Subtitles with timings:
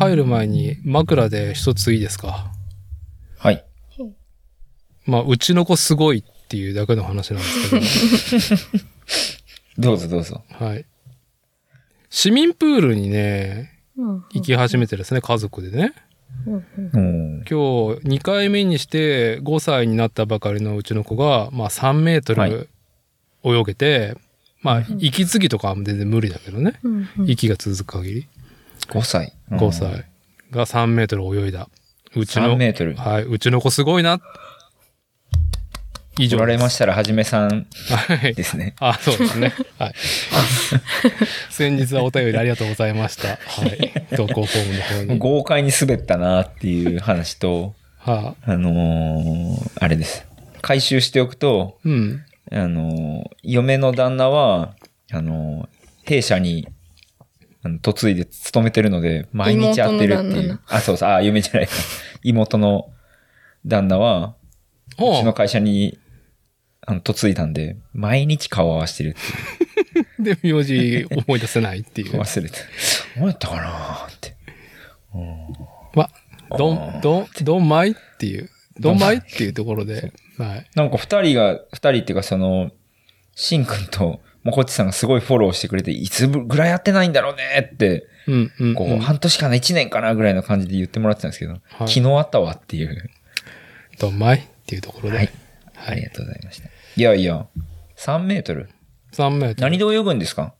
[0.00, 2.50] 入る前に枕で一ついいですか？
[3.38, 3.64] はい。
[5.06, 8.56] まあ、うちの子すごいっていうだけの話なんです
[9.76, 10.42] けど うぞどうぞ。
[10.58, 10.84] ど、はい。
[12.10, 15.92] 市民プールにね、うん行き始めてですね、家族でね。
[16.46, 16.60] 今
[17.42, 22.68] 日2回目にして5歳になったばかりのうちの子が、まあ3メートはいル
[23.44, 24.16] 泳げて、
[24.62, 26.80] まあ息継ぎとかは全然無理だけどね。
[27.26, 28.28] 息が続く限り。
[28.90, 29.32] 5歳。
[29.50, 30.04] 5歳
[30.50, 31.68] が3メートル泳いだ。
[32.16, 32.94] うちの3、メートル。
[32.96, 34.20] はい、うちの子すごいな。
[36.18, 37.96] 以上取られまししたらはじめさんた。
[37.96, 38.34] はい。
[38.34, 38.74] ですね。
[38.80, 39.54] あ、そうですね。
[39.78, 39.94] はい。
[41.50, 43.28] 先日はお便りありがとうございました。
[43.28, 43.92] はい。
[44.16, 45.18] 投稿フォームの方に。
[45.18, 50.26] 豪快に滑ったなっていう話と、はあ、あのーあれです。
[50.62, 52.22] 回収しておくと、うん。
[52.50, 54.74] あのー嫁の旦那は、
[55.12, 55.68] あのー
[56.04, 56.66] 弊社に、
[57.62, 60.60] あの、嫁いで勤めてるので、毎日会ってるって妹の旦いう。
[60.66, 61.72] あ、そうそう、あ、嫁じゃないか。
[62.22, 62.90] 妹の
[63.66, 64.34] 旦那は、
[64.98, 65.98] うほちの会社に、
[66.86, 70.34] あの、嫁いだんで、毎日顔合わせてるっていう。
[70.36, 72.12] で、名字思い出せないっていう。
[72.18, 72.58] 忘れて。
[73.16, 74.36] どうやったかなーって。
[75.94, 76.10] ま、
[76.56, 80.70] どん、どん、どんまいっていう、どんまいっていうところで、はい。
[80.74, 82.70] なんか二人が、二人っていうかその、
[83.34, 88.74] しんくんと、もこっちさんがすごいフォローしてくれて、いつぐらいやってないんだろうねって、うん、うん。
[88.74, 93.10] こう、うん半年かな、一年かなぐらいの感じで言ってもらってたんですけど、昨日あったわっていう。
[93.98, 95.16] どんまいっていうところで。
[95.18, 95.30] はい。
[95.86, 96.68] ありがとうございました。
[96.96, 97.46] いやいや、
[97.96, 98.68] 3メートル
[99.12, 99.62] ？3メートル。
[99.70, 100.54] 何で泳ぐんですか？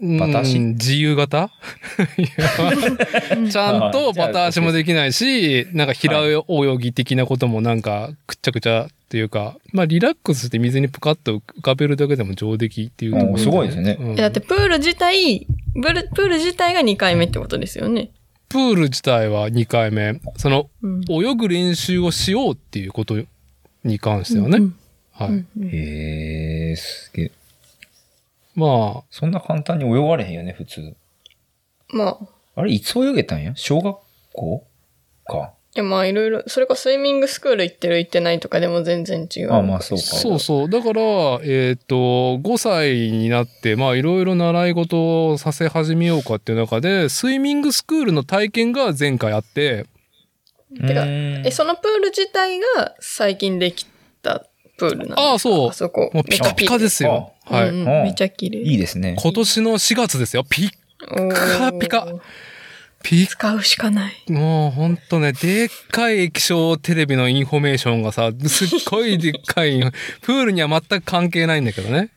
[0.00, 0.58] うんバタ足？
[0.58, 1.50] 自由形？
[3.50, 6.42] ちゃんとバタ足もできないし、なんか平泳
[6.78, 18.10] ぎ的なこともなんかくっちゃくちゃっていうか、まあリラックスして水にプカッと浮かべるだけでも上出来っていうとこすごいですねうんえだってプール自体、プール自体が2回目ってことですよね。
[18.48, 20.18] プール自体は2回目。
[20.38, 21.00] そのうん。
[21.10, 23.16] 泳ぐ練習をしようっていうこと
[23.84, 24.56] に関してはね。
[24.56, 24.76] うん
[25.12, 25.28] はい。
[25.28, 27.32] うんへえ、すげえ。
[28.54, 30.94] まあ、そんな簡単に泳がれへんよね、普通。
[31.90, 32.18] まあ、
[32.54, 33.52] あれ、いつ泳げたんや？
[33.56, 33.98] 小学
[34.32, 34.66] 校
[35.26, 35.52] か。
[35.74, 39.52] いやまあいろいろ、それかスイミングスクール行ってる行ってないとかでも全然違う。
[39.54, 40.68] あまあそうかそうそう。
[40.68, 41.02] だから、
[41.44, 49.86] えっ、と、5歳になって、まあ、いろいろ習い事をさせ始めようかっていう中で、スイミングスクールの体験が前回あって、
[50.86, 53.86] てかうーんえ、そのプール自体が最近でき
[54.20, 54.46] た
[54.76, 55.72] プールなんですかああ、そうあ。
[55.72, 56.10] そこ。
[56.12, 57.32] もうピカピカですよ。
[57.46, 57.72] はい。
[57.72, 57.88] めっちゃ綺麗。
[57.88, 58.60] うんうんめっちゃ綺麗。
[58.60, 59.16] いいですね。
[59.18, 60.44] 今年の4月ですよ。
[60.48, 60.70] ピッ、
[61.10, 62.06] おーピカ
[63.02, 64.14] ピッ、使うしかない。
[64.30, 69.80] もうほんとね、でっかい液晶テレビのインフォメーションがさ、すっごいでっかい、
[70.22, 72.10] プールには全く関係ないんだけどね。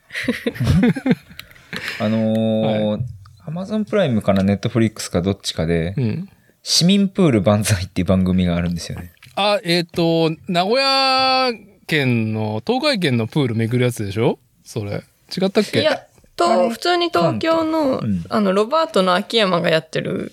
[2.00, 3.01] あのー、
[3.46, 6.29] アマゾンプライムかな、ネットフリックスかどっちかで、うん。
[6.63, 9.12] 市民プール万歳っていう番組があるんですよね。
[9.35, 11.52] あ、えっ、と、名古屋
[11.85, 14.40] 県の、東海県のプール巡るやつでしょ？
[14.63, 15.03] それ。
[15.35, 15.81] 違ったっけ？
[15.81, 16.00] いや、あ
[16.35, 20.31] と、れ普通に東京の、うんあの、ロバートの秋山がやってる、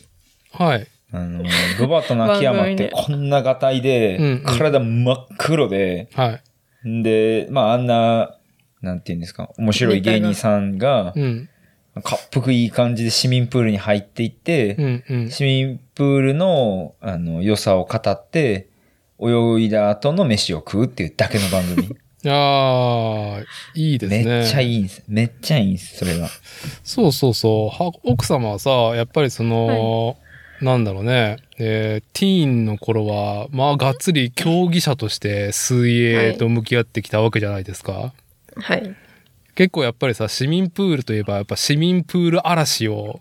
[0.52, 0.86] はい。
[1.12, 6.40] あのー、ロバートの秋山ってこんながたいで、うんうん体真っ黒で、は
[6.84, 6.88] い。
[6.88, 8.36] んで、まああんな、
[8.80, 11.48] なんていうんですか、面白い芸人さんがう、ん。
[12.02, 15.30] かっぷくいい感じで市民プールに入っていって、うんうん。
[15.30, 18.68] 市民プールの、あの、良さを語って、
[19.20, 21.88] 泳いだ後の飯を食うっていうだけの番組。
[22.24, 23.44] ああ、
[23.74, 24.24] いいですね。
[24.24, 25.02] めっちゃいいんです。
[25.08, 26.28] めっちゃいいんです、それが。
[26.84, 27.68] そうそうそう。
[27.68, 30.16] は奥様はさ、やっぱりその、
[30.62, 38.12] なんだろうね、えーティーンの頃は、まあ、がっつり競技者として水泳と向き合ってきたわけじゃないですか。
[38.56, 38.94] はい。
[39.54, 43.20] 結構やっぱりさ、市民プールといえば、やっぱ市民プール嵐を、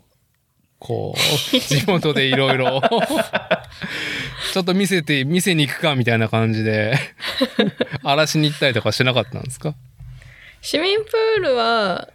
[0.78, 1.20] こう、
[1.58, 2.80] 地元でいろいろ、
[4.52, 6.94] ちょっと見せて、見せに行くかみたいな感じで、
[8.04, 9.74] 嵐に行ったりとかしなかったんですか？
[10.60, 12.08] 市民プールは、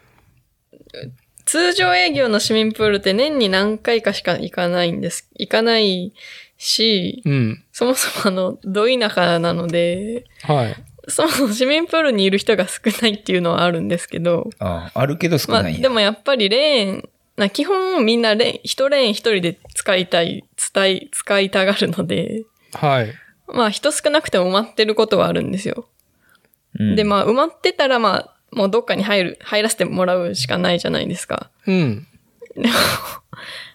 [1.48, 5.30] 通常営業の市民プールって年に何回かしか行かないんです。
[5.40, 6.14] 行かない
[6.58, 7.64] し、うん。
[7.72, 10.76] そもそもあの、ど田舎なので、はい。
[11.08, 15.82] そもそも市民プールにいる人が少ないっていうのはあるんですけど、ああ、あるけど少まあ、ないんや。
[15.84, 23.14] でもやっぱりレーン、な基本みんなレーン、一レーン一人で使いたい、伝い、使いたがるので、はい。
[23.48, 25.88] まあ人少なくても埋まってることはあるんですよ。
[26.78, 31.50] うんで、まあ埋まってたらまあ、もうどっかに入る、入らせてもらうしかないじゃないですか。
[31.66, 32.08] うん。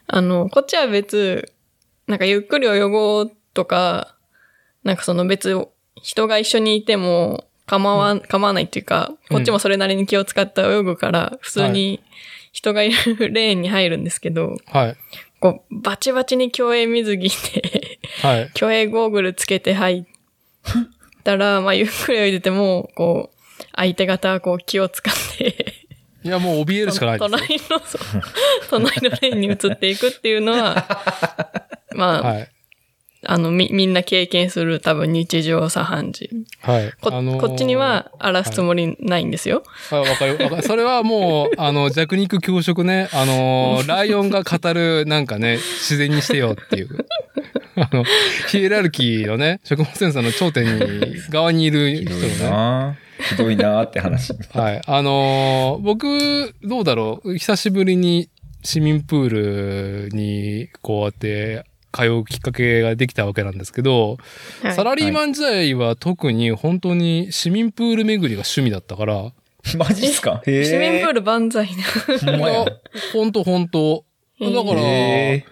[0.06, 1.52] あの、こっちは別、
[2.06, 4.16] なんかゆっくり泳ごうとか、
[4.84, 5.56] なんかその別、
[6.02, 12.00] 人が一緒にいても、構わん、構わないっていうか、こっちもそれなりに気を使って泳ぐから、普通に
[12.52, 14.96] 人がいるレーンに入るんですけど、はい。
[15.40, 18.50] こう、バチバチに競泳水着で、はい。
[18.54, 20.04] 競泳ゴーグルつけて入っ
[21.24, 23.31] たら、まあ、ゆっくり泳いでても、こう、
[23.74, 25.74] 相手方はこう気を使って、
[26.24, 27.80] いや、もう怯えるしかないですよ。
[28.70, 30.86] 隣の、隣のレーンに移っていくっていうのは、
[31.94, 32.48] まあ、はい。
[33.24, 36.30] あの、み、みんな経験する多分日常茶飯事。
[36.60, 36.92] はい。
[37.00, 39.62] こ、あのーこっちには荒らすつもりないんですよ。
[39.90, 40.38] あわかる。
[40.38, 43.08] わかるそれはもう、 あの、弱肉強食ね。
[43.12, 47.06] あの、ライオンが語る、なんかね、自然にしてよっていう。
[47.76, 48.04] あの、
[48.48, 52.98] ヒエラルキーのね、食物センサーの頂点に、側にいる人のね。
[53.22, 54.32] なひどいなって話。
[54.52, 54.80] はい。
[54.86, 57.34] あのー僕、どうだろう。
[57.38, 58.28] 久しぶりに
[58.62, 64.16] 市民プールに、こうやって、通うきっかけができたわけなんですけど、
[64.62, 69.32] はいサラリーマン時代は特に本当に市民プール巡りが趣味だったから、
[69.76, 70.40] マジっすか？
[70.46, 71.82] 市民プール万歳ね。
[72.24, 72.64] ほんまや。
[73.12, 74.04] ほんとほんと。
[74.40, 75.44] だから、へ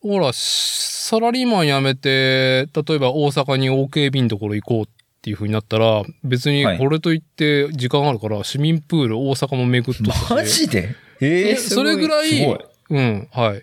[0.00, 4.86] ほら、サラリーマン辞めて、例えば大阪に OKB のところ行こうっ
[5.22, 10.96] ていう風になったら、別にはいこれといって時間あるから、市民プール大阪も巡っとったしーマジで？
[11.20, 11.56] へえ。
[11.56, 12.58] それぐらいすごい。
[12.90, 13.62] うん、はい。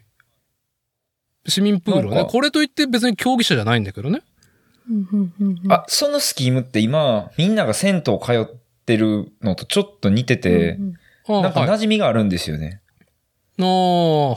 [1.47, 4.21] 市民プールはね、なんかこれといって別に競技者じゃないんだけどね。
[5.69, 8.45] あ、そのスキームって今、みんなが銭湯通っ
[8.85, 10.79] てるのとちょっと似てて、
[11.25, 12.81] はあなんかはい馴染みがあるんですよね。
[13.59, 14.35] ああ、は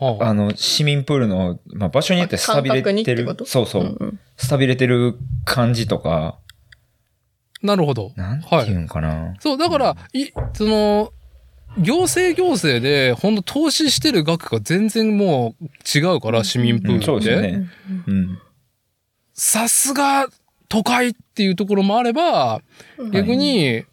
[0.00, 0.28] あ、はあ。
[0.28, 6.40] あの、市民プールの、まあ、場所によってスタビレ感覚にっててるそうそう、うんうんスタビレてる感じとか、
[7.64, 8.12] なるほど。
[8.16, 9.34] なんていうんかな。
[9.40, 11.12] そう、だから、い、その、
[11.78, 17.06] 行政行政で、本当投資してる額が全然もう違うから、市民プールうんって。
[17.06, 17.68] そうですよね。
[18.06, 18.38] うん。
[19.32, 20.28] さすが
[20.68, 22.60] 都会っていうところもあれば、
[23.12, 23.84] 逆に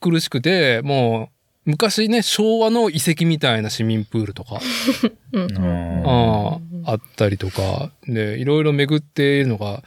[0.00, 1.30] 苦しくて、も
[1.66, 4.60] う昔ね、昭和の遺跡みたいな市民プールとか、
[5.32, 9.82] うんああああったりとか、で、いろいろ巡っているのが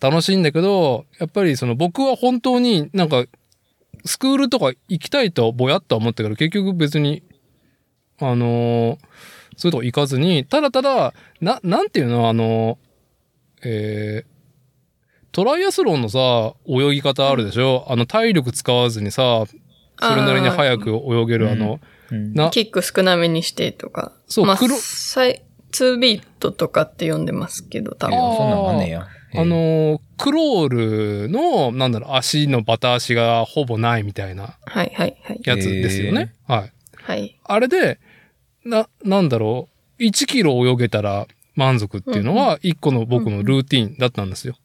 [0.00, 3.24] 楽しいんだけど、やっぱりその僕は本当になんか、
[4.04, 7.22] スクールとか行きたいとぼやっとは思ったけど、結局別に、
[8.20, 8.98] あのー
[9.60, 12.78] そういうとこ行かずに、ただただ、な、なんていうのあの
[13.64, 14.38] えー
[15.32, 17.84] トライアスロンのさ、泳ぎ方あるでしょ？
[17.88, 19.44] あの、体力使わずにさ、
[20.00, 21.80] それなりに速く泳げるあの、
[22.10, 24.02] うんな、キック少なめにしてとか。
[24.02, 25.42] まあ、そう黒サイ
[25.72, 28.14] 2ビートとかって呼んでますけど、多分。
[28.14, 29.06] いやそんなんあんねんや。
[29.34, 35.40] あのークロールの、なんだろう、足のバタ足がほぼないみたいなはいはいはい。
[35.44, 36.34] やつですよね。
[36.46, 36.72] はい。
[36.96, 37.38] はい。
[37.44, 37.98] あれで、
[38.64, 44.56] な、なんだろう、1キロ泳げたら満足っていうのは、一個の僕のルーティンだったんですよ。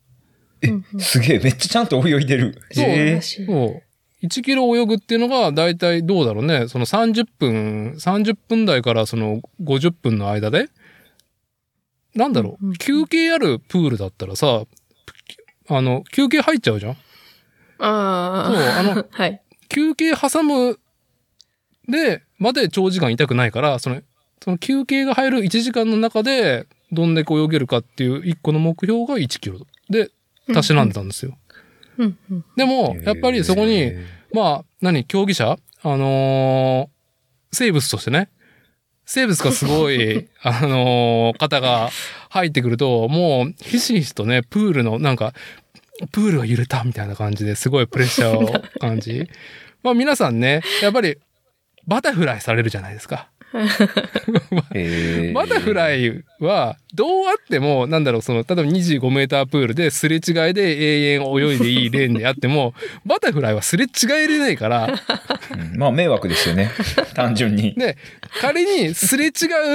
[0.62, 0.70] え、
[1.00, 2.58] すげえ、めっちゃちゃんと泳いでる。
[2.72, 3.84] そうそう。
[4.26, 6.68] 1キロ泳ぐっていうのが、だいたいどうだろうね。
[6.68, 10.68] その30分、30分台からその50分の間で、
[12.16, 14.64] なんだろう、休憩あるプールだったらさ、
[15.70, 16.92] あの、休憩入っちゃうじゃん？
[16.92, 16.96] あ
[17.80, 18.52] あ。
[18.84, 19.42] そうあの はい。
[19.70, 20.80] 休憩挟む
[21.88, 24.02] で、まで長時間いたくないから、その、
[24.44, 29.66] その休憩が入る1時間の中で、どんだけ泳げるかっていう一個の目標が1キロ。
[29.90, 30.12] で、
[30.54, 31.38] たしなんでたんですよ。
[31.98, 32.46] うんうん。
[32.56, 35.58] でも、やっぱりそこに、へまあ、何、競技者？
[35.86, 36.94] あのー
[37.56, 38.30] 生物としてね、
[39.06, 41.90] 生物がすごい、 あのー方が
[42.30, 45.34] 入ってくると、もう、ひしひしとね、プールの、なんか、
[46.12, 49.28] プールが揺れたみたいな感じですごいプレッシャーを感じ。
[49.84, 51.18] まあ皆さんね、やっぱり、
[51.86, 53.28] バタフライされるじゃないですか。
[54.74, 60.22] えバタフライは、どうあっても、なんだろう、その、例えば25メータープールですれ違い
[60.54, 62.74] で永遠泳いでいいレーンであっても、
[63.06, 63.90] バタフライはすれ違
[64.24, 64.88] えれないから、
[65.52, 66.72] うんまあ迷惑ですよね。
[67.14, 67.74] 単純に。
[67.76, 67.98] で、
[68.42, 69.30] 仮にすれ違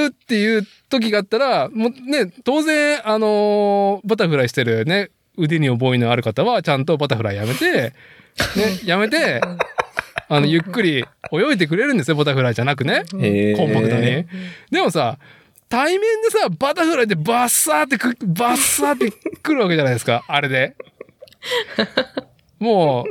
[0.04, 7.92] うっていう時があったら、もうね、当然、あのーバタフライしてるね、腕に覚えのある方は、ちゃんとバタフライやめて、ね、
[8.84, 9.40] やめて、
[10.28, 13.04] あの、ゆっくり泳いでくれるんですよ、バタフライじゃなくね。
[13.10, 13.16] コ
[13.66, 14.26] ンパクトに。
[14.70, 15.18] でもさ、
[15.68, 19.10] 対面でさ、バタフライでバッサーってく、バッサーって
[19.42, 20.74] くるわけじゃないですか、 あれで。
[22.58, 23.04] も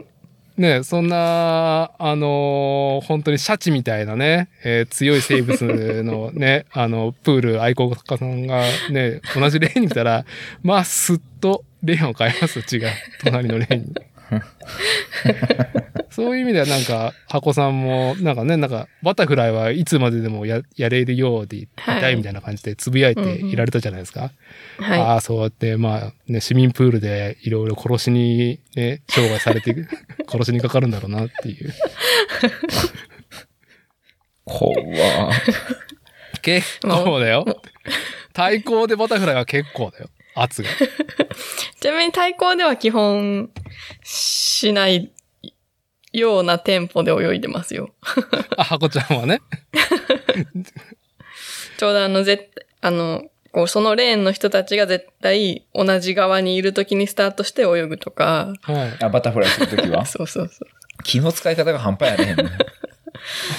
[0.57, 10.25] う、ね、そんな、あのー本当にシャチみたいなね、えー強い生物のね、 あの、プール愛好家さんがね、同じレーンに来たら、
[10.63, 12.89] まあ、すっとレーンを変えますよ、違う。
[13.23, 13.93] 隣のレーンに。
[16.09, 24.31] そういう意味ではなんか、箱さんも、なんかね、なんか、バタフライはいつまででもややれるようでいたいみたいな感じでつぶやいていられたじゃないですか。
[24.79, 29.75] あはあ、そうやって、まあ、ね、市民プールでいろいろ殺しに、ね、生涯されて
[30.27, 31.73] 殺しにかかるんだろうなっていう。
[34.45, 34.73] 怖
[36.41, 37.45] 結構だよ。
[38.33, 40.09] 対抗でバタフライは結構だよ。
[40.41, 40.69] 圧が。
[40.69, 40.73] い。
[41.79, 43.49] ちなみに対抗では基本
[44.03, 45.11] しない
[46.13, 47.93] ようなテンポで泳いでますよ。
[48.57, 49.41] あ、箱ちゃんはね。
[51.77, 52.49] ちょうどあの、絶
[52.81, 58.53] あの、こう、そのレーンの人たちが絶対同じ側にいるときにスタートして泳ぐとか。
[58.61, 59.03] はい。
[59.03, 60.05] あ、バタフライするときは？
[60.09, 61.03] そうそうそう。
[61.03, 62.51] 気の使い方が半端やねんね。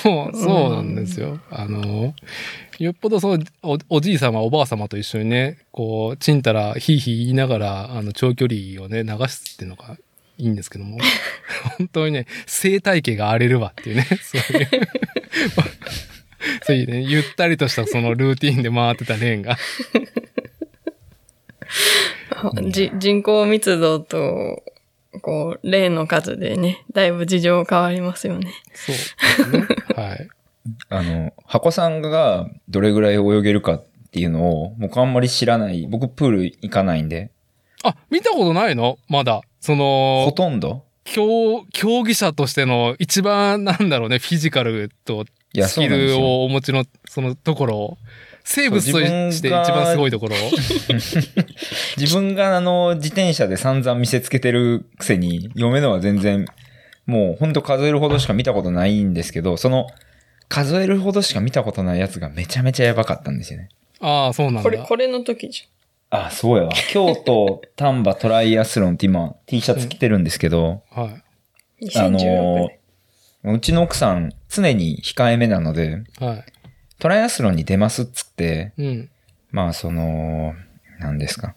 [0.03, 1.41] そう、そうなんですよ。
[1.51, 2.15] あの、
[2.79, 9.97] よっぽどそう、おおじい様、おばあ様と一緒にね、こう、ちんたら、ひいひい言いながら、あの、長距離をね、流すっていうのが
[10.39, 10.99] いいんですけども、
[11.79, 14.69] 本当にね、生態系が荒れるわっていうね、そういう、
[16.63, 19.59] そういうね、ゆったりとしたそのルーティンで回ってたレーンが、
[22.71, 24.63] じ人口密度と、
[25.21, 28.53] こう、レーンの数でね、だいぶ事情変わりますよね。
[28.73, 29.77] そうですね。
[29.97, 30.29] はい。
[30.89, 35.87] あの、箱さんがどれぐらい泳げるかっていうのを、僕あんまり知らない。
[35.89, 37.31] 僕プール行かないんで、
[37.85, 38.99] あ、見たことないの？
[39.09, 39.43] まだ。
[39.61, 40.85] そほの、とんど？
[41.05, 45.89] 競、競技者としての一番なんだろうね、フィジカルとスキ。
[45.89, 47.99] ルをお持ちのそのところを、
[48.45, 50.39] 生物として一番すごいところを。
[51.97, 56.47] 自分があの、自転車で散々見せつけてるくせに、読めのは全然、
[57.07, 59.87] もうほんと数えるほどしか見たことないんですけど、その、
[60.49, 63.69] 数えるほどしか見たことないやつがめちゃめちゃやばかったんですよね。
[64.01, 64.85] ああ、そうなんこれ、だ。
[64.85, 65.69] これの時じ
[66.11, 66.73] あ、そうやわ。
[66.91, 71.19] 京都丹波トライアスロンって今 T シャツ着てるんですけど、は
[71.81, 71.99] い。
[71.99, 72.07] ゃん。
[72.07, 72.69] あの2016
[73.45, 73.55] 年。
[73.55, 76.45] うちの奥さん常に控えめなので、は
[76.99, 78.83] トライアスロンに出ますっつって、い。
[78.83, 79.11] うん。
[79.51, 80.55] まあその、
[80.99, 81.55] 何ですか。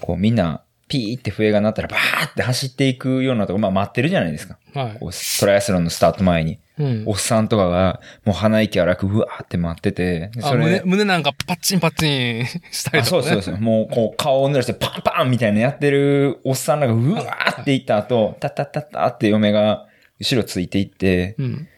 [0.00, 4.58] こうみんなピーって笛が鳴ったらバーって走っていくようなとこ、まあ待ってるじゃないですか。
[4.74, 5.08] はいこ。
[5.08, 6.58] うトライアスロンのスタート前に。
[6.78, 7.12] うんお。
[7.12, 13.22] っさんとかがもう鼻息荒くうわーって待ってて、であ胸、胸なんかパッチンパッチンしたりあとか、ね。
[13.22, 13.60] そうそうそう。
[13.60, 19.86] もう、こう、顔を濡らしてパンパンみたいなやってるおっさんらがうわーっていった後、タッタッタッタって嫁が
[20.20, 21.68] 後ろついていって、うん。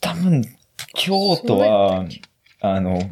[0.00, 0.42] 多分、
[0.94, 2.06] 京都は、
[2.60, 3.10] あの、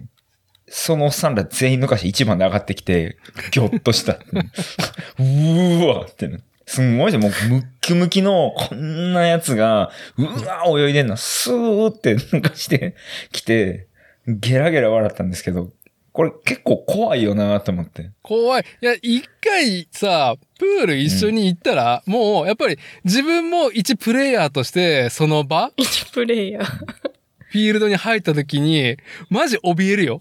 [0.69, 3.17] そのおっさんら全員抜かして一番で上がってきて、
[3.51, 4.13] ぎょっとした。
[5.19, 6.39] うーわってな。
[6.71, 7.29] すんごいですよ。
[7.29, 12.95] もう、ムッキムキの、こんなやつが、うわー泳いでんの、スーって抜かして
[13.33, 13.89] きて、
[14.29, 15.73] ゲラゲラ笑ったんですけど、
[16.13, 18.11] これ結構怖いよなと思って。
[18.23, 18.65] 怖い。
[18.83, 26.65] いや、一回さ、プール一緒に行ったら、もう、やっぱり自分も一プレイヤーとして、その場、一プレイヤー。
[26.65, 28.97] フィールドに入った時に、
[29.29, 30.19] マジ怯えるよ。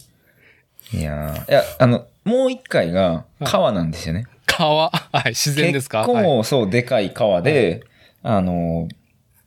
[0.92, 4.26] いやーいや、あの、もう一回が川なんですよね。
[4.60, 4.90] 川？
[4.92, 6.02] はい、自然ですか？
[6.06, 6.24] 結はい。
[6.26, 7.84] 構、そう、でかい川で、
[8.24, 8.88] あの、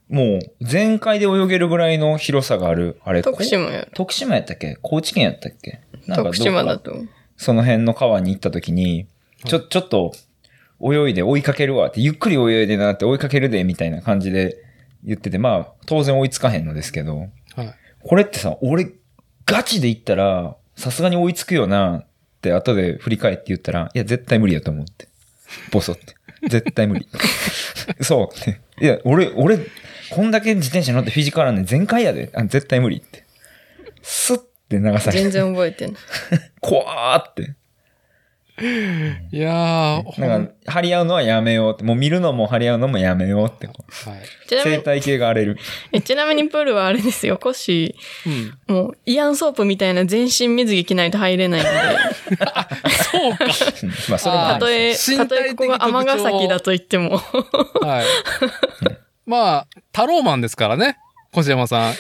[0.09, 3.83] もう、全開で泳げるぐらいの広さがある、あれ、徳島や。
[3.85, 4.76] こ徳島やったっけ？
[4.83, 5.81] 高知県やったっけ？
[6.07, 6.95] なんかどっ徳か島だと。
[7.37, 9.07] その辺の川に行った時に、
[9.45, 10.12] ちょ、ちょっと、
[10.85, 14.57] 泳いで追いかけるわって、ゆっくり泳いでなって追いかけるで、みたいな感じで
[15.04, 17.19] 言ってて、まあ、当然追いつかへんのですけど、
[17.54, 17.75] はい。
[18.02, 18.88] これってさ、俺、
[19.47, 22.04] ガチで言ったら、さすがに追いつくよな
[22.42, 25.06] って後で振り返って言ったら、いや、絶対無理やと思って。
[25.70, 26.16] ボソって。
[26.49, 27.08] 絶対無理。
[28.02, 28.61] そうって。
[28.80, 29.58] いや、俺、俺、
[30.11, 32.30] こんだけ自転車乗ってフィジカルなんで全開やで。
[32.34, 33.25] あ絶対無理って。
[34.02, 35.96] スッて流されて、全然覚えてない。
[36.61, 37.54] 怖ーって。
[39.33, 41.83] いやー、なんか、張り合うのはやめようって。
[41.83, 43.66] もう見るのも張り合うのもやめようって。
[43.66, 43.76] はい。
[44.49, 45.59] ちなみに、生態系が荒れる。
[45.92, 47.38] えちなみにプールはあれですよ。
[47.38, 48.33] コッシうん。
[48.69, 51.71] ー、もう、イアンソープみたいな全身水着着ないと入れないんで、
[53.11, 53.45] そうか。
[53.45, 57.16] う んまあ、それたとえ、身たとえここが尼崎だと言っても、
[57.81, 58.04] はい。
[59.26, 60.99] まあ、タローマンですからね。
[61.33, 61.95] 小山さん。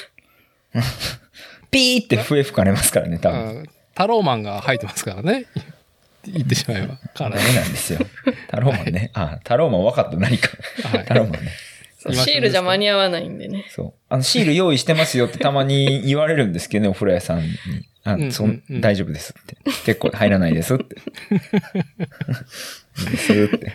[1.70, 3.62] ピーって笛吹かれますからね、多う分。
[3.62, 5.44] んタローマンが入ってますからね。
[6.24, 6.96] 言ってしまえば。
[7.14, 8.00] からダメなんですよ。
[8.48, 9.10] タローマンね。
[9.14, 10.48] あ、タローマン分かった何か。
[10.88, 11.50] はいタローマンね。
[12.10, 13.66] シールじゃ間に合わないんでね。
[13.70, 13.92] そう。
[14.08, 17.48] あの、シール用意してますよってたまに言われるんですけどね、お風呂屋さんに。
[18.04, 19.56] あ、うんそうんうん大丈夫ですって。
[19.84, 20.96] 結構入らないですって。
[23.10, 23.72] ですって。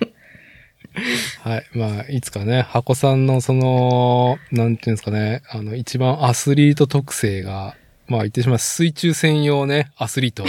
[1.42, 1.66] はい。
[1.74, 7.76] まあ、いつかね、箱さんのその、なんていうんですかね、あの、一番アスリート特性が、
[8.08, 10.46] まあ言ってしまう水中専用ね、アスリート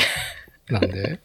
[0.70, 1.20] なんで、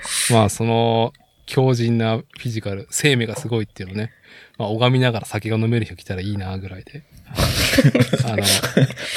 [0.30, 1.12] まあその、
[1.46, 4.12] 強靭なフィジカル、生命がすごいっていうのね。
[4.58, 7.02] まあ、拝みながら酒が飲める人来たらいいな、ぐらいで。
[8.24, 8.42] あの、プ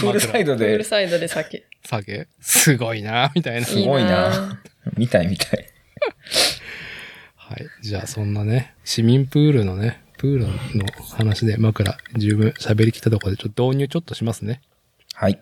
[0.08, 1.66] ールサイドで、プールサイドで酒。
[1.84, 3.66] 酒、すごいな、みたいな。
[3.66, 4.62] すごいな。
[4.96, 5.66] 見たい見たい。
[7.36, 7.66] はい。
[7.82, 14.62] じゃあ、そんなね、市民プールのね、プールの話で枕十分喋りきったところで、ちょっと導入ちょっとしますね。
[15.14, 15.40] はい。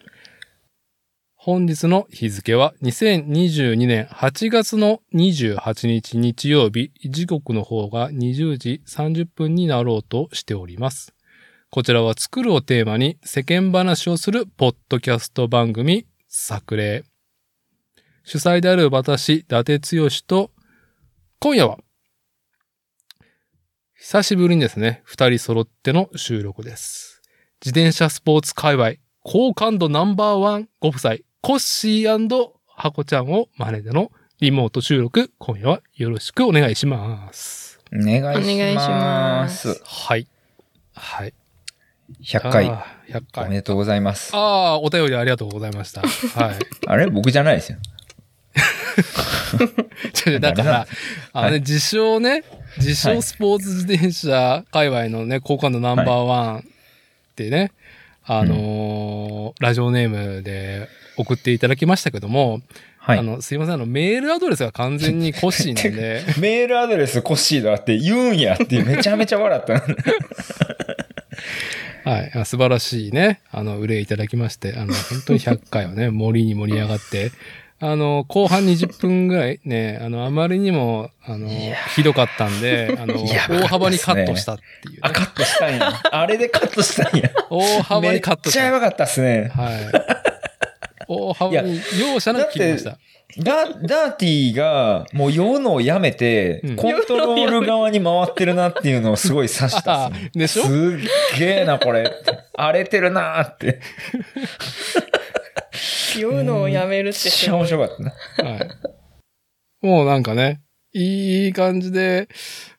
[1.50, 11.14] 本日の日付は2022年8月の28日日曜日、時刻の方が20時30分になろうとしております。
[11.70, 17.06] こちらは作るをテーマに世間話をするポッドキャスト番組、作例。
[18.26, 20.52] 主催である私、伊達剛と、
[21.40, 21.78] 今夜は、
[23.98, 27.22] 久しぶりにですね、二人揃っての収録です。
[27.66, 37.80] 自転車スポーツ界隈、好感度ナンバーワンご夫妻、コッシーハコちゃんを真似でのリモート収録、今夜はよろしくお願いします。
[37.94, 38.40] お願いします。
[38.40, 40.28] お願いしますはい。
[40.96, 41.34] はい。
[42.24, 43.50] 100回、あー100お回。
[43.50, 44.36] めでとうございます。
[44.36, 46.02] ああ、お便りありがとうございました。
[46.02, 46.08] は
[46.54, 46.56] い。
[46.88, 47.08] あれ？
[47.08, 47.78] 僕じゃないですよ。
[50.42, 50.88] だから、
[51.34, 52.44] あのね、はい自称ね、
[52.78, 56.64] 自はい称スポーツ自転車界隈のね、好感度ナンバーワンっ
[57.36, 57.72] てね、
[58.26, 62.62] あのーラジオネームで送っていただきましたけども、
[63.00, 63.22] はいあ。
[63.24, 69.74] の、すいません、あの、メールアドレスが完全にコッシーなんで、 メールアドレスコッシーだって言うんやってめちゃめちゃ笑った。
[72.10, 77.32] はい、あ素晴らしいね、あの、憂いいただきまして、あの、本当に100回をね、盛りに盛り上がって、
[77.80, 81.48] あの、後半20分ぐらいね、あの、あまりにも、あの、
[81.96, 85.12] ひどかったんで、あの、大幅にカットしたっていう、ねあ、。
[85.12, 85.94] カットしたんや。
[86.12, 87.30] あれでカットしたんや。
[87.52, 89.52] 大幅にカットめっちゃやばかったっすね。
[89.54, 90.37] はい。
[91.08, 92.98] 大幅に、容赦なく切りました。
[93.40, 100.32] ダダーティーがもう酔うのをやめてうん、コントロール側に回ってるなっていうのをすごい察したっすね。
[100.34, 100.64] でしょ？
[100.64, 100.72] すっ
[101.40, 102.10] げえな、これ。
[102.56, 103.80] 荒れてるなーって。
[106.18, 107.88] 酔うのをやめるってめっちゃ面すごい。
[107.88, 107.98] 白かっ
[108.38, 108.50] たな。
[108.52, 108.70] はい。
[109.82, 110.62] もうなんかね、
[110.94, 112.30] いい感じで、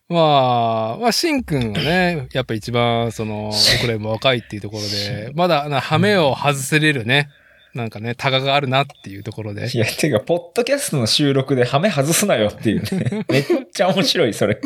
[0.09, 7.29] まあ、まあ、シンくんがね、やっぱ一番、その、僕らも若いっていうところで、まだ、な、ハメを外せれるね、
[7.79, 9.71] なんかね、タガがあるなっていうところで。
[9.73, 13.25] いや、てか、ポッドキャストの収録でハメ外すなよっていうね。
[13.31, 14.61] めっちゃ面白い、それ。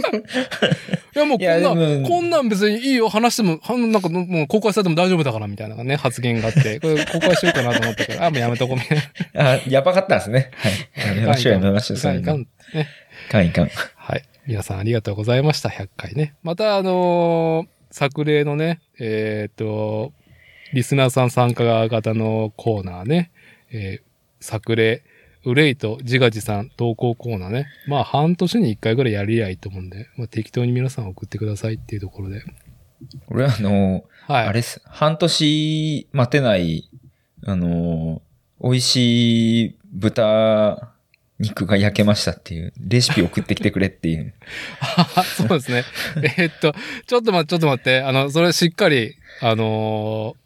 [1.14, 8.98] いや、もうこんないやでもこんなん別にいいよ、話しても、はなんかもう公開されても大丈夫だから、みたいなね、発言があって、これ公開しようかなと思ったけど、あ、もうやめとこう、みたい
[9.35, 9.53] な。
[9.53, 10.51] あ、やばかったんですね。
[10.55, 11.09] はい。
[11.09, 11.98] やめましょう、やめましょう。
[11.98, 12.38] いかんいかん。
[12.75, 12.88] ね。
[13.29, 13.70] いかんいかん。
[13.96, 14.22] はい。
[14.46, 15.68] 皆さんありがとうございました。
[15.68, 16.35] 100回ね。
[16.42, 20.12] また、あのー作例のね、えっ、と、
[20.73, 23.31] リスナーさん参加型のコーナーね、
[23.71, 25.05] えー作例、
[25.45, 27.67] ウレイと自画自賛投稿コーナーね。
[27.87, 32.43] まあ、半年に1回ぐらいやりやいいと思うんで、まあ、適当に皆さん送ってくださいっていうところで。
[33.29, 34.47] 俺はあの、はい。
[34.47, 34.83] あれっす。
[34.85, 36.91] 半年待てない、
[37.47, 38.23] あの、
[38.61, 40.93] 美味しい豚
[41.39, 44.35] 肉が焼けましたっていう、レシピ送ってきてくれっていう。
[44.81, 45.85] あ そうですね。
[46.39, 46.73] えーっと、
[47.07, 48.01] ちょっと待って、ちょっと待って。
[48.01, 50.42] あの、それしっかり、あのー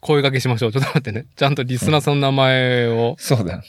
[0.00, 0.72] 声掛けしましょう。
[0.72, 1.26] ちょっと待ってね。
[1.36, 3.16] ちゃんとリスナーさんの名前を。
[3.18, 3.62] そうだ。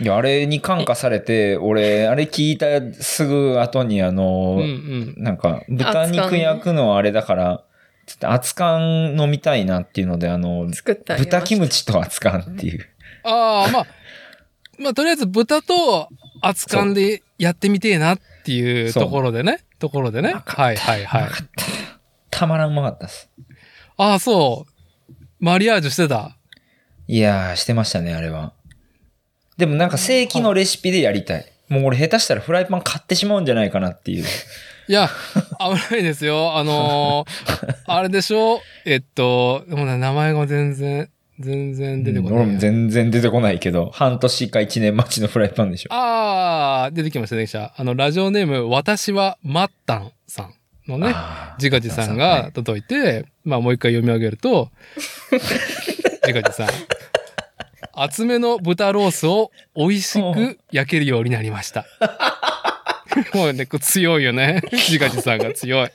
[0.00, 2.66] いや、あれに感化されて、俺、あれ聞いた
[3.02, 5.22] すぐ後に、あの、うんうん。
[5.22, 7.64] なんか、豚肉焼くのあれだから、
[8.04, 12.86] ちょっと熱燗飲みたいなっていうので、あの、豚キムチと熱燗っていう。
[13.24, 13.86] ああ、まあ、
[14.78, 16.08] まあ、とりあえず豚と
[16.42, 19.64] 熱燗でやってみてえなっていうところでね。
[19.78, 20.34] ところでね。
[20.44, 21.30] はいはいはい。
[22.30, 23.30] たまらんうまかったです。
[23.96, 25.12] ああ、そう。
[25.40, 26.36] マリアージュしてた。
[27.08, 28.52] いやー、してましたね、あれは。
[29.56, 31.46] でもなんか正規のレシピでやりたい。
[31.68, 34.24] もう俺下手したらフライパン買ってしまうんじゃないかなっていう。
[34.88, 35.08] いや、
[35.58, 36.56] 危ないですよ。
[36.56, 38.60] あのー あれでしょ？
[38.84, 41.08] えっと、でもね、名前が全然、
[41.40, 42.34] 全然出てこない。
[42.34, 45.92] 俺も全然出てこないけど、半年か一年待ちのフライパンでしょ。
[45.92, 47.74] ああ、出てきました、出てきました。
[47.80, 50.54] あの、ラジオネーム、私はマッタンさん
[50.86, 51.14] のね、
[51.58, 54.70] 自画自賛が届いて、まあもう一回読み上げると、
[55.30, 56.68] 自画自賛。
[57.92, 61.86] 厚めの豚ロースを美味しく焼けるようになりました。
[63.32, 64.60] もうね、強いよね。
[64.70, 65.90] 自画自賛が強い。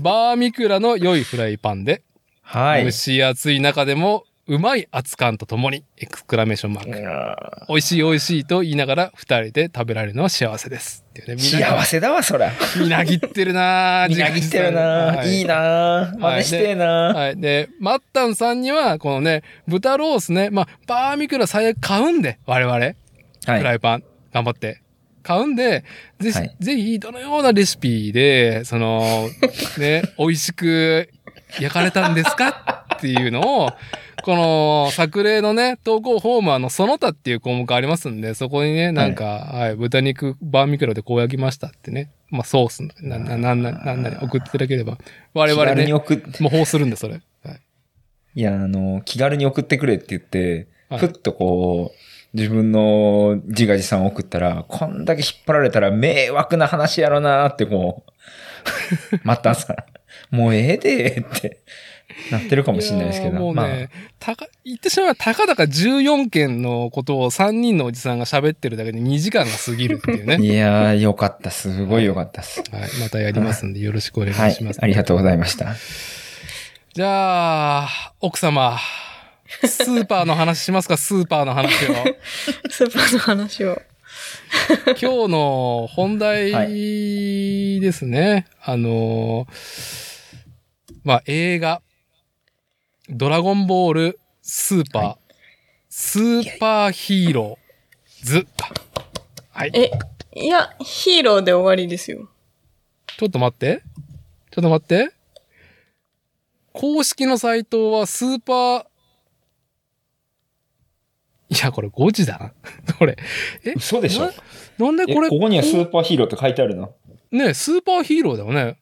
[0.00, 2.02] バーミクラの良いフライパンで、
[2.42, 2.90] はい蒸。
[2.90, 7.10] し暑い中でもうまい熱感とともに、エクスクラメーションマーク。
[7.10, 11.02] あ美味しい美味しいと言いながら二人で食べられるのは幸せです。
[11.08, 12.52] っていうね、幸せだわ、そら。
[12.78, 14.08] みなぎってるなぁ。
[14.10, 17.40] みなぎってるなーいいななー真似してえなーはい。
[17.40, 22.74] で、マッタンさんには、このね、豚ロースね、まあ、バーミクラ最悪買うんで、我々。
[22.76, 23.58] はい。
[23.58, 24.82] フライパン、頑張って。
[25.22, 25.84] 買うんで、
[26.20, 29.30] ぜひ、はいぜひ、どのようなレシピで、その、
[29.78, 31.08] ね、美味しく
[31.58, 32.83] 焼かれたんですか？
[33.04, 33.70] っていうのを、
[34.22, 44.96] この作例のね、投稿フォームはあの、その他っていう項目ありますんで、そこにね、なんか、はい、豚肉バーミキュラでこう焼きましたってね、まあ、ソースな、な、な、な、なんなり送っていただければ、
[45.34, 47.20] 我々気軽にね、送っ模倣するんで、それ。
[47.44, 47.60] はい。
[48.36, 51.00] いや、あの、気軽に送ってくれって言って、はい。
[51.00, 58.10] ふっとこう、自分の自画自賛を送ったら、こんだけ引っ張られたら迷惑な話やろなってこう、
[59.22, 59.76] またさ、
[60.30, 61.60] もうええでって
[62.30, 70.38] なってるかもしれないですけど、もうまあ、ね、たか、言ってしまえば、たかだか14件のことを3人のおじさんが喋ってるだけで2時間が過ぎるっていうね。
[70.44, 71.50] いやー、よかった。
[71.50, 72.62] すごいよかったです。
[72.70, 72.90] はい。
[73.00, 74.78] またやりますんで、よろしくお願はいいします。。
[74.80, 75.74] ありがとうございました。
[76.94, 77.88] じゃあ、
[78.20, 78.78] 奥様、
[79.62, 81.94] スーパーの話しますか、スーパーの話を。
[82.70, 83.80] スーパーの話を。
[84.86, 86.50] 今日の本題
[87.80, 88.46] ですね。
[88.62, 89.46] あの、
[91.04, 91.82] まあ、映画、
[93.08, 95.18] ドラゴンボールスーパー、は
[95.90, 98.46] スーパーヒーローズ。
[99.50, 99.70] はい。
[99.74, 99.90] え、
[100.34, 102.30] いや、ヒーローで終わりですよ。
[103.18, 103.82] ちょっと待って。
[104.50, 105.12] ちょっと待って。
[106.72, 108.86] 公式のサイトはスーパー、
[111.50, 112.52] いや、これ5時だな。
[112.98, 113.18] これ。
[113.64, 113.74] え？
[113.76, 114.32] 嘘でしょな
[114.78, 116.94] なんでこれ、えここにはスーパーヒーローって書いてあるの？
[117.30, 118.78] ね、スーパーヒーローだよね。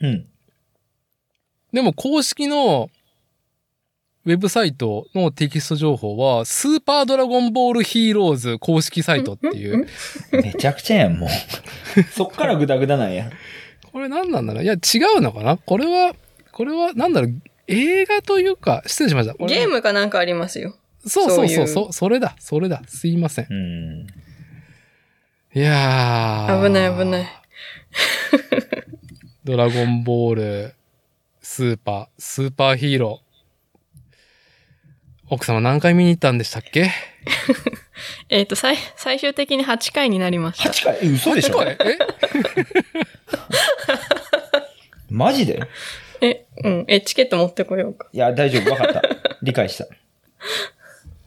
[0.00, 0.26] うん。
[1.72, 2.90] でも公式の
[4.26, 9.86] ウェブサイトのテキスト情報は、スーパードラゴンボールヒーローズ公式サイトっていう。
[10.32, 11.28] めちゃくちゃやん、もう。
[12.10, 13.30] そっからグダグダなんや。
[13.92, 14.64] これ何なんだろう？
[14.64, 14.76] いや、違
[15.18, 15.58] うのかな？
[15.58, 16.14] これは、
[16.52, 17.34] これはなんだろう？
[17.66, 19.34] 映画というか、失礼しました。
[19.44, 20.74] ゲームかなんかありますよ。
[21.06, 22.82] そうそうそう、そうそそれだ、それだ。
[22.88, 23.46] すいません。
[23.50, 24.06] うん。
[25.54, 26.64] いやー。
[26.64, 27.26] 危ない危ない。
[29.44, 30.74] ドラゴンボール、
[31.42, 33.23] スーパー、スーパーヒーロー。
[35.30, 36.90] 奥様何回見に行ったんでしたっけ？
[38.28, 40.68] えっ、と、最、最終的に8回になりました。
[40.70, 40.98] 8回？
[41.02, 41.92] え嘘でしょ？8回？
[41.92, 41.98] え？
[45.08, 45.60] マジで？
[46.20, 46.84] え、うん。
[46.88, 48.08] え、チケット持ってこようか。
[48.12, 48.70] いや、大丈夫。
[48.70, 49.02] わかった。
[49.42, 49.86] 理解した。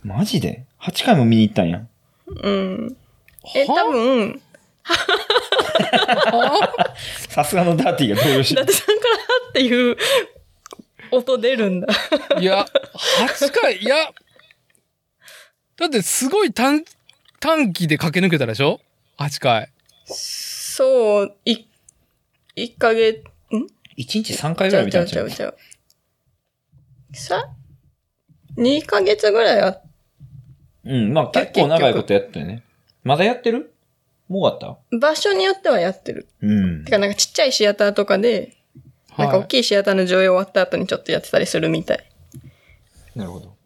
[0.03, 1.81] マジで ?8 回も見に行ったんや。
[2.27, 2.95] うん。
[3.55, 3.75] え、は？
[3.75, 4.41] 多分、
[4.83, 6.73] は？
[7.29, 9.95] さすがのダーティーが動揺し伊達さんからはっていう
[11.11, 11.87] 音出るんだ。
[12.39, 12.65] いや、
[13.27, 13.95] 8回、いや、
[15.77, 16.83] だってすごい短、
[17.39, 18.79] 短期で駆け抜けたでしょ
[19.17, 19.71] ?8 回。
[20.05, 21.65] そう、い、
[22.55, 23.63] 1ヶ月、ん ?1
[23.97, 25.55] 日3回ぐらい見たんちゃううちゃうちゃ
[27.13, 27.15] う。
[27.15, 27.49] さ
[28.57, 29.81] ?2 ヶ月ぐらいあ
[30.83, 32.63] うん、まあ結構長いことやったよね。
[33.03, 33.73] まだやってる？
[34.27, 36.27] もう終わっ場所によってはやってる。
[36.41, 36.91] たうんて。
[36.91, 38.56] かなんかちっちゃいシアターとかで、
[39.17, 42.09] なんか大きいシアターの上映終わった後にちょっとやってたりするみたい。
[43.15, 43.57] なるほど。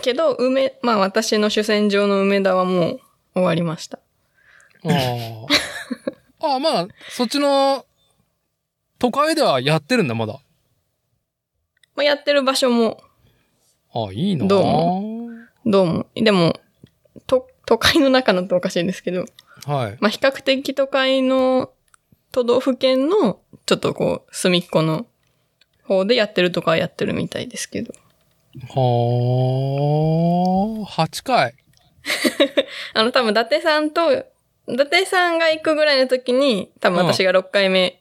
[0.00, 3.00] けど、梅、まあ私の主戦場の梅田はもう
[3.34, 3.98] 終わりました。
[4.84, 5.46] あー
[6.40, 7.84] あー、まあ、そっちの、
[8.98, 10.40] 都会ではやってるんだ、まだ。
[11.94, 13.02] まあやってる場所も、
[13.92, 15.28] ああ、いいなどうも
[15.66, 16.06] どうも。
[16.14, 16.60] でも、
[17.26, 19.24] と、都会の中のっておかしいんですけど、
[19.66, 19.96] はい。
[20.00, 21.72] まあ比較的都会の
[22.32, 25.06] 都道府県の、ちょっとこう、隅っこの
[25.84, 27.92] 方でやってるとかはやってるみたいですけど。
[28.68, 28.74] は
[30.96, 31.54] あ、8回。
[32.94, 38.00] あの多分伊達さんと、伊達さんが行くぐらいの時に、多分私が6回目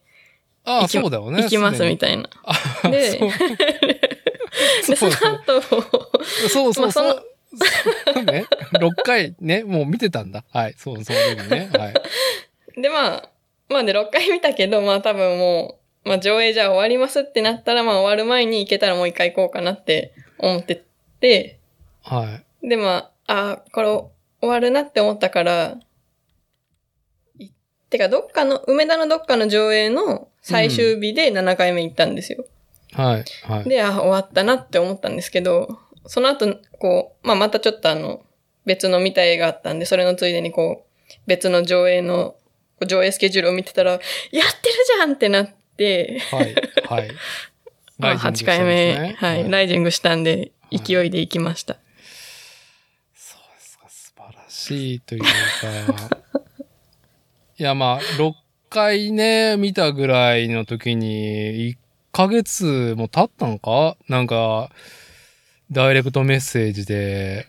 [0.64, 1.44] ああ、行き,、そうだよね。
[1.44, 2.30] 行きますみたたいな。
[2.86, 3.20] いで
[4.88, 5.62] で、その後、
[6.50, 6.92] そうそう。
[6.92, 7.04] そ
[8.20, 8.46] うね。
[8.74, 10.44] 6回ね、もう見てたんだ。
[10.52, 10.76] はい。
[10.78, 11.70] そう、そういうね。
[11.74, 12.82] はい。
[12.82, 13.30] で、まあ、
[13.70, 20.84] まあで6回見たけど、まあ多分もう、まあ上映じゃあ終わりますってなったら、まあ終わる前に行けたらもう一回行こうかなって思って
[21.20, 21.60] て、
[22.04, 22.68] はい。
[22.70, 25.78] で、まあ、あこれ終わるなって思ったから、
[27.40, 27.52] い
[27.90, 32.46] てかどっかの、梅田のどっかの上映の最終日で7回目行ったんですよ。
[32.94, 33.26] はい。
[33.44, 33.70] はい。
[33.70, 38.24] で、あ、終わったなって思ったんですけど、その後、こう、まあ、またちょっとあの、
[38.66, 42.36] 別の見た映画あったんで、それのついでにこう、別の上映の、
[42.86, 44.46] 上映スケジュールを見てたら、やってる
[44.98, 46.56] じゃんってなって、はい。
[46.88, 47.10] はい。
[47.98, 51.78] まあ、8回目、はい、ライジングしたんで、い勢いで行きました。
[53.16, 55.28] そうですか、素晴らしいというか。
[57.58, 58.34] いや、まあ、6
[58.70, 61.78] 回ね、見たぐらいの時に、1
[62.12, 63.98] ヶ月も経ったのか？
[64.08, 64.70] なんか、
[65.72, 67.48] ダイレクトメッセージで、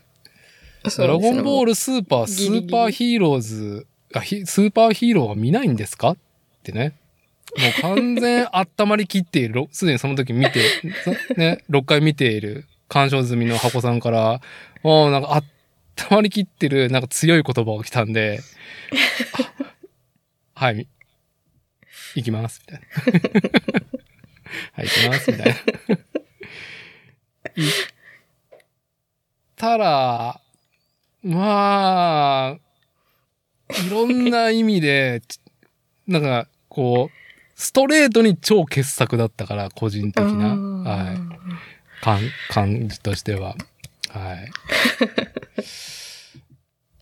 [0.97, 6.11] ドラゴンボールルスーパー、スーパーヒーローズあスーパーヒーローは見ないんですか？
[6.11, 6.17] っ
[6.63, 6.93] てね。
[7.57, 10.61] もう完全温まりきっている、 すでにその時見て、
[11.35, 14.41] ね、6回見ている鑑賞済みの箱さんから、
[14.83, 15.43] もうなんか温
[16.11, 18.39] まりきってる、なんか強い言葉が来たんで、
[20.53, 20.87] はい、
[22.15, 22.87] 行きます、みたいな。
[24.73, 25.55] はい、行きます、みたいな。
[27.55, 27.71] 行っ
[29.55, 30.41] たら、
[31.23, 32.59] まあ、
[33.87, 35.39] いろんな意味で、ち
[36.07, 37.15] なんか、こう、
[37.55, 41.17] ストレートに超傑作だったから、個人的な、はい、
[42.01, 43.55] 感、感じとしては。
[44.09, 44.51] はい。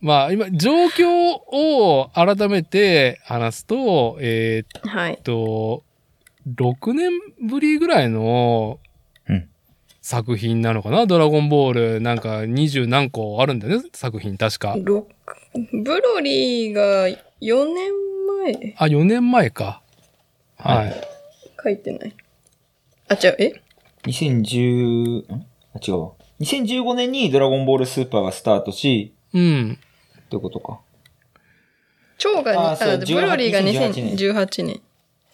[0.00, 5.20] まあ、今、状況を改めて話すと、えーっはい。
[5.24, 5.82] と、
[6.56, 7.10] 6年
[7.42, 8.78] ぶりぐらいの
[9.28, 9.48] うん
[10.00, 12.00] 作品なのかな、ドラゴンボール。
[12.00, 14.74] なんか20何個あるんだよね、作品確か。
[14.78, 15.06] 六
[15.54, 17.08] ブロリーが
[17.40, 17.92] 4年
[18.44, 19.82] 前あ、4年前か。
[20.56, 20.94] はい。
[21.62, 22.14] 書いてない。
[23.08, 23.52] あ、違う、え
[24.04, 25.46] ？2010、ん？
[25.74, 26.10] あ、違うわ。
[26.40, 29.78] 2015年にドラゴンボールスーパーがスタートし、うん。
[30.20, 30.80] ってことか。
[32.18, 34.80] 蝶がに、ああそうブロリーが2018 2018年。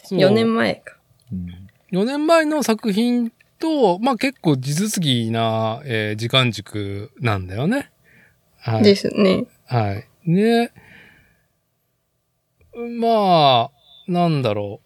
[0.02, 0.96] そう4年前か。
[1.32, 1.48] うん。
[1.92, 7.90] 4年前の作品と、まあ結構地続きな、えー時間軸なんだよね。
[8.60, 8.82] はい。
[8.82, 9.44] ですね。
[9.74, 10.06] はい。
[10.32, 10.70] で、
[13.00, 13.70] まあ、
[14.06, 14.84] なんだろう。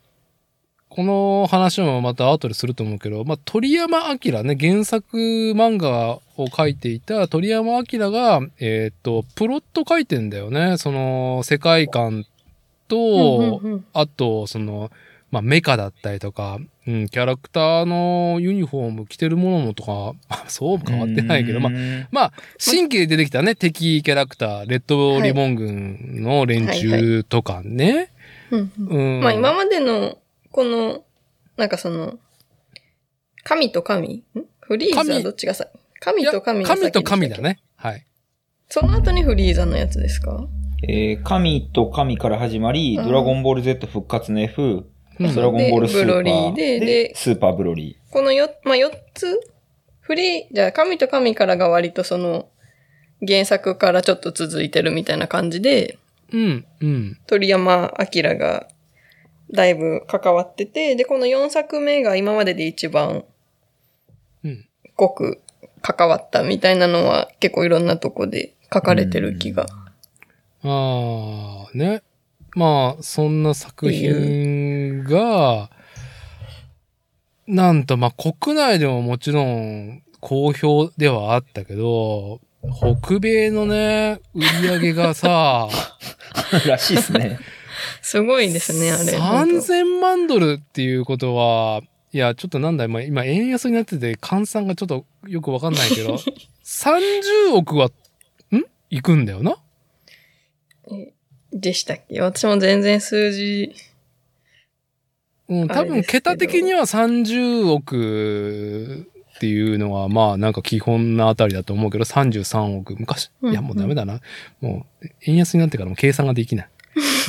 [0.89, 5.19] この話もまた後ですると思うけど、まあ、鳥山明ね、原作
[5.55, 10.79] 漫画を書いていた鳥山明が、えっ、と、プロット書いてんだよね。
[10.79, 12.25] その、世界観
[12.89, 13.61] と、
[13.93, 14.91] あと、その、
[15.31, 28.09] まあ、メカだったりとか、うん、キャラクターのユニフォーム着てるものとか、 まあそう変わってないけど、まあ、あ、まあ、新規で出てきたね、敵キャラクター、レッドリボン軍の連中とかね。
[28.51, 29.21] うんうんうん。
[29.21, 30.17] まあ今までの、
[30.51, 31.05] この、
[31.59, 32.19] なんかその、
[33.45, 34.25] 神と神？
[34.35, 34.45] ん？
[34.61, 35.69] フリーザ神どっちがさ、
[36.01, 37.29] 神と神が先神と神。
[37.29, 37.59] だね。
[37.77, 38.07] はい。
[38.71, 40.49] その後にフリーザのやつですか？
[40.89, 44.87] えー、神と神から始まり、うんドラゴンボール Z 復活の F、うん
[45.19, 49.41] ドラゴンボールスーパーでブロリーででスーパーブロリこのよ、まあ、4つ
[50.09, 52.49] フリー、じゃあ神と神からが割とその、
[53.27, 55.99] 原作からちょっと続いてるみたいな感じで、
[56.33, 57.19] うん、うん。
[57.27, 58.69] 鳥山明が
[59.53, 63.25] だいぶ関わってて、で、この4作目が今までで一番
[64.45, 64.67] うん。
[64.97, 65.43] 濃く
[65.83, 69.67] 関わったみたいなのは結構いろんなとこで書かれてる気が。
[70.63, 72.03] ああ、ね。
[72.55, 75.71] まあ、そんな作品が、
[77.47, 82.41] なんと、まあ、国内でももちろん好評ではあったけど、
[83.03, 85.89] 北米のね、売り上げがさ、ー。
[86.69, 87.39] らしいですね。
[88.03, 89.17] すごいですね、あれ。
[89.19, 91.83] 本当3000万ドルっていうことは、
[92.13, 96.17] いや、ちょっとなんだ、まあ、今、円安になってて、換算がちょっとよくわかんないけど、
[96.65, 97.91] 30億は、ん？
[98.91, 99.57] いくんだよな
[101.53, 102.21] でしたっけ？
[102.21, 103.75] 私も全然数字、
[105.49, 109.07] うん、多分、桁的には30億
[109.37, 112.97] っていうのは、まあ、なんか基本なあたりだと思うけど、33億。
[112.99, 114.21] 昔、いや、もうダメだな。
[114.61, 116.69] もう、円安になってからも計算ができない。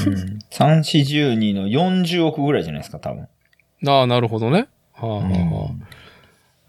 [0.07, 0.13] うん。
[0.49, 3.27] 3、4、12の40億ぐらいじゃないですか、多分。
[3.87, 4.67] ああ、なるほどね。
[4.93, 5.69] はあ、はあは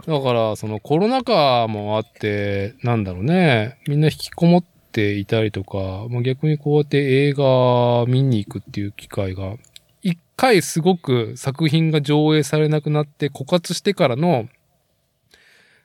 [0.06, 3.78] あ、だから、そのコロナ禍もあって、なんだろうね。
[3.88, 9.54] みんな引きこもっていたりとか、まあ、逆にこうやって映画見に行くっていう機会が、
[10.02, 14.48] 一回すごく作品が上映されなくなって枯渇してからの、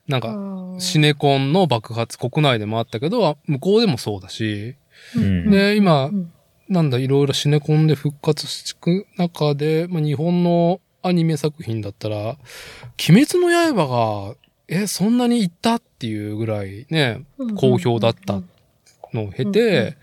[0.07, 0.35] なんか、
[0.79, 4.75] シネコンの爆発、国内でもあったけど、向こうでもそうだし、
[5.15, 5.49] うん。
[5.49, 6.31] で、今う、ん。
[6.69, 12.37] なんだ、いろいろシネコンで復活していく中で、まあ、日本のアニメ作品だったら、
[13.09, 14.35] 鬼滅の刃が、
[14.67, 18.41] え、そんなにいったっていうぐらいね、好評だった
[19.15, 19.97] のを経うんうんて、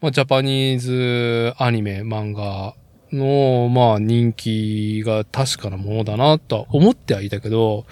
[0.00, 2.74] まあ、ジャパニーズアニメ、漫画
[3.12, 7.86] の、まあ、人気が確かなものだなとは思ってはいたけど、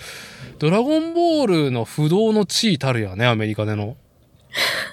[0.59, 3.96] ドラゴンボールの不動の地位たるやね、アメリカでの。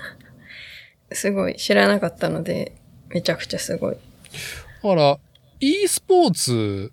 [1.11, 1.55] すごい。
[1.55, 2.73] 知らなかったので、
[3.09, 3.95] めちゃくちゃすごい。
[3.95, 5.19] だから、
[5.59, 6.91] e スポーツ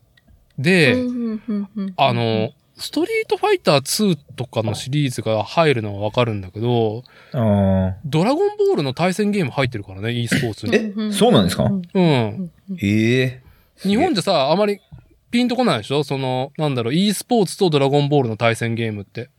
[0.59, 0.97] で、
[1.97, 2.53] あの、
[2.85, 10.75] ストリートファイター2とかのシリーズが入るのはわかるんだけど、あドラゴンボールの対戦ゲーム入ってるからね、e スポーツに。
[11.09, 11.65] えそうなんですか？
[11.65, 11.83] うん。
[11.93, 12.49] ー
[12.83, 13.43] ええ
[13.79, 14.81] 日本じゃさ、あまり
[15.31, 16.05] ピンとこないでしょ？
[16.05, 19.31] その、なんだろう、e スポーツとドラゴンボールの対戦ゲームって。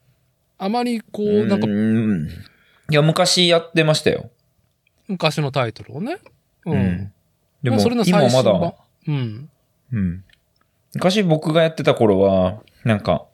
[0.57, 4.29] あまりこう、なんかうんいや、昔やってましたよ。
[5.07, 6.17] 昔のタイトルをね。
[6.65, 6.71] う。
[6.71, 7.11] うん
[7.63, 8.75] でもまあそれの今ま最新版だ、。
[9.07, 9.49] うん。
[9.91, 10.23] うん。
[10.93, 13.25] 昔僕がやってた頃は、なんか、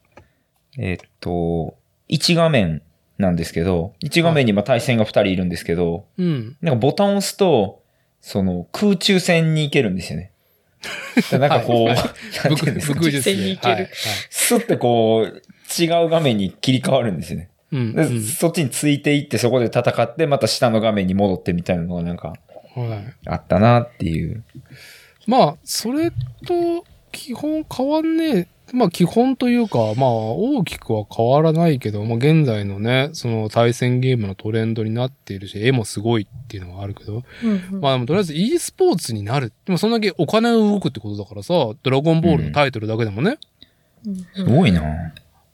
[0.78, 1.76] えーっと、
[2.10, 2.82] 1画面
[3.18, 6.58] なんですけど、1画面に今対戦が2人いるんですけど、うん。
[6.62, 7.82] なんかボタンを押すと、
[8.22, 10.32] その空中戦に行けるんですよね。
[11.32, 12.02] なんかこう、はいな
[12.52, 13.00] んていうんですか？
[13.00, 13.36] 武術で。
[13.36, 13.92] 実践に行けるはいはい
[14.30, 17.50] スッてこう、違う画面に切り替わるんですよね。
[17.72, 17.94] うん。
[17.94, 22.34] でうんそっちについていって、そこで戦って、また下の画面に戻ってみたいなのがなんか
[22.76, 23.14] はい。
[23.28, 24.44] あったなっていう。
[25.28, 26.12] まあ、それ
[26.46, 28.48] と基本変わんねえ。
[28.74, 37.24] まあ基本というか、まあ大きくは変わらないけど、まあ現在のね、その対戦ゲームのトレンドになっているし、絵もすごいっていうのはあるけど、
[37.80, 39.52] まあでもとりあえず e スポーツになる。
[39.66, 41.54] でもそんだけお金が動くってことだからさ、
[41.84, 43.38] ドラゴンボールのタイトルだけでもね。
[44.36, 44.82] すごいな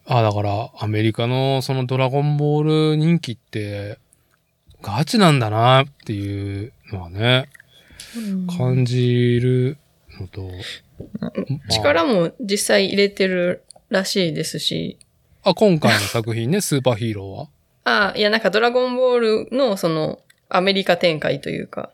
[0.06, 4.00] あだからアメリカのそのドラゴンボール人気って
[4.82, 7.50] ガチなんだなっていうのはね、
[8.58, 9.78] 感じる
[10.20, 10.50] のと。
[11.20, 11.34] まあ
[11.70, 14.98] 力も実際入れてるらしいですし、
[15.44, 17.50] あ、今回の作品ね、 スーパーヒーローは。
[17.84, 21.92] ああ、いやなんかドラゴンボールのそのアメリカ展開というか、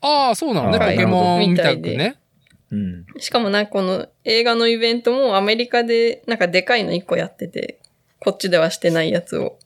[0.00, 0.78] ああ、そうなのね。
[0.78, 2.16] ポケモンみたくね。
[2.70, 3.06] うん。
[3.18, 7.78] しかもなんかこの映画のイベントもアメリカでなんかでかいの1個やってて、
[8.20, 9.58] こっちではしてないやつを。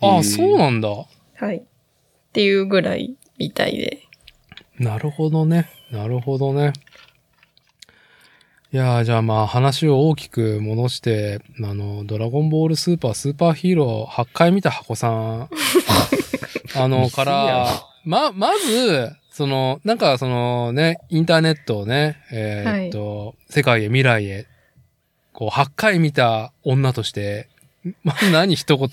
[0.00, 0.88] ああ、そうなんだ。
[0.88, 1.58] はい。
[1.58, 1.62] っ
[2.32, 4.02] ていうぐらいみたいで。
[4.78, 5.68] なるほどね。
[5.92, 6.72] なるほどね。
[8.70, 15.48] いやーじゃあまあ話を大きく戻して、あの、ドラゴンボールスーパー、スーパーヒーロー8回見た箱さん、
[16.76, 24.46] あの、から、ま、まず、その、なんかそのね、インターネットをね、えーっと、世界へ未来へ、
[25.32, 27.48] こう、8回見た女として、
[28.04, 28.88] まあ、何一言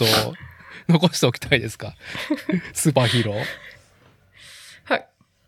[0.87, 1.95] 残しておきたいですか？
[2.73, 3.43] スーパーヒーロー。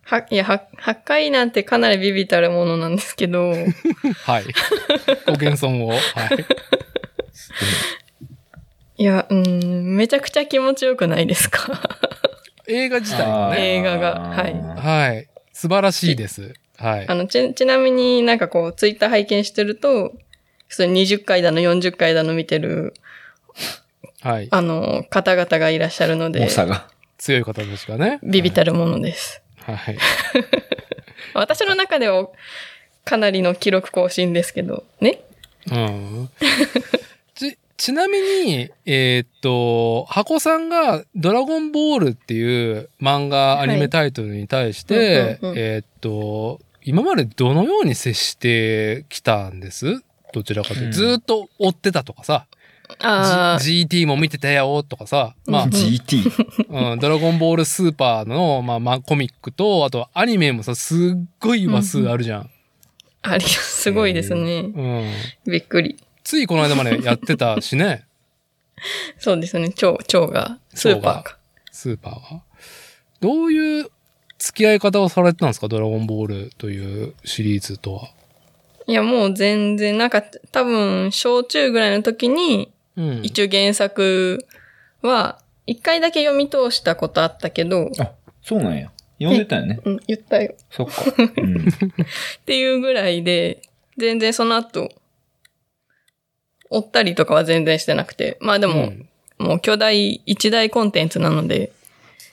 [0.10, 3.52] は、は、いや、は、8回なんてかなりビビたるものなんですけど、
[4.26, 4.46] はい。
[5.26, 5.90] ご謙遜を。
[5.90, 6.00] はい。
[9.00, 11.80] いや、うん、めちゃくちゃ気持ちよくないですか？
[12.68, 13.76] 映画自体がね。
[13.78, 15.28] 映画がはいはい。
[15.54, 16.54] 素晴らしいです。
[16.78, 17.14] はいあ。
[17.16, 20.14] の、ち、ちなみになんかこう、ツイッター拝見してると、
[20.70, 22.94] それ20回だの40回だの見てる、
[24.22, 24.48] はい。
[24.52, 26.88] あの、方々がいらっしゃるので重、さが。
[27.18, 28.20] 強い方たちがね。
[28.24, 29.42] ビビたるものです。
[29.76, 29.98] はい。
[31.34, 32.30] 私の中では
[33.04, 35.22] かなりの記録更新ですけど、ね？
[35.72, 36.30] うん。
[37.36, 50.02] ち、 ちなみに、えーっと、箱さんがドラゴンボールっていう漫画アニメタイトルに対して、えーっと、今までどのように接してきたんです？
[50.34, 50.92] どちらかというと、うん。
[50.92, 52.57] ずーっと追ってたとかさ、あ
[53.00, 56.92] G- GT も見てたよとかさ、まあ、うん GT。
[56.92, 62.42] うん、ドラゴンボールスーパーの、まあ、まあ、コミックと、あとアニメもさ、すっごい話数あるじゃん。
[63.24, 64.60] あ、ありすごいですね。
[64.60, 65.12] うん。
[65.52, 65.98] びっくり。
[66.24, 68.06] ついこの間までやってたしね、
[69.20, 69.70] そうですね。
[69.70, 71.38] 蝶、蝶が、スーパーか。
[71.72, 72.42] スーパーが。
[73.22, 73.90] どういう
[74.38, 75.68] 付き合い方をされてたんですか？
[75.68, 78.10] ドラゴンボールというシリーズとは。
[78.88, 83.22] いや、もう全然、なんか、多分、小中ぐらいの時に、うん。
[83.24, 84.46] 一応原作
[85.02, 88.92] は、一回だけ読み通したことあったけど、あ、そうなんや。
[89.20, 89.80] 読んでたよね。
[89.84, 90.56] うん、言ったよ。
[90.70, 90.94] そっか。
[91.38, 91.58] うん。
[91.60, 91.64] っ
[92.46, 93.62] ていうぐらいで、
[93.98, 94.90] 全然その後、
[96.70, 98.38] 追ったりとかは全然してなくて。
[98.42, 101.72] まあでも、うんもう巨大一大コンテンツなので、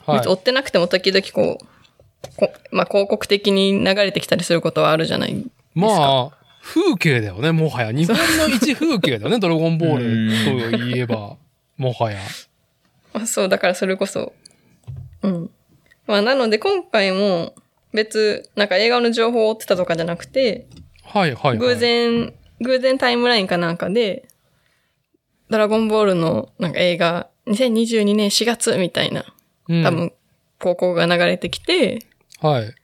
[0.07, 5.45] はい追ってなくても時々こう、こまあ広告的に流れてきたりすることはあるじゃない。
[5.75, 6.31] まあ、
[6.65, 7.93] 風景だよね、もはや。
[7.93, 11.37] 日本の一風景だよね、 ドラゴンボールといえば。
[11.77, 12.21] もはや。
[13.13, 14.33] あそう、だからそれこそ。
[15.23, 15.51] うん。
[16.07, 17.55] まあなので今回も
[17.93, 20.67] 別、なんか映画の情報を追ってたとかじゃなくて、
[21.03, 21.59] はいはい、はい。
[21.59, 24.27] 偶然、偶然タイムラインかなんかで、
[25.51, 29.25] ドラゴンボールのなんか映画、2022年4月みたいな、
[29.69, 30.13] うん、多分、
[30.59, 31.99] 広告が流れてきて、
[32.41, 32.75] はい。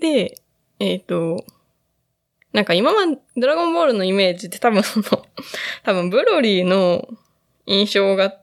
[0.00, 0.40] で、
[0.78, 1.44] えっ、と、
[2.52, 5.04] なんか今までドラゴンボールのイメージって多分その、
[5.82, 7.08] 多分ブロリーの
[7.66, 8.38] 印象が、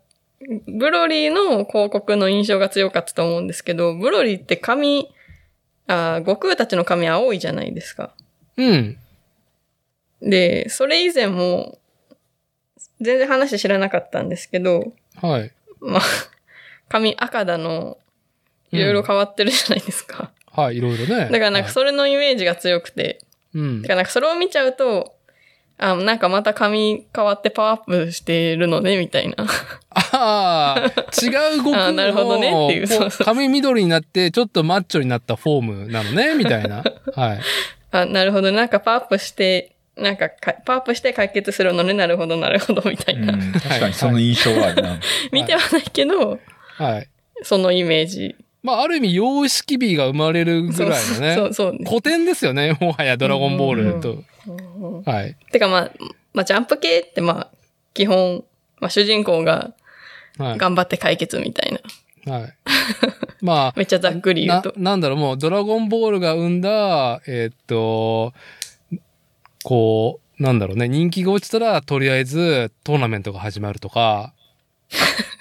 [0.68, 5.10] ブロリーの広告の印象が強かったと思うんですけど、ブロリーって髪、
[5.88, 8.14] あー悟空たちの髪青いじゃないですか。
[8.58, 8.98] うん。
[10.22, 11.80] で、それ以前も、
[13.00, 15.52] 全然話知らなかったんですけど、はい。
[15.80, 16.02] まあ、
[16.90, 17.98] 髪赤だの、
[18.72, 20.32] いろいろ変わってるじゃないですか。
[20.54, 21.30] はい、いろいろね。
[21.32, 23.22] だからなんかはいそれのイメージが強くて、
[23.54, 23.94] うんだか。
[23.94, 25.16] らなんかそれを見ちゃうと、
[25.78, 29.36] あ、なんかまた髪変わってパワーアップしてるのね、みたいな。
[29.90, 36.84] あまあ、違う悟空 あなるほどねっていうのそうそう髪緑になって、ちょっとマッチョになったフォームなのね、みたいな。
[37.16, 37.40] はい。
[37.92, 38.52] あ、なるほど。
[38.52, 41.94] なんかパワーアップして、なんかかパワーアップして解決するのね。
[41.94, 43.34] なるほど、なるほど、みたいうな。
[43.34, 45.00] ん、確かにその印象はあるな。
[45.34, 46.40] 見てはないけど、
[46.78, 47.08] はい。
[47.42, 48.36] そのイメージ。
[48.64, 51.36] まあ、ある意味、様式美が生まれるぐらいのね。
[51.36, 51.78] そうそう。
[51.86, 54.24] 古典ですよね、もはやドラゴンボールと。
[55.10, 55.36] はい。
[55.52, 55.92] てかまあ、
[56.34, 57.52] まあ、ジャンプ系ってまあ、
[57.94, 58.44] 基本、
[58.80, 59.74] まあ、主人公が
[60.38, 60.58] はい。
[60.58, 61.80] 頑張って解決みたい
[62.26, 62.34] な。
[62.34, 62.54] はい。
[63.42, 64.74] まあ、 めっちゃざっくり言うと。
[64.78, 68.34] ななんだろう、もう、ドラゴンボールが生んだ、えーっと、
[69.64, 74.34] こう、なんだろうね、人気が落ちたら、とりあえずトーナメントが始まるとか、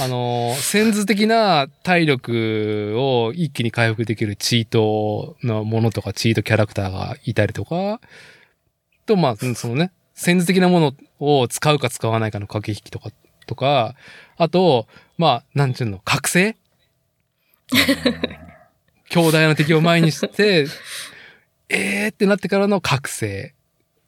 [0.00, 8.00] あの、戦図的な体力を一気に回復できるチートのものとか、チートキャラクターがいたりとか、
[9.04, 13.10] と、まあ、そのね、戦図的なものを使うか使わないかの駆け引きとか、
[13.46, 13.94] とか、
[14.38, 14.86] あと、
[15.18, 16.56] まあ、なんちゅうの、覚醒？
[19.10, 20.66] 強大な敵を前にして、
[21.68, 23.54] えーってなってからの覚醒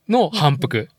[0.09, 0.89] の反復。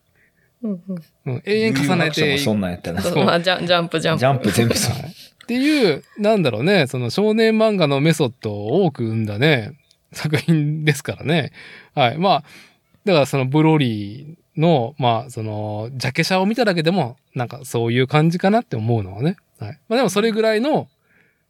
[0.64, 3.00] うんうんうん、永遠重ねてもそんなんやったな。
[3.00, 4.24] ジそうまあ、ジャンジャンプ、ジャンプ。
[4.24, 4.96] ャンプ全部そう。
[4.96, 9.78] はいっていう、なんだろうね、その少年漫画のメソッドを多く生んだね、
[10.12, 11.52] 作品ですからね。
[11.94, 12.18] はい。
[12.18, 12.44] まあ、
[13.04, 19.36] だからそのブロリーの、まあ、その、ジャケ写を見ただけでも、なんかそういう感じかなって思うのはね。
[19.58, 19.78] はい。
[19.88, 20.88] まあでもそれぐらいの、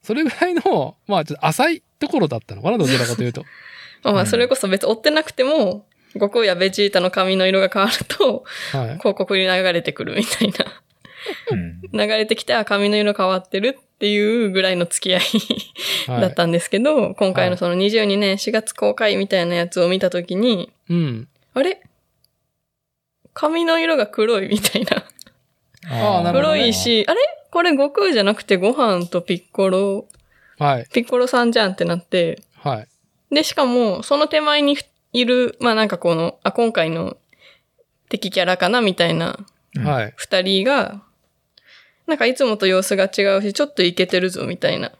[0.02, 3.44] それぐらいの、まあちょっと浅いところだったのかな、どちらかというと。
[4.02, 8.98] まあまあ、それこそ別に追ってなくても、悟空やベジータの髪の色が変わると、はい。
[8.98, 10.64] 広告に流れてくるみたいな。
[11.52, 15.22] うん流れてきて、あ、髪の色変わってるっていうぐらいの付き合い
[16.08, 21.28] はい、だったんですけど、今回のその22年4月公開みたいなやつを見たときに、うん。
[21.54, 21.82] あれ？
[23.32, 25.04] 髪の色が黒いみたいな。
[26.20, 27.20] あ黒いし、あれ？
[27.50, 30.06] これ悟空じゃなくてご飯とピッコロ、
[30.58, 30.86] はい。
[30.92, 32.80] ピッコロさんじゃんってなって、は
[33.30, 33.34] い。
[33.34, 34.76] で、しかも、その手前に
[35.14, 37.16] いる、まあなんかこの、あ、今回の
[38.10, 39.46] 敵キャラかなみたいな
[39.76, 40.14] うんはい。
[40.16, 41.02] 二人が、
[42.06, 44.92] なんかいつもと様子が違うし、ちょっとイケてるぞみたいな。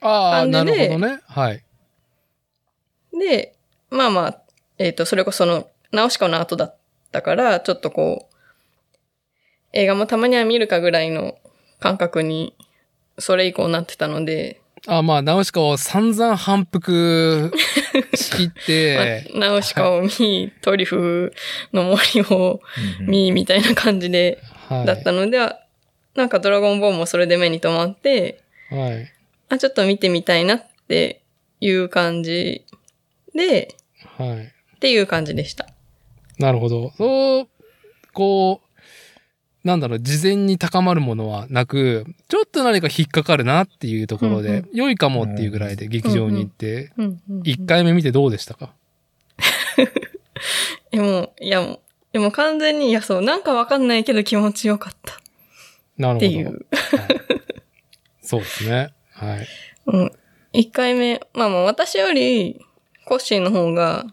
[0.00, 1.20] ああ、な感じでるほどね。
[1.26, 1.64] はい。
[3.18, 3.54] で、
[3.90, 4.40] まあまあ、
[4.78, 6.76] えっ、と、それこそその、ナウシカの後だっ
[7.12, 8.36] たから、ちょっとこう、
[9.72, 11.36] 映画もたまには見るかぐらいの
[11.80, 12.54] 感覚に、
[13.18, 17.52] それ以降なってたので、あまあ、ナウシカを散々反復
[18.14, 21.32] しきって、 まあナウシカを見、トリュフ
[21.72, 22.60] の森を
[23.00, 24.86] うん見、みたいな感じで、はい。
[24.86, 25.38] だったので、
[26.14, 29.10] なんかドラゴンボールもそれで目に留まって、はい。
[29.48, 31.22] あ、ちょっと見てみたいなって
[31.60, 32.64] いう感じ
[33.34, 33.74] で、
[34.18, 34.52] はい。
[34.76, 35.66] っていう感じでした。
[36.38, 36.92] なるほど。
[36.98, 37.48] そう、
[38.12, 38.63] こう、
[39.64, 48.74] なんだろう、事前に高まるものはなく、ちょっと何か引っかかるなっていうところで、うん良いかもっていうぐらいで劇場に行って、うんうんうん一回目見てどうでしたか？
[50.92, 51.80] え、もう、いや、もう
[52.12, 55.16] でも完全に、いや、そう、なんかわかんないけど気持ちよかったっ
[55.98, 56.26] なるほど。
[56.26, 56.46] ていう。
[56.46, 56.58] はい
[58.26, 58.90] そうですね。
[59.10, 59.46] はい。
[59.86, 60.12] うん。
[60.54, 62.58] 一回目、まあもう私より、
[63.04, 64.06] コッシーの方が、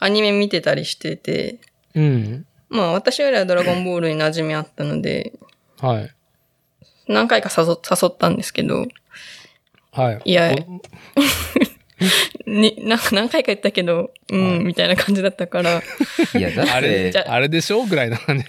[0.00, 1.58] アニメ見てたりしてて、
[1.94, 2.46] うん。
[2.68, 5.32] まあ私よりはドラゴンボールに馴染みあったので、
[5.80, 6.10] はい。
[7.06, 7.74] 何回か誘誘
[8.08, 8.86] ったんですけど、
[9.92, 10.20] はい。
[10.24, 10.80] いやお
[12.50, 15.82] に、なんか何回か言ったけど、うん、はいみたいな感じだったから、
[16.36, 17.82] いや、だっ あれ、てじ、ゃあれでしょ？
[17.82, 18.44] うぐらいの感じ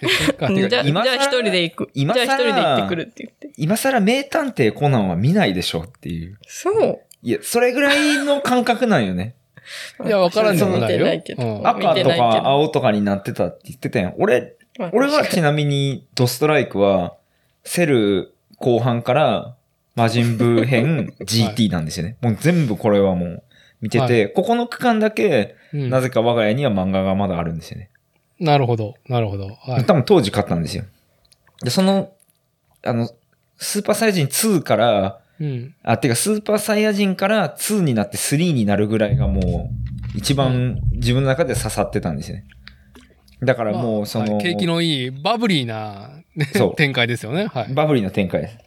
[0.67, 1.89] じゃあ、じゃあ一人で行く。
[1.93, 3.51] じゃ今更あ一人で行ってくるって言って。
[3.57, 6.37] 今更名探偵コナンは見ないでしょっていう。
[6.47, 6.99] そう。
[7.23, 9.35] いや、それぐらいの感覚なんよね。
[10.05, 11.07] いやわからんでもないよ
[11.63, 14.15] 赤とか青とかになってたって言ってたやん。
[14.17, 17.15] 俺、まあ俺はちなみにドストライクは、
[17.63, 19.55] セル後半から
[19.95, 22.17] 魔人ブー編 GT なんですよね。
[22.21, 23.43] もう全部これはもう
[23.81, 27.89] 見てて、はここの区間だけ、うんなぜか我が家には漫画がまだあるんですよね。
[28.39, 28.95] なるほど。
[29.09, 29.47] なるほど。
[29.47, 29.85] はい。
[29.85, 30.85] 多分当時買ったんですよ。
[31.61, 32.13] で、その、
[32.83, 33.09] あの、
[33.57, 35.75] スーパーサイヤ人2から、うん。
[35.83, 39.69] あ、てかスーパーサイヤ人から2になって3になるぐらいがも
[40.13, 42.45] う、一番自分の中で刺さってたんですよね。
[43.41, 46.11] だからもう、その、はい景気のいい、バブリーな
[46.77, 47.47] 展開ですよね。
[47.47, 47.73] はい。
[47.73, 48.57] バブリーな展開です。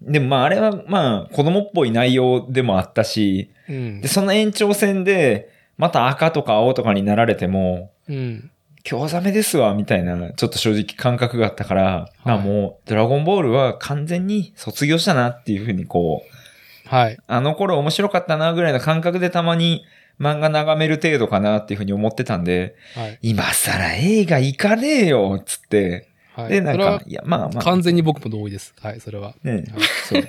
[0.00, 4.08] でもまああれはまあ子供っぽい内容でもあったし、うんで、。
[4.08, 8.50] その延長線で、また赤とか青とかになられても、うん。
[8.84, 17.18] 興ざめですわ、みたいな、ちょっと正直感覚があったから、まあもう、ドラゴンボールは完全に卒業したなっていうふうにこう、はい。
[17.26, 19.84] あの頃面白かったなぐらいの感覚でたまに
[20.20, 23.18] 漫画眺める程度かなっていうふうに思ってたんで、はい。
[23.22, 26.48] 今更映画行かねえよっつって、はい。
[26.50, 27.64] で、なんか、いや、まあまあ。
[27.64, 28.74] 完全に僕も同意です。
[28.80, 29.34] はい、それは。
[29.42, 29.64] ね、
[30.08, 30.22] そう。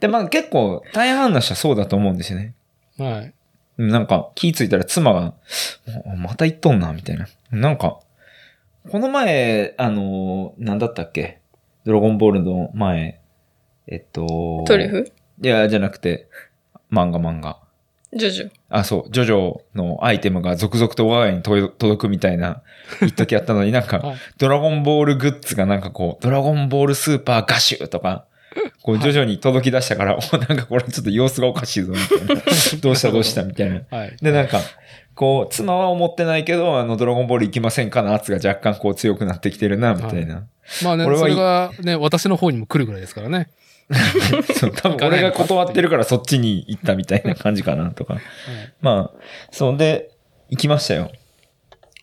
[0.00, 2.54] で、まあ結構、大半の人はそうだと思うんですよね。
[2.98, 3.34] はい。
[3.88, 5.34] なんか、気ぃついたら妻が、
[6.04, 7.26] おまた行っとんな、みたいな。
[7.50, 7.98] なんか、
[8.90, 11.40] この前、あのー、なんだったっけ？
[11.84, 13.20] ドラゴンボールの前、
[13.86, 15.12] えっと、トリュフ？
[15.42, 16.28] いや、じゃなくて、
[16.92, 17.58] 漫画漫画。
[18.12, 18.50] ジョジョ。
[18.68, 22.62] あ、そう、ジョジョのアイテムが続々と我が家に届届くみたいな、
[23.00, 28.26] 一時あったのになんか、 はいドラゴンボールグッズがなんかこう、ドラゴンボールスーパーガシュとか、
[28.82, 32.42] こう徐々に届き出したから、お、 なんかこれちょっと様子がおかしいぞ、みたいな。
[32.80, 33.82] どうしたどうしたみたいな。
[33.90, 34.16] はい。
[34.20, 34.60] で、なんか、
[35.14, 40.46] こう、妻は思ってないけど、あの、ドラゴンボール行きませんかの圧が若干こう強くなってきてるな、みたいな。
[40.82, 43.48] まあね、俺はいそれがね、私の方にも来るぐらいですからね。
[44.54, 48.14] そう、多分俺が断ってるからそっちに行ったみたいな感じかな、とか。
[48.14, 48.22] はい
[48.80, 49.20] まあ、
[49.50, 50.10] そうで、
[50.48, 51.10] 行きましたよ。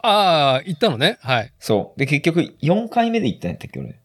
[0.02, 1.18] ああ、行ったのね。
[1.22, 1.52] はい。
[1.60, 2.00] そう。
[2.00, 3.96] で、結局、4回目で行ったんやったっけ、俺。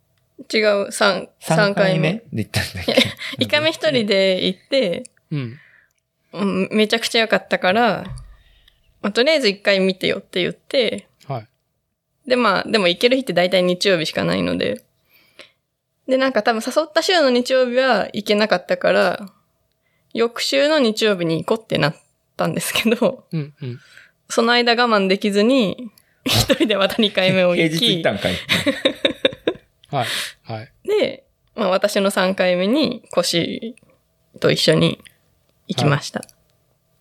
[0.52, 2.24] 違う、3、三回目？
[2.32, 5.58] で行ったんだっけ？1回目一人で行って、うん。
[6.32, 8.04] うんめちゃくちゃ良かったから、
[9.02, 11.48] まあとりあえず1回見てよって言って、はい。
[12.26, 14.84] で、まあ、でも行ける日って大体日曜日しかないので、
[16.08, 19.28] で、なんか多分誘った週の日曜日は行けなかったから、
[20.14, 21.96] 翌週の日曜日に行こうってなっ
[22.36, 23.80] たんですけど、うん、うん。
[24.28, 25.90] その間我慢できずに、
[26.24, 28.34] 一人でまた2回目を平行き日行った、んかい。
[29.92, 30.06] はい。
[30.42, 30.72] はい。
[30.84, 31.24] で、
[31.54, 33.76] まあ私の3回目に腰
[34.40, 34.98] と一緒に
[35.68, 36.22] 行きました。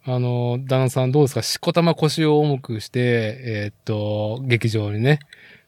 [0.04, 1.42] あの、旦那さんどうですか？
[1.42, 3.00] しこたま腰を重くして、
[3.44, 5.20] えーっと、劇場にね、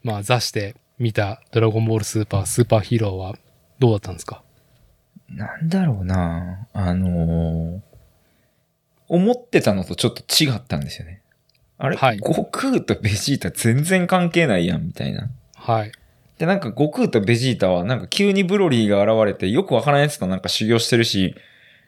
[0.03, 3.35] まあ座して見たドラゴンボールスーパー、スーパーヒーローは
[3.79, 4.43] どうだったんですか？
[5.29, 7.79] なんだろうなあのー
[9.09, 11.21] 思ってたのとちょっと違ったんですよね。
[11.77, 15.29] あれ、はい悟空とベジータ全然関係ないやん、みたいな。
[15.55, 15.91] はい。
[16.37, 21.35] で、なんか悟空とベジータはなんか急にブロリーが現れてよくわからんやつとなんか修行してるし、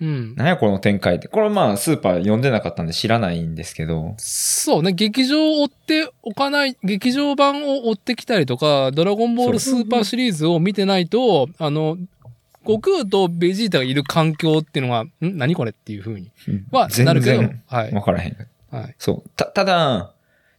[0.02, 0.36] うん。
[0.36, 1.30] なんやこの展開って。
[1.30, 4.14] これはまあスーパー読んでなかったんで知らないんですけど。
[4.18, 11.98] そうね、劇場を追っておかない、劇場版を追ってきたりとか、ドラゴンボールスーパーシリーズを見てないと、あの、
[12.66, 15.12] 悟空とベジータがいる環境っていうのが、ん？
[15.22, 16.30] 何これっていう風に
[16.72, 17.92] はなるけどはい。
[17.94, 18.38] わからへん。
[18.72, 18.96] はい。
[18.98, 19.30] そう。
[19.38, 20.12] た、ただ、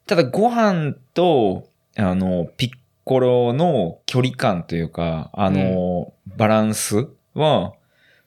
[0.07, 2.71] ただご飯と、あの、ピッ
[3.07, 7.73] コロの距離感というか、あの、バランスは、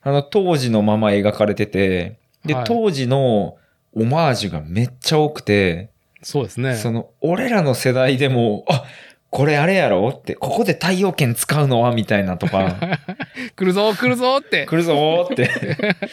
[0.02, 3.58] あの、当時のまま描かれてて、で、はい当時の
[3.94, 5.90] オマージュがめっちゃ多くて、
[6.22, 6.78] そうですね。
[6.78, 8.86] その、俺らの世代でも、あ、
[9.30, 12.78] これあれやろって、ここで太陽圏使うのはみたいなとか、
[13.58, 14.66] 来るぞ、来るぞって。
[14.66, 15.50] 来るぞーって。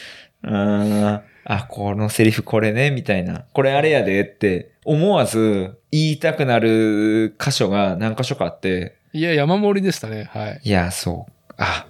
[0.42, 1.22] うーん。
[1.48, 3.44] あ、このセリフこれね、みたいな。
[3.52, 10.28] これあれやでって思わず言いたくなる箇所が何箇所かあって、いや、山盛りでしたね。
[10.32, 10.60] はい。
[10.64, 11.32] いや、そう。
[11.56, 11.86] あ、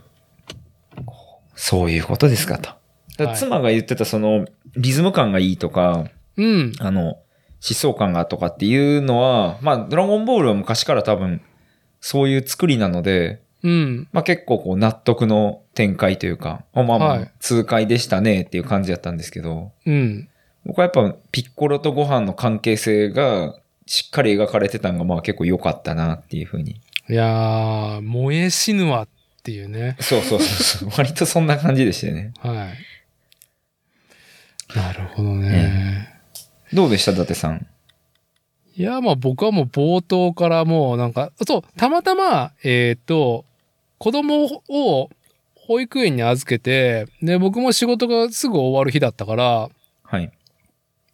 [1.54, 2.70] そういうことですかと。
[3.16, 4.44] だか妻が言ってたその
[4.76, 6.04] リズム感がいいとか、
[6.36, 6.72] うん。
[6.78, 7.18] あの、思
[7.61, 11.40] 想感がとかっていうのは、まあ、ドラゴンボールは昔から多分、
[12.00, 14.09] そういう作りなので、うん。
[14.12, 20.28] まあ結構こう納得の展開というか、あまあまあはい、痛快でしたねっていう感じだったんですけど、うん。
[20.64, 26.80] 僕はやっぱピッコロとご飯の関係性がしっかり描かれてたのがまあ結構良かったなっていうふうに。
[27.09, 29.09] いやー、燃え死ぬわっ
[29.44, 29.96] ていうね。
[30.00, 30.48] そうそうそう
[30.80, 30.90] そう。
[30.98, 32.32] 割とそんな感じでしたよね。
[32.40, 32.68] は
[34.74, 34.76] い。
[34.76, 36.09] なるほどね。
[36.72, 37.66] どうでした伊達さん？
[38.77, 43.45] いや、まあ僕はもう冒頭からもうなんか、そう、たまたま、えっ、と、
[43.99, 45.11] 子供を
[45.55, 49.68] 保育園に預けて、で、僕も仕事がすぐ終わる日だったから、
[50.03, 50.31] はい。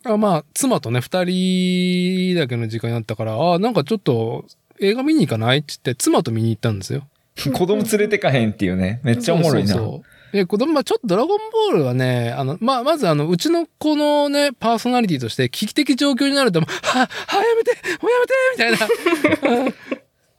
[0.04, 4.44] あまあ、妻とね、二人だけの時間になったから、あなんかちょっと
[4.80, 5.58] 映画見に行かない？
[5.58, 7.06] って言って、妻と見に行ったんですよ。
[7.54, 9.00] 子供連れてかへんっていうね。
[9.04, 9.74] めっちゃおもろいな。
[9.74, 11.38] そうで、子供、まあちょっとドラゴン
[11.70, 17.08] ボールはね、あの、まあ、まずあの、うちの子のね、パーソナリティとして危機的状況になると、は、は、や
[17.54, 19.56] めてもうやめてみたいな。
[19.60, 19.74] う ん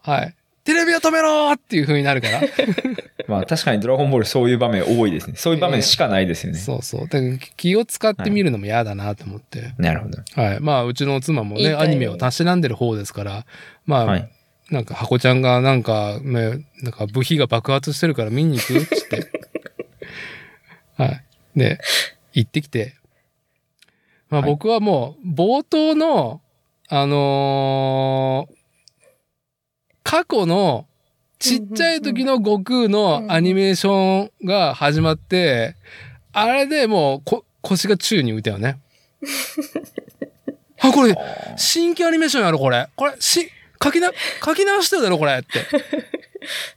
[0.02, 0.36] はい。
[0.64, 2.42] テレビを止めろっていう風になるから。
[3.28, 5.36] まあ確かにドラゴンボールそういう場面多いですね。
[5.38, 6.60] そういう場面しかないですよね。
[6.60, 7.02] そうそう。
[7.08, 9.74] だから気を使って見るのも嫌だなと思って。
[9.78, 10.42] なるほど。
[10.42, 10.60] はい。
[10.60, 13.46] まあ、うちの妻もね、いいアニメをたしなんでる方ですから、
[13.86, 14.30] まあ、はい。
[14.72, 19.32] なんか、箱ちゃんがなんか、ね、なんか部費が爆発してるから見に行くっつって。
[20.98, 21.24] はい。
[21.56, 21.80] で、
[22.34, 22.96] 行ってきて。
[24.30, 26.42] まあはい僕はもう、冒頭の、
[26.90, 28.64] あのー
[30.04, 30.86] 過去の、
[31.40, 35.76] ちっちゃい時の悟空のアニメーションが始まって、
[36.32, 38.80] あれでもうこ腰が宙に浮いたよね。
[40.80, 41.16] あ、これ、
[41.58, 42.88] 新規アニメーションやろ、これ。
[42.96, 43.50] これ、し、
[43.82, 44.12] 書きな、
[44.46, 45.48] 書き直してるだろ、これって。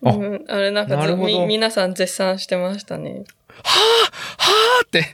[0.05, 3.25] あ うん、あれなんかずなるほどみ皆さん絶賛してましたね。
[3.67, 5.05] はぁって。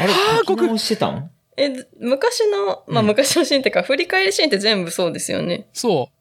[0.00, 1.30] あれ、はあ書き直してたん？
[1.56, 5.68] え、ず昔の、まあうん昔のシーンっていうか、振り返りシーンって全部そうですよね。
[5.72, 6.16] そう。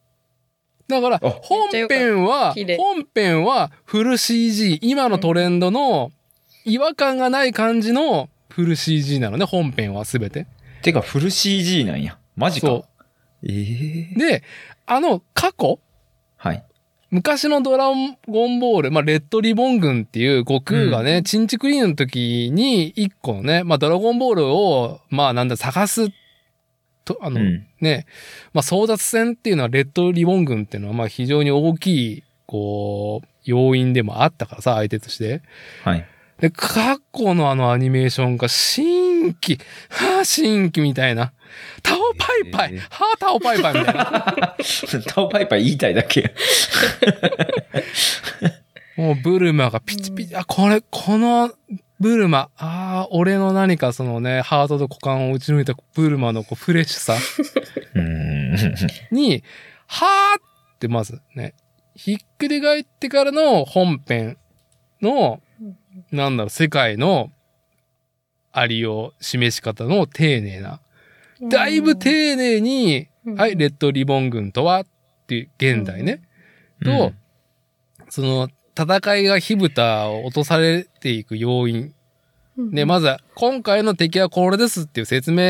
[0.87, 6.11] だから、あ本編は本編はフル CG、今のトレンドの
[6.63, 10.47] 違和感がない感じのフル CG なのね、本編はすべて。
[10.83, 12.17] てか、フル CG なんや。
[12.35, 12.67] マジか。
[12.67, 12.85] そ
[13.43, 14.43] ええで、
[14.85, 15.79] あの、過去はい。
[17.15, 17.87] 昔のドラ
[18.27, 26.09] ゴンボール、まあ、レッドリボン軍っていう悟空がね、チンチクリーンの時に一個のね、まあ、ドラゴンボールを、まあ、なんだ、探す、
[27.05, 27.65] と、あの、うん。
[27.79, 28.05] ね、
[28.53, 35.41] まあ、争奪戦っていうのはレッドリボン軍っていうのは、まあ、非常に大きい、こう、要因でもあったからさ、相手として。
[35.85, 36.05] はい。
[36.41, 39.57] で、過去のあのアニメーションが新規、
[39.89, 41.31] はあ、新規みたいな。
[41.83, 44.55] タオパイパイ、えーはあ、タオパイパイみたいな。
[45.07, 46.33] タオパイパイ言いたいだけ。
[48.97, 51.51] もうブルマがピチピチ、あ、これ、この
[51.99, 57.15] ブルマ、ああ、俺の何かそのね、ハートと股間を打ち抜いたブルマのこうフレッシュさ。
[59.11, 59.43] に、
[59.87, 61.53] はーってまずね、
[61.95, 64.37] ひっくり返ってからの本編
[65.01, 65.41] の、
[66.11, 67.31] なんだろう、世界の
[68.51, 70.81] ありを示し方の丁寧な、
[71.49, 74.85] だいぶ丁寧に、うんはい、レッドリボン軍とはっ
[75.27, 76.21] ていう現代ね、
[76.83, 77.13] と、
[78.09, 81.93] その戦いが火蓋を落とされていく要因。
[82.57, 85.43] うんで、まずは、今回の敵はこれですっていう説明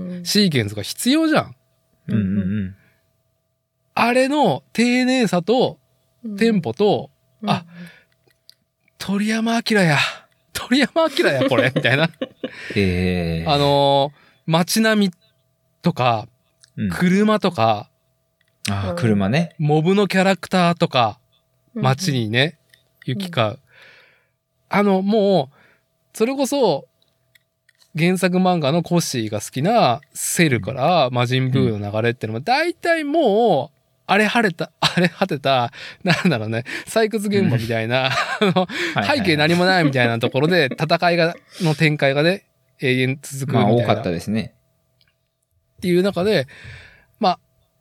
[0.00, 1.56] うんシーケンスが必要じゃん。
[2.08, 2.76] うんうんうん。
[3.94, 5.78] あれの丁寧さと
[6.38, 7.10] テンポと、
[7.42, 7.66] うんあ、
[8.96, 9.98] 鳥山明や。
[10.54, 11.70] 鳥山明や、これ。
[11.74, 12.08] みたいな。
[12.74, 15.12] ええあのー街並み
[15.86, 16.26] とか、
[16.76, 17.88] うん車とか、
[18.68, 19.54] あー車ね。
[19.58, 21.20] モブのキャラクターとか、
[21.76, 22.58] うん街にね、
[23.04, 23.58] 行き交う。
[24.68, 25.56] あの、もう、
[26.12, 26.88] それこそ、
[27.96, 35.70] 原作漫画のコッシーが好きなセルから魔人ブーの流れっていうのも、大体もう、あれ晴れた、あれ果てた、
[36.02, 38.66] なんだろうね、採掘現場みたいな、 あの、
[39.06, 42.44] 背景何もないみたいなところで、戦いが、の展開がね、
[42.80, 43.76] 永遠続くみたいな。
[43.76, 44.54] まあ多かったですね。
[45.76, 46.46] っていう中で、
[47.20, 47.38] まあ、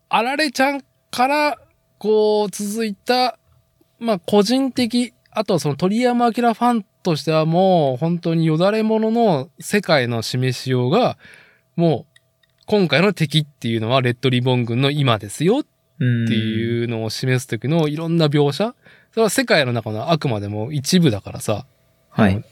[0.09, 0.81] あられちゃん
[1.11, 1.57] から、
[1.97, 3.37] こう、続いた、
[3.99, 11.17] まあ、個人的、あとはその鳥山明ファンとしてはもう、本当によだれ者の世界の示しようが、
[11.75, 12.15] もう、
[12.67, 15.69] 今回の敵っていうのはレッドリボン軍の今ですよって
[15.99, 16.27] うん。
[16.27, 18.75] いうのを示す時のいろんな描写。
[19.11, 21.65] それは世界の中のあくまでも一部だからさ、
[22.09, 22.43] はい。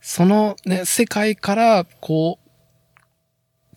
[0.00, 2.39] そのね、世界から、こう、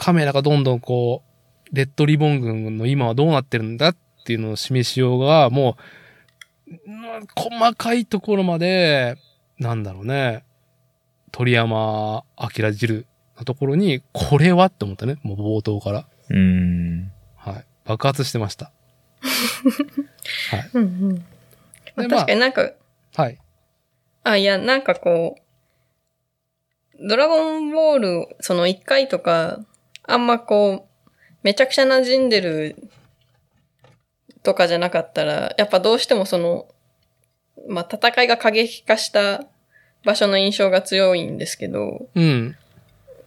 [0.03, 1.23] カメラがどんどんこ
[1.71, 3.95] う、レッドリボン軍の今はどうなってるんだっ
[4.25, 5.77] ていうのを示しようが、も
[6.67, 9.15] う、うん細かいところまで、
[9.59, 10.43] なんだろうね、
[11.31, 13.05] 鳥山明汁
[13.37, 16.05] のところに、これはって思ったね、もう冒頭から。
[16.29, 17.09] うん。
[17.37, 17.65] はい。
[17.85, 18.73] 爆発してました。
[20.51, 20.69] はい。
[20.73, 21.25] うんうん
[21.95, 22.71] まあでまあ確かになんか、
[23.15, 23.39] はい。
[24.25, 25.37] あ、いや、なんかこ
[26.99, 29.61] う、ドラゴンボール、その1回とか、
[30.03, 31.07] あんまこう、
[31.43, 32.75] めちゃくちゃ馴染んでる
[34.43, 36.67] とかじゃなかったら、やっぱどうしてもその、
[37.67, 39.43] まあ、戦いが過激化した
[40.03, 42.55] 場所の印象が強いんですけど、うん。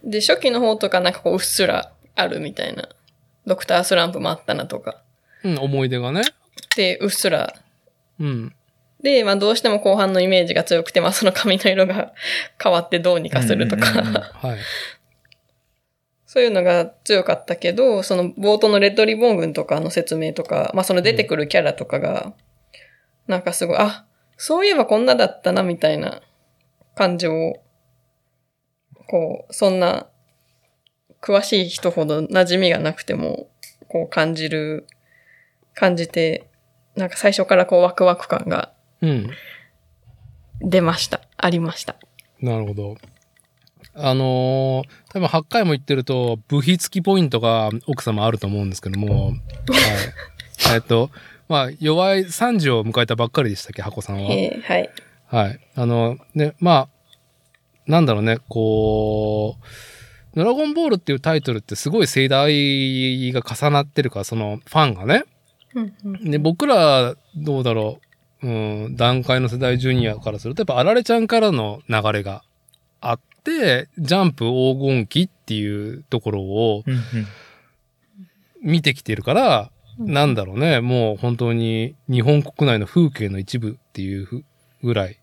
[0.03, 2.89] で、初期の方とかなんかこう、うっすらあるみたいな。
[3.45, 5.01] ドクタースランプもあったなとか。
[5.43, 6.21] うん、思い出がね。
[6.75, 7.53] で、うっすら
[8.19, 8.53] うん。
[9.01, 12.13] で、まあどうしても後半のイメージが強くて、まあその髪の色が
[12.61, 14.57] 変わってどうにかするとうんうんうんうんか、はい。
[16.27, 22.33] そういうのが強かったけど、その冒頭のレッドリボン軍とかの説明とか、まあその出てくるキャラとかが、
[23.27, 24.05] なんかすごい、あ、
[24.35, 26.21] そういえばこんなだったなみたいな
[26.95, 27.63] 感情を、
[29.07, 30.07] こう、そんな
[31.21, 33.49] 詳しい人ほど馴染みがなくても、
[33.87, 34.85] こう感じる、
[35.73, 36.49] 感じて、
[36.95, 39.29] なんか最初からこうワクワク感がうん。
[40.59, 41.21] 出ました。
[41.37, 41.95] ありました。
[42.41, 42.97] なるほど。
[43.97, 49.35] あのー多分8回も言ってると、部費付きポイントが奥様あると思うんですけども、はい。
[50.75, 51.09] えっと、
[51.47, 54.31] まあ、弱い30を迎えたばっかりでしたっけ、箱さんは。
[54.31, 54.89] えーはい。
[55.27, 55.59] はい。
[55.75, 56.89] あの、ね、まあ、
[57.87, 59.65] なんだろうね、こう、
[60.35, 65.23] ドラゴンボールっていうタイトルってすごい世代が重なってるから、そのファンがね。
[66.23, 67.99] で、僕ら、どうだろ
[68.43, 72.43] う、うん、段階の世代ジュニアからすると、やっぱあられちゃんからの流れが
[73.51, 77.01] ジャンプ黄金期っていうところをうんうん
[78.61, 84.43] 見てきてるから、なんだろうね、もう本当に日本国内の風景の一部っていうふ
[84.83, 85.19] ぐらい、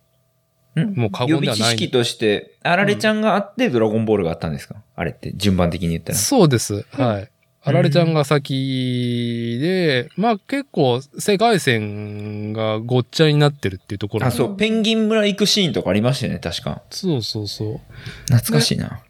[0.77, 1.77] んもう過言ではない。
[1.77, 4.77] 知識として、あられちゃんがあってドラゴンボールがあったんですか？
[4.95, 6.19] あれって順番的に言ったら。
[6.19, 6.87] そうです。
[6.93, 7.31] はい。
[7.67, 16.83] あられちゃんが先で、まあ結構世界線がごっちゃになってるっていうところあ、そう、ペンギン村行くシーンとかありましたよね、確か。
[16.91, 17.81] そうそうそう。
[18.27, 19.01] 懐かしいな。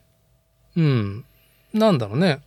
[0.76, 1.24] うん。
[1.72, 2.40] なんだろうね。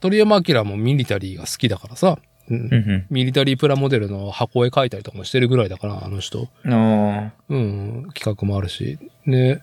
[0.00, 3.06] 鳥山明もミリタリーが好きだからさ、うん。
[3.10, 6.48] ミリタリープラモデルの箱絵描いたりとかもしてるぐらいだから、あの人。
[6.66, 8.98] あうん、企画もあるし。
[9.26, 9.62] で、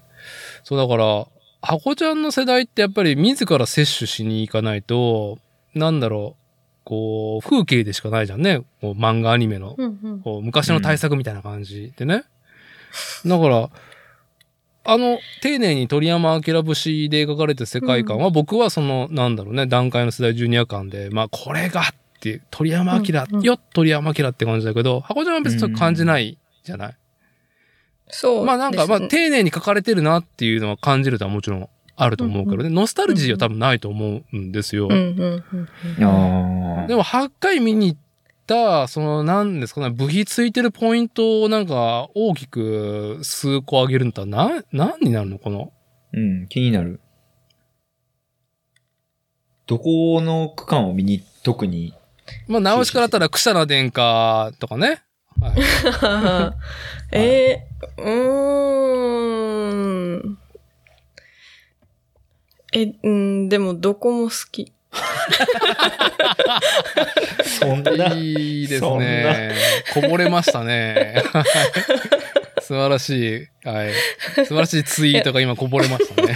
[0.63, 1.25] そうだから、
[1.61, 5.39] 箱ちゃんの世代ってやっぱり自ら摂取しに行かないと、
[5.75, 6.41] なんだろう、
[6.85, 8.59] こう、風景でしかないじゃんね。
[8.81, 12.23] こう漫画アニメの、うんうんこう昔の対策みたいな感じでね。
[13.25, 13.69] だから、
[14.87, 21.85] あの、丁寧に鳥山明節で描かれた世界観は、僕はその、なんだろうね、段階の世代ジュニア感で、まあ、これがっ
[22.21, 26.95] ていう、鳥山明、うんうんよっ、鳥山明って感じだけど、箱ちゃんは別に感じないじゃない？
[28.09, 28.45] そう。
[28.45, 34.87] まあなんか、まあ丁寧に書かれてるなっていうのは感じるとはもちろんあると思うけどね、ノスタルジーは多分ないと思うんですよ。
[34.89, 35.03] でも
[37.03, 37.99] 8回見に行っ
[38.45, 45.71] た、そのなんですかね、部費ついてるポイントをなんか大きく数個上げるんだったら何、何になるのこの。
[46.13, 47.01] うん、気になる。
[49.67, 51.93] どこの区間を見に、特に？
[52.47, 55.01] まあ直しからだったら、クシャナ殿下とかね。
[55.41, 55.53] はい。
[57.17, 58.09] えー、うー
[60.27, 60.37] ん。
[62.75, 64.73] え、うん、でもどこも好き。
[67.59, 67.91] そんな。
[68.13, 69.55] いいですね。
[69.93, 71.23] こぼれましたね。
[71.31, 71.43] はい
[72.65, 73.09] 素晴らし
[73.63, 73.67] い。
[73.67, 73.93] はい。
[74.37, 76.35] 素晴らしいツイートが今こぼれましたね。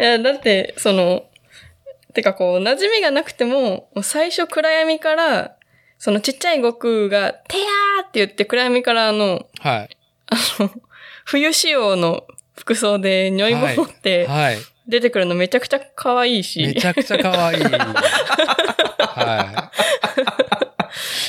[0.00, 1.26] いや、だって、その、
[2.14, 5.56] てかこう、馴染みがなくても、もう最初暗闇から、
[5.98, 9.96] そのちっちゃい悟空が、てやーって言って暗闇からあの、はい。
[10.28, 10.70] あの、
[11.26, 12.24] 冬仕様の
[12.56, 14.58] 服装で如意棒持ってはい。
[14.86, 17.62] 出てくるのめちゃくちゃ可愛いし、めちゃくちゃ可愛い。
[17.62, 19.70] は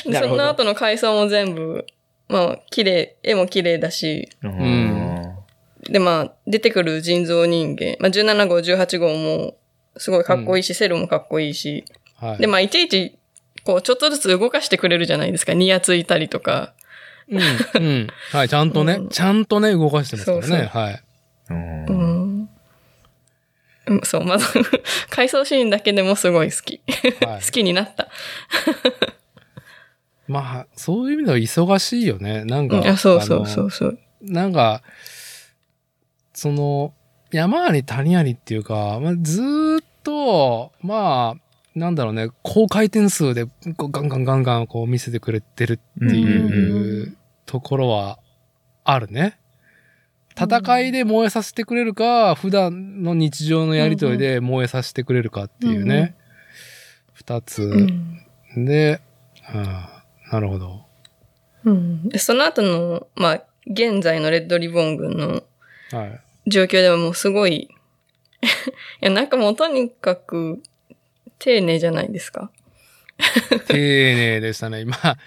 [0.06, 1.86] でなるほどその後の階層も全部、
[2.30, 5.36] まあ、綺麗、絵も綺麗だし、うん。
[5.84, 9.56] で、まあ、出てくる人造人間、まあ、17号、18号も、
[9.98, 11.86] すごいかっこいいし、セルもかっこいいし、
[12.22, 12.26] い。
[12.26, 12.38] はい。
[12.40, 13.18] で、まあ、いちいち、
[13.64, 15.54] こう、ちょっとずつ動かしてくれるじゃないですか。
[15.54, 16.74] ニヤついたりとか。
[17.30, 17.40] うん。
[17.40, 17.44] う
[17.80, 18.08] ん。
[18.32, 18.50] はい。
[18.50, 20.44] ちゃんとね、うんちゃんとね、動かしてますからね。
[20.44, 21.04] そうそうはい。
[21.50, 22.50] うんうん。
[23.86, 24.46] うんそう、まず、
[25.10, 26.82] 回想シーンだけでもすごい好き。
[27.26, 28.10] はい 好きになった。
[30.28, 32.46] まあ、そういう意味では忙しいよね。
[32.46, 32.78] なんか。
[32.78, 34.00] うんあ、そうそうそうそう。
[34.22, 34.82] なんか、
[36.34, 36.94] その、
[37.32, 41.44] 山あり谷ありっていうか、まあ、ずーっと、まあ、
[41.76, 43.46] なんだろうね、高回転数で
[43.78, 46.26] ガンガンガンガンこう見せてくれてるってうんい
[47.02, 48.20] うところは
[48.84, 49.40] あるね。
[50.40, 56.16] 戦いで燃えさせてくれるか、普段の日常のやりとりで燃えさせてくれるかっていうね。
[57.14, 57.64] 二つ。
[57.64, 58.20] うん
[58.56, 59.02] で、
[59.54, 59.64] うん
[60.32, 60.86] なるほど。
[61.66, 65.44] うんでその後の、まあ、現在のレッドリボン軍の
[65.92, 66.20] はい。
[66.48, 67.70] 状況ではもうすごい、 い
[69.00, 70.62] や、なんかもうとにかく、
[71.40, 72.52] 丁寧じゃないですか。
[73.68, 74.84] 丁寧でしたね。
[74.86, 75.18] まあ、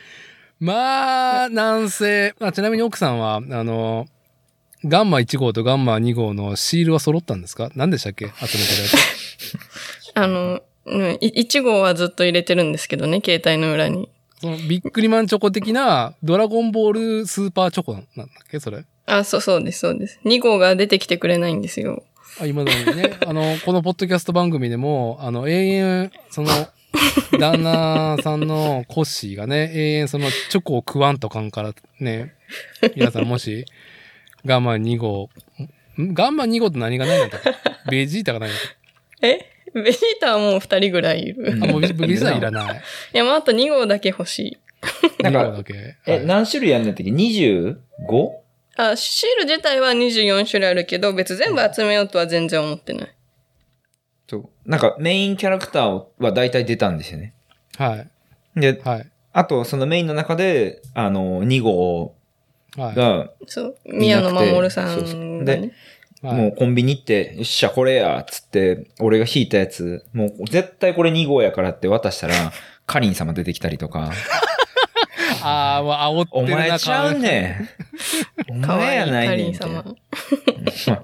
[0.59, 4.07] まあ、なんせ、まあ、ちなみに奥さんは、あの、
[4.87, 7.71] ガンマ1号とガンマ2号のシールは揃ったんですか？
[7.75, 8.27] 何でしたっけ？
[8.27, 8.97] 集めてるやつ。
[10.15, 14.09] あの、うん、い1号はずっと入れてるんですけどね、携帯の裏に。
[14.41, 18.61] そのビックリマンチョコ的なドラゴンボールスーパーチョコなんだっけ？
[18.61, 18.85] それ。
[19.07, 20.19] あ、そうそうです、そうです。
[20.25, 22.03] 2号が出てきてくれないんですよ。
[22.41, 26.49] あ、今だにね、 あの、このポッドキャスト番組でも、あの、永遠、その、
[27.39, 32.35] 旦那さんのコッシーがね、永遠そのチョコを食わんとかんからね、
[32.95, 33.65] 皆さんもし、
[34.47, 35.29] ガンマ2号、
[35.99, 36.15] ん？
[36.15, 37.59] ガンマ2号って何がないんだったか
[37.91, 38.63] ベジータがないんだっ
[39.23, 39.47] え？
[39.75, 41.59] ベジータはもう2人ぐらいいる。
[41.63, 42.81] あ、もうベジータいらない。
[43.13, 44.59] いや、まあ、あと2号だけ欲しい。
[45.23, 45.75] なんか2号だけ？
[46.07, 47.77] え、はい何種類やんのやったっけ ?25?
[48.77, 53.15] あ、シール自体は24種類あるけど、別全部集めようとは全然思ってない。
[54.29, 54.49] そう。
[54.71, 57.33] なんかメインキャラクターは大体出たんですよね。
[57.79, 58.05] は
[58.57, 58.61] い。
[58.61, 59.07] で、はい。
[59.33, 62.16] あとそのメインの中で、あの、2号はい。
[62.77, 63.77] が、そう。
[63.87, 65.61] 宮野真守さそうそうんがね。
[65.61, 65.73] はい
[66.23, 72.35] もうコンビニ行って、よっしゃ、これや、つって、俺が引いたやつ、もう絶対これ2号やからって渡したら、
[72.87, 74.13] カリン様出てきたりとか。
[75.43, 77.69] ああ、もう煽っておるな前ちゃうね
[78.49, 78.63] ん。
[78.63, 79.45] おかわ前やいいかないねんて。
[79.45, 79.73] りん様。
[79.75, 81.03] まあ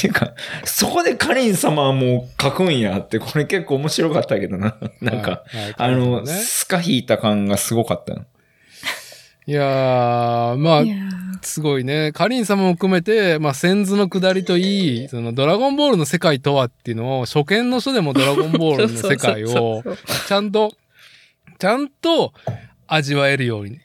[0.00, 0.34] ていうか、
[0.64, 4.76] そこでカリン様はもう書くんやって、これ結構面白かったけどな。
[5.00, 8.24] なんか、はいはいあの、ねスカ引いた感がすごかったの。
[9.46, 10.84] いやー、まあ
[11.44, 12.12] すごいね。
[12.12, 19.82] カリン様も含めて、まあ、先図の下りといい、そのドラゴンボールの世界とはっていうのを、初見の人でもドラゴンボールの 世界を
[20.26, 20.72] ちゃんと、
[21.58, 22.32] ちゃんと
[22.86, 23.78] 味わえるように。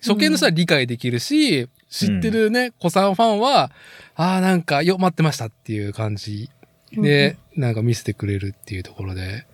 [0.00, 3.72] 初見の人は理解できるし、知ってるね、子さんファンは、
[4.14, 6.50] ああ、なんか、よ、待ってましたっていう感じ
[6.92, 9.46] で、なんか見せてくれるっていうところで。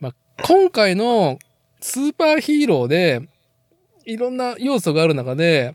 [0.00, 1.38] まあ、今回の
[1.80, 3.22] スーパーヒーローで、
[4.08, 5.74] いろんな要素がある中で、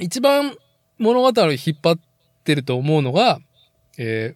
[0.00, 0.56] 一番
[0.98, 1.98] 物語を引っ張っ
[2.42, 3.38] てると思うのが、
[3.96, 4.34] え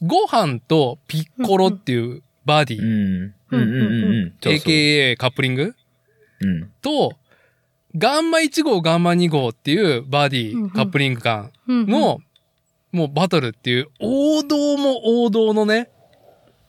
[0.00, 3.34] ー、ご飯とピッコロっていうバディ、うん。
[3.50, 5.74] うん AKA カップリング？
[6.40, 6.70] うん。
[6.80, 7.12] と、
[7.96, 12.20] ガンマ1号、ガンマ2号っていうバディ、カップリング感うんの、
[12.92, 15.90] もうバトルっていう王道も王道のね、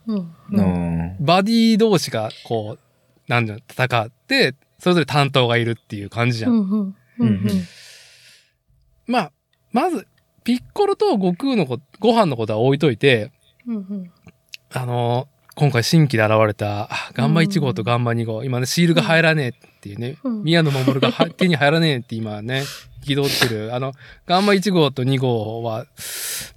[0.08, 0.36] うん。
[0.52, 1.16] うん。
[1.20, 2.80] バディ同士がこう、
[3.28, 6.52] なんだ戦って、それぞれ担当がいるっていう感じじゃん。
[6.52, 6.96] うんうん。
[7.20, 7.40] うんうん。
[9.08, 9.32] まあ、
[9.72, 10.06] まず、
[10.44, 13.32] ピッコロと悟空のこご飯のことは置いといて、
[13.66, 14.12] うんうん。
[14.74, 20.44] あのー今回新規で現れた、あガンマ1号とガンマ2号、今ね、シールが入らねえっていうね、うん。
[20.44, 22.64] 宮野真守がは 手に入らねえって今ね、
[23.06, 23.74] 憤ってる。
[23.76, 23.94] あの、
[24.26, 25.86] ガンマ1号と2号は、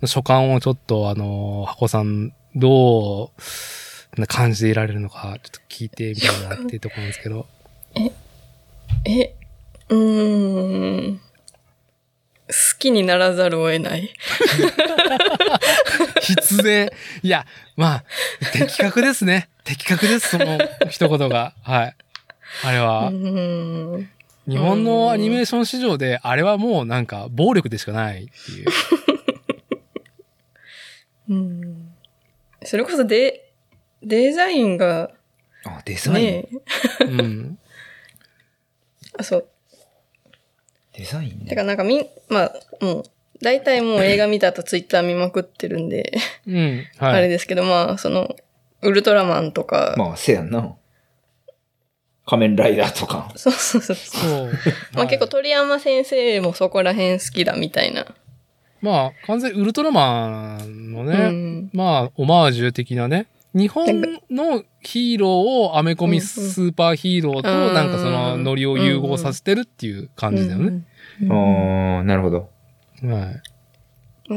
[0.07, 3.31] 所感をちょっと、あのー箱さん、ど
[4.17, 7.47] う、な感じでいられるのか、ちょっと聞いてみたいなっていうところなんですけど。
[9.05, 9.35] え、
[9.89, 11.21] うーん。
[12.49, 14.11] 好きにならざるを得ない。
[16.23, 16.91] 必然。
[17.23, 18.05] いや、まあ、
[18.53, 19.49] 的確ですね。
[19.65, 21.55] 的確です、その一言が。
[21.63, 21.97] はい。
[22.65, 23.11] あれうは。
[24.49, 28.69] 日本のアニメーション市場で、あれはもうなんか、暴力でしかないっていう。
[31.31, 31.89] うん。
[32.63, 33.51] それこそデ、
[34.03, 35.11] デザインが、
[35.65, 36.49] あ、デザイン、ね
[37.01, 37.59] うん。
[39.19, 39.49] あ、そう。
[40.95, 41.47] デザインね。
[41.51, 43.05] てかなんかみん、まあ、もう、
[43.43, 46.13] 大体もう映画見た後ツイッター見まくってるんで、
[46.47, 46.85] うん。
[46.99, 47.23] あはい。
[47.23, 48.35] れですけど、まあ、その、
[48.83, 50.75] ウルトラマンとか、まあ、せやんな。
[52.27, 53.33] 仮面ライダーとか。
[53.37, 53.97] そうそうそう。
[53.97, 54.51] そう。
[54.95, 58.05] まあ結構鳥山先生もそこら辺好きだみたいな。
[58.83, 61.71] まあ、完全にウルトラマンのうね、ん。
[61.73, 63.27] まあ、オマージュ的なね、
[63.57, 70.85] 日本のヒーローをアメコミスーパーヒーローとうんなんかそのノリを融合させてるっていう感じだよね。
[71.23, 71.33] うん。
[71.97, 72.51] ああ、なるほど。
[73.03, 73.43] はい。
[74.31, 74.35] う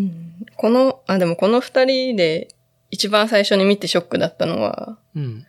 [0.00, 2.46] んこの、あ、でもこの二人で
[2.90, 5.46] 一番最初に見てショックだったのは、うん。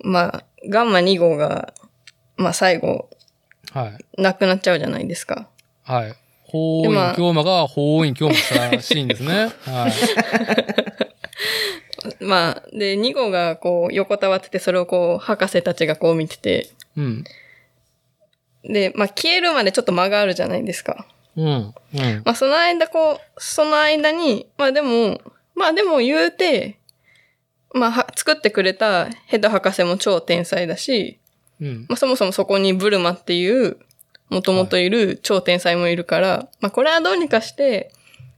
[0.00, 1.72] まあ、ガンマ2号が、
[2.36, 3.08] まあ最後、
[3.72, 4.20] はい。
[4.20, 5.48] 亡くなっちゃうじゃないですか。
[5.84, 6.14] はい。
[6.42, 9.52] 法院京馬が法院京馬したシーンですね。
[9.64, 9.92] はい。
[12.20, 17.24] まあ、で、2号がこう横たわってて、それをこう、博士たちがこう見てて、うん。
[18.64, 21.06] で、まあ消えるまでちょっと間があるじゃないですか。
[21.36, 21.46] うん。
[21.46, 21.74] うん。
[22.24, 25.20] まあその間こう、その間に、まあでも、
[25.54, 26.78] まあでも言うて、
[27.74, 31.18] まあは作ってくれたヘッド博士も超天才だし、
[31.60, 31.86] うん。
[31.88, 33.78] まあそもそもそこにブルマっていう、
[34.28, 37.92] もともといる超天才もいるから、まあこれはどうにかして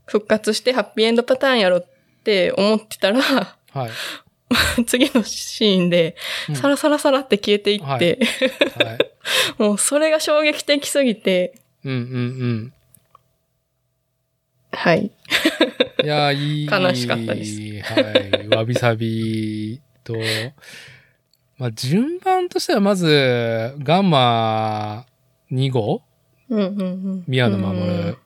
[0.07, 1.87] 復活してハッピーエンドパターンやろっ
[2.25, 3.91] て思ってたら、はい。
[4.87, 6.17] 次のシーンで
[6.49, 8.99] うん、サラサラサラって消えていって、はいはい。
[9.59, 11.55] もうそれが衝撃的すぎて、
[11.85, 12.73] うんうん
[14.73, 15.11] はい。
[16.01, 16.07] うん。
[16.07, 16.67] いや、いい。
[16.67, 18.01] 悲しかったですは
[18.43, 18.49] い。
[18.49, 20.15] わびさびと、
[21.57, 25.07] まあ、順番としてはまず、ガンマ
[25.51, 26.03] 2号？
[26.51, 26.83] うんうんう
[27.17, 27.25] ん。
[27.27, 28.17] 宮野うん守、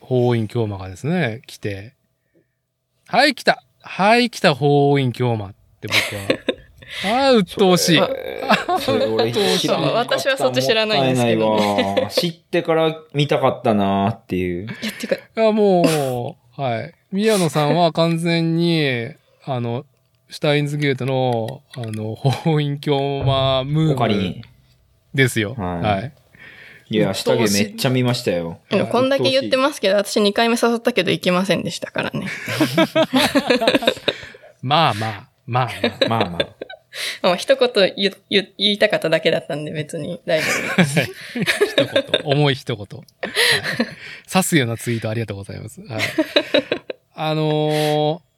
[0.00, 1.94] 法院京馬がですね、来て、
[3.12, 6.22] はい、来たはい、来た法院京馬って僕は。
[7.20, 7.98] ああ、鬱陶しい。
[9.92, 14.66] 私はそっち知らないんですけどね知ってから見たかったなーっていう。
[14.66, 16.94] いや、てか、いや、もう、はい。
[17.10, 19.10] 宮野さんは完全に、
[19.44, 19.84] あの、
[20.30, 24.40] シュタインズゲートの、あの、法院京馬ムーブ。
[25.12, 25.54] ですよ。
[25.58, 26.12] はいはい。
[26.92, 28.60] いや、下着めっちゃ見ましたよ。
[28.70, 32.26] でもこんだけ言ってまますけど、私2回目誘ったけど行けませんでしたからね。
[34.62, 35.68] まあまあ、まあまあ。
[35.68, 36.08] す。
[36.08, 36.48] まあまあ。
[37.22, 41.00] まあ一言言言言いたかっただけだったんで別に大丈夫です。
[41.00, 42.76] 一言、重い一言。
[42.76, 45.80] はい、刺すようなツイートありがとうございます。
[45.80, 46.00] はい、
[47.14, 48.32] あのー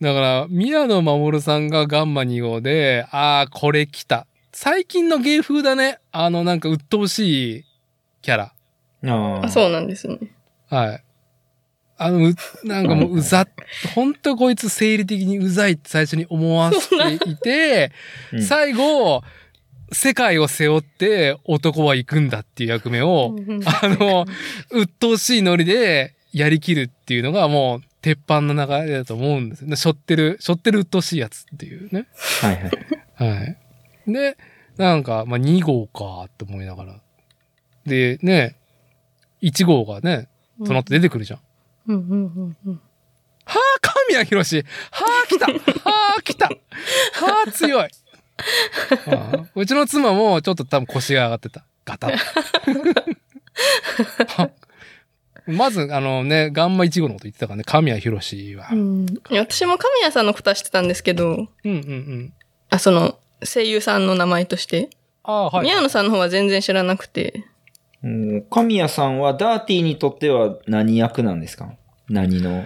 [0.00, 4.26] だから、宮野真守さんがガンマ2号で、ああ、これ来たっ
[4.62, 6.00] 最近の芸風だね。
[6.12, 7.64] あの、なんか鬱陶しい
[8.20, 8.52] キャラ。
[9.10, 10.18] ああ、そうなんですね。
[10.68, 11.04] はい。
[11.96, 12.34] あの、う
[12.64, 13.48] なんかもううざっ、
[13.94, 17.90] 本当こいつ生理的にうざいって最初に思わせていて、
[18.34, 19.22] うん最後、
[19.92, 23.34] 世界を背負って男は行くんだっていう役目を、
[23.64, 24.26] あの、
[24.72, 29.76] 鬱陶しいノリでやりきるっていうのがもう鉄板の流れだと思うんですよね。
[29.76, 32.08] 背負ってる、背負ってる鬱陶しいやつっていうね。
[32.42, 32.56] はい
[33.16, 33.38] はい。
[33.38, 33.56] はい。
[34.06, 34.36] で、
[34.80, 37.00] なんか、まあ、2号かって思いながら。
[37.84, 38.56] で、ね、
[39.42, 40.28] 1号がね、
[40.64, 41.40] その後出てくるじゃん。
[41.88, 42.80] うんうんうんうん。
[43.44, 46.54] はあ、神谷博士はあ、来たはあ、来たは
[47.46, 47.88] あ、強いあ
[49.34, 51.64] あうちの妻もちょっと多分腰が上がってた。
[51.84, 52.16] ガタッ。
[54.28, 54.50] は
[55.46, 58.68] まず、あのね、ガンマ1号のこと言ってたからね、神谷博士は。
[58.72, 62.32] うん、私も神谷さんのことは知ってたんですけど、うんうんうん。
[62.70, 64.90] あ、その、声優さんの名前として。
[65.22, 65.64] ああ、はい。
[65.64, 67.44] 宮野さんの方は全然知らなくて。
[68.02, 71.74] うん神谷さんはダーティーにとっては何役なんですか？
[72.08, 72.64] 何の？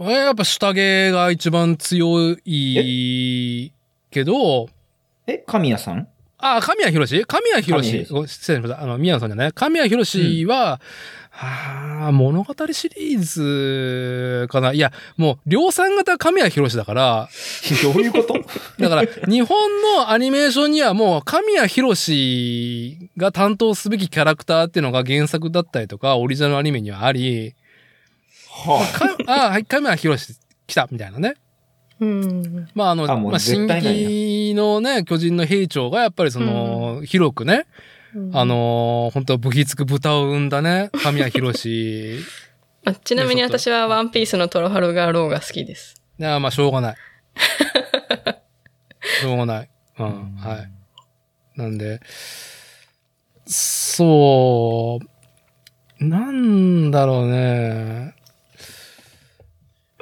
[0.00, 3.72] えやっぱ下着が一番強い
[4.10, 4.68] けど、
[5.26, 6.08] え、神谷さん？
[6.38, 7.24] あ、神谷博士？
[7.26, 8.06] 神谷博士。
[8.10, 8.82] ご失礼しました。
[8.82, 9.52] あの、宮野さんじゃない？
[9.52, 10.80] 神谷博士は、
[11.42, 14.74] はあ、物語シリーズかな。
[14.74, 17.28] いや、もう、量産型神谷博士だから、
[17.82, 18.34] どういうこと？
[18.78, 19.58] だから、日本
[19.96, 27.54] のアニメーションにはもう、神谷博士が担当すべきキャラクターっていうのが原作だったりとか、オリジナルアニメにはあり、
[28.50, 30.34] はかあはい、神谷博士
[30.66, 31.36] 来たみたいなね。
[32.00, 32.68] うん。
[32.74, 33.66] まあ、あの、あまあ、進
[34.54, 37.64] のね、巨人の兵長がやっぱりその、広くね、
[38.32, 42.18] あ、のー本当武器つく豚を生んだね、神谷博士。
[42.84, 46.02] あちなみに私はワンピースのトロハルガローが好きです。
[46.18, 46.96] いや、まあ、しょうがない。
[49.20, 49.70] しょうがない。
[49.98, 50.70] うん、はい。
[51.58, 52.00] なんで、
[53.46, 54.98] そ
[56.00, 58.14] う、なんだろうね。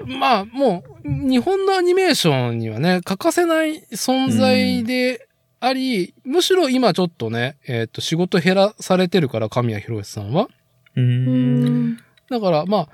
[0.07, 5.28] まあ、もう、日本のアニメーションにはね、欠かせない存在で
[5.61, 10.49] あり、むしろ今ちょっとね、えっ、と、仕事減らされてるから、神谷博さんは。
[10.95, 11.01] う。
[11.01, 11.97] うんん。
[12.31, 12.89] だから、まあ、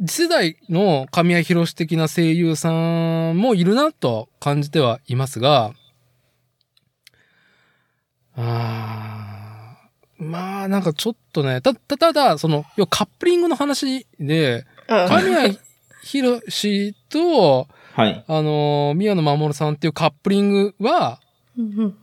[0.00, 5.72] 次世代の神谷博士的な声優さんもいるなと感じてはいますが、
[8.36, 15.58] あーまあ、なんかちょっとね、た、た、ただ、その、要はカップリングの話で、あ神谷
[16.02, 18.24] 博士と、はい。
[18.26, 21.20] あの、宮野真守さんっていうカップリングは、
[21.58, 21.96] うんうん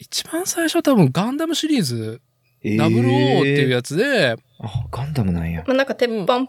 [0.00, 2.20] 一番最初は多分ガンダムシリーズ、
[2.62, 5.64] えー00っていうやつで、あ、ガンダムなんや。
[5.66, 6.46] まあ、なんか鉄板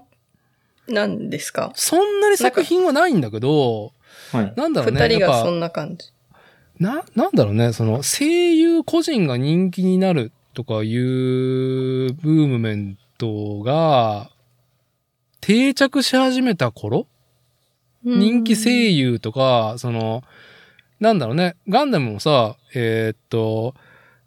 [0.87, 3.93] なんですか、そんなに作品はないんだけど、
[4.31, 4.53] はい。
[4.55, 5.01] なんだろうね。
[5.01, 6.11] 二人がそんな感じ。
[6.79, 14.29] な、なんだろうね、その声優個人が人気になるとかいうブームメントが
[15.41, 17.07] 定着し始めた頃？
[18.03, 20.23] 人気声優とか、その、
[20.99, 23.73] なんだろうね、ガンダムもさ、えーっと、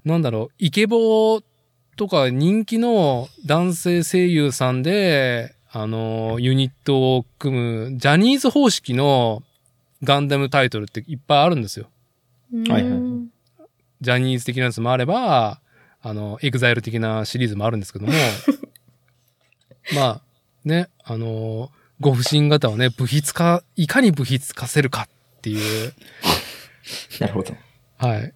[0.05, 1.43] なんだろう、イケボ
[1.97, 9.43] とか人気の男性声優さんで、あの、ユニットを組む、ジャニーズ方式の
[10.03, 11.89] ガンダムタイトルっていっぱいあるんですよ。
[12.53, 12.65] うん。
[12.65, 13.01] はいはい。
[14.01, 15.61] ジャニーズ的なやつもあれば、
[16.03, 18.13] あの、エグザイル的なシリーズもあるんですけども、
[19.95, 20.23] まあ、
[20.65, 21.71] ね、あの、
[22.01, 25.93] ご不審型をね、部筆化、いかに部筆化せるかっていう、
[27.21, 27.55] なるほど。
[27.99, 28.33] はい。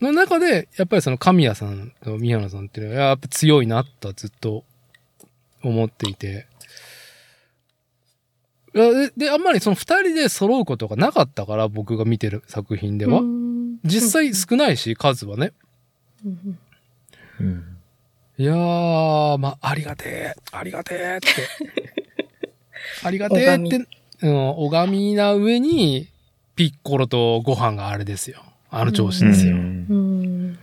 [0.00, 4.64] の中で、やっぱりその神谷さんと宮野さんっていうのは、やっぱ強いなとはずっと
[5.62, 6.46] 思っていて。
[8.74, 13.22] で、であんまりその二人で揃うことがなかったから、僕が見てる作品では。
[13.84, 15.52] 実際少ないし、数はね。
[18.38, 21.28] いやー、まあ、ありがてえ、ありがてえって。
[23.02, 23.86] ありがてえって、
[24.22, 26.08] うん、拝みな上に、
[26.56, 28.42] ピッコロとご飯があれですよ。
[28.70, 29.54] あの調子ですよ。
[29.54, 30.58] うんうん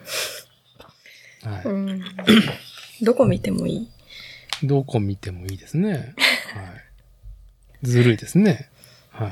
[1.43, 1.63] はい。
[1.65, 2.03] うん
[3.01, 3.89] どこ見てもいい？
[4.65, 5.91] どこ見てもいいですね。
[5.91, 6.15] はい。
[7.83, 8.69] ずるいですね。
[9.11, 9.29] はい。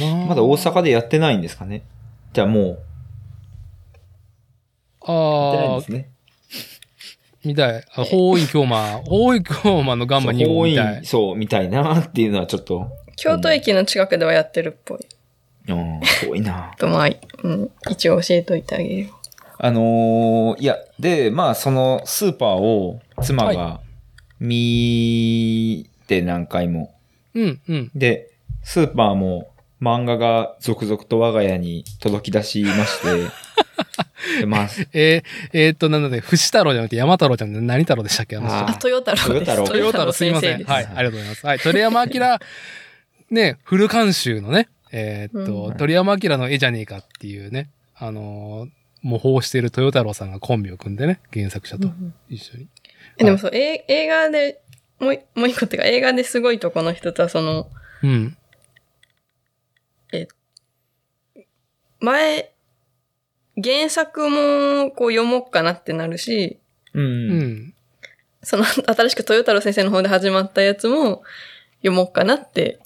[0.00, 1.82] まあまだ大阪でやってないんですかね？
[2.32, 2.76] じゃあもう、やっ
[5.52, 6.10] てないんああです、ね。
[7.44, 7.84] 見たい。
[7.94, 11.04] あ、法医京馬、法医京馬のガンマ2号多みたい。
[11.04, 15.06] そう、みたいなっていうのはちょっと、京都駅の近くではやってるっぽい。
[15.68, 16.72] うん、遠いな。
[16.78, 17.08] と、まあ、
[17.42, 19.20] うん、一応教えといてあげるよ。
[19.58, 23.80] あのーいや、で、まあ、そのスーパーを妻が
[24.40, 26.94] 見て何回も。
[27.34, 27.90] うん、うん。
[27.94, 28.30] で、
[28.62, 33.30] スーパーも漫画が続々と我が家に届き出しまして、
[34.40, 35.22] でまあ、 えー、
[35.52, 39.50] えーっと、なんだね、藤太郎じゃなくて山太郎ちゃんで何太郎でしたっけあの人ああ、豊太郎です。
[39.50, 40.64] 豊太郎豊太郎すいません。
[40.64, 41.46] はい、ありがとうございます。
[41.46, 42.38] はい、鳥山明、
[43.30, 51.92] ね、フル監修のね、えーっと、うん鳥山明の絵じゃねえかっていうね、あのー模倣している豊太郎さんがコンビを組んでね、原作者と
[52.30, 52.68] 一緒に。
[53.18, 54.62] えでもそう、え映画で、
[54.98, 57.70] もうい、もう一個っていうか、映画ですごいとこの人とは、その、
[58.02, 58.36] うん。
[62.00, 62.53] 前、
[63.62, 66.58] 原作もこう読もうかなってなるし、
[66.92, 67.00] う。
[67.00, 67.74] うんん。
[68.42, 71.22] その 新しく豊太郎先生の方で始まったやつも
[71.78, 72.78] 読もうかなって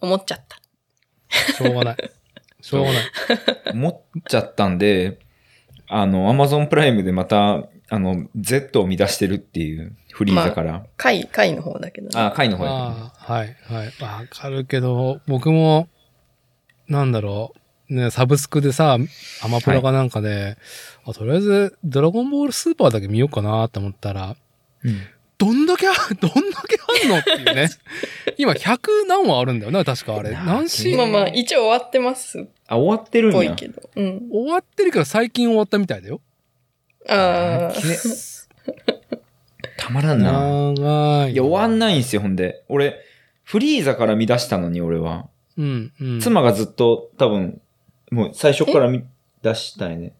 [0.00, 0.60] 思っちゃった。
[1.54, 1.96] しょうがない。
[2.60, 3.04] しょうがない。
[3.72, 5.18] 思っちゃったんで、
[5.86, 10.86] あの、アマゾンプライムでまた、あの、Z を乱してるっていう、フリーザから。
[10.96, 12.12] 回、回の方だけどね。
[12.14, 13.86] あ、回の方だああ、はい、はい。
[14.00, 15.88] わかるけど、僕も、
[16.88, 17.60] なんだろう。
[17.88, 18.98] ね、サブスクでさ、
[19.42, 20.56] アマプラかなんかで、
[21.04, 24.36] あとりあえず、ドラゴンボールスーパーだけ見ようかなと思ったら、
[24.82, 24.94] けど。
[25.36, 27.68] どんだけあ、 どんだけあんのっていうね。
[28.38, 30.30] 今、100何話あるんだよな、確かあれ。
[30.30, 30.96] な何シーン？
[30.96, 33.36] まあまあ、一応終わってますっあ、終わってるんや。
[33.36, 33.82] ぽいけど。
[33.96, 34.28] うん。
[34.30, 36.20] 終わってるから最近終わったみたいだよ。
[37.08, 37.72] ああ。
[37.72, 37.80] け
[39.76, 40.32] たまらんな。
[40.72, 41.32] 長い。
[41.32, 42.64] いや、終わんないんすよ、ほんで。
[42.68, 42.96] 俺、
[43.42, 45.28] フリーザから見出したのに、俺は。
[45.58, 46.20] うん、うん。
[46.20, 47.60] 妻がずっと、多分、
[48.14, 49.04] もう最初から見
[49.42, 50.12] 出したいね。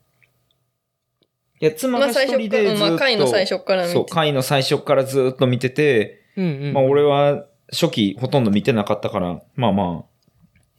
[1.61, 3.95] いや、妻まあが一最初から、人でずっと、まあ回の最初から見て。
[3.95, 6.73] そう、回の最初からずっと見てて、うん、うん。
[6.73, 10.05] まあ俺は初期ほとんど見てなかったから、まあまあ、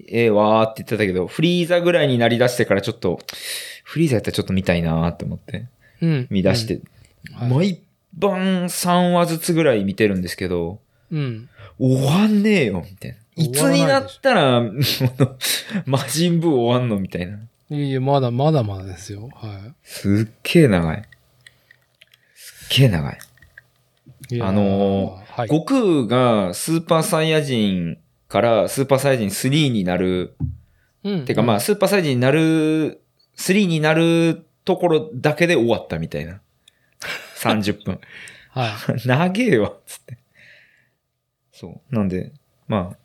[0.08, 3.20] ええわーって言ってたけど、フリーザぐらいになり出してからちょっと、
[3.84, 5.68] フリーザやったらちょっと見たいなーって思って、
[6.02, 7.82] うん、見出して、はい毎
[8.14, 10.80] 晩3話ずつぐらい見てるんですけど、
[11.12, 11.50] うん。
[11.80, 13.18] 終わんねえよ、みたいな。
[13.36, 14.62] いつになったら、
[15.86, 17.38] 魔人ブー終わんのみたいな。
[17.70, 19.30] いえいえ、まだまだまだですよ。
[19.34, 21.04] はすっげえ長い。
[22.36, 23.18] すっげえ長い。
[24.32, 24.42] い。
[24.42, 25.48] あのーはい。
[25.50, 27.98] 悟空がスーパーサイヤ人
[28.30, 30.38] からスーパーサイヤ人3になる、
[31.04, 33.02] うんてかまあ、スーパーサイヤ人になる、
[33.38, 36.40] 3になるところだけで終わったみたいな。
[37.38, 38.00] 30分。
[38.52, 38.72] はい。
[39.08, 40.18] 長えわ、つって。
[41.52, 41.96] そう。
[41.96, 42.32] なんで、
[42.68, 42.98] まあ、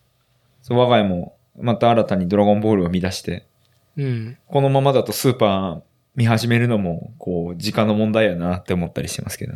[0.76, 3.46] 我が家もまた新たにドラゴンボールを見出して、
[3.96, 4.38] うん。
[4.46, 5.82] このままだとスーパー
[6.14, 9.54] 見始めるのも、こう、時間の問題やなって思ったりしてますけど。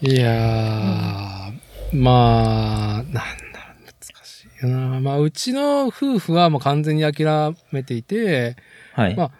[0.00, 3.26] いやー、まあ、なんだろ
[3.80, 5.00] う、難しいよな。
[5.00, 7.26] まあ、うちの夫婦はもう完全に諦
[7.72, 8.56] めていて、
[8.94, 9.16] はい。
[9.16, 9.30] まあ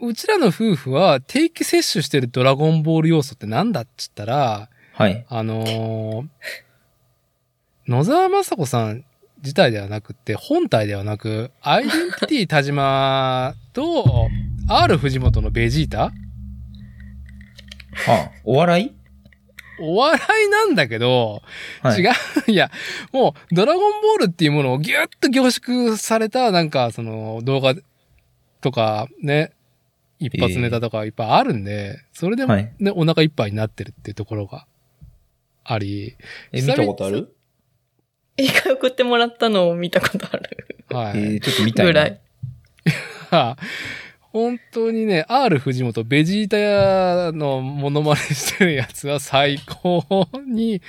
[0.00, 5.24] うちらの夫婦は定期摂取してるドラゴンボール要素ってなんだっつったら、はい。
[5.28, 6.26] あのー
[7.86, 9.04] 野沢雅子さん
[9.38, 14.28] 自体ではなくって、本体ではなく、アイデンティティ田島と、
[14.68, 16.04] R 藤本のベジータ？
[16.04, 16.12] あ、
[18.44, 18.92] お笑い？
[19.80, 21.42] お笑いなんだけど、
[21.82, 22.00] はい。
[22.00, 22.12] 違う。
[22.46, 22.70] いや、
[23.12, 27.74] もう、ドラゴンボールっていうものをギュッと凝縮された、なんか、その、動画
[28.62, 29.52] とか、ね、
[30.20, 32.72] 一発ネタとかいっぱいあるんで、それでもはい。
[32.78, 34.66] ね、お腹いっぱいになってるっていうところが
[35.64, 36.16] あり、
[36.52, 37.34] え、見たことある？
[38.36, 40.66] 映画送ってもらったのを見たことある。
[40.90, 41.18] はい。
[41.18, 41.92] えー、ちょっと見たいな。
[41.92, 42.20] ぐらい。
[44.34, 50.82] 本当にね、R 藤本、ベジータのモノマネしてるやつは最高に、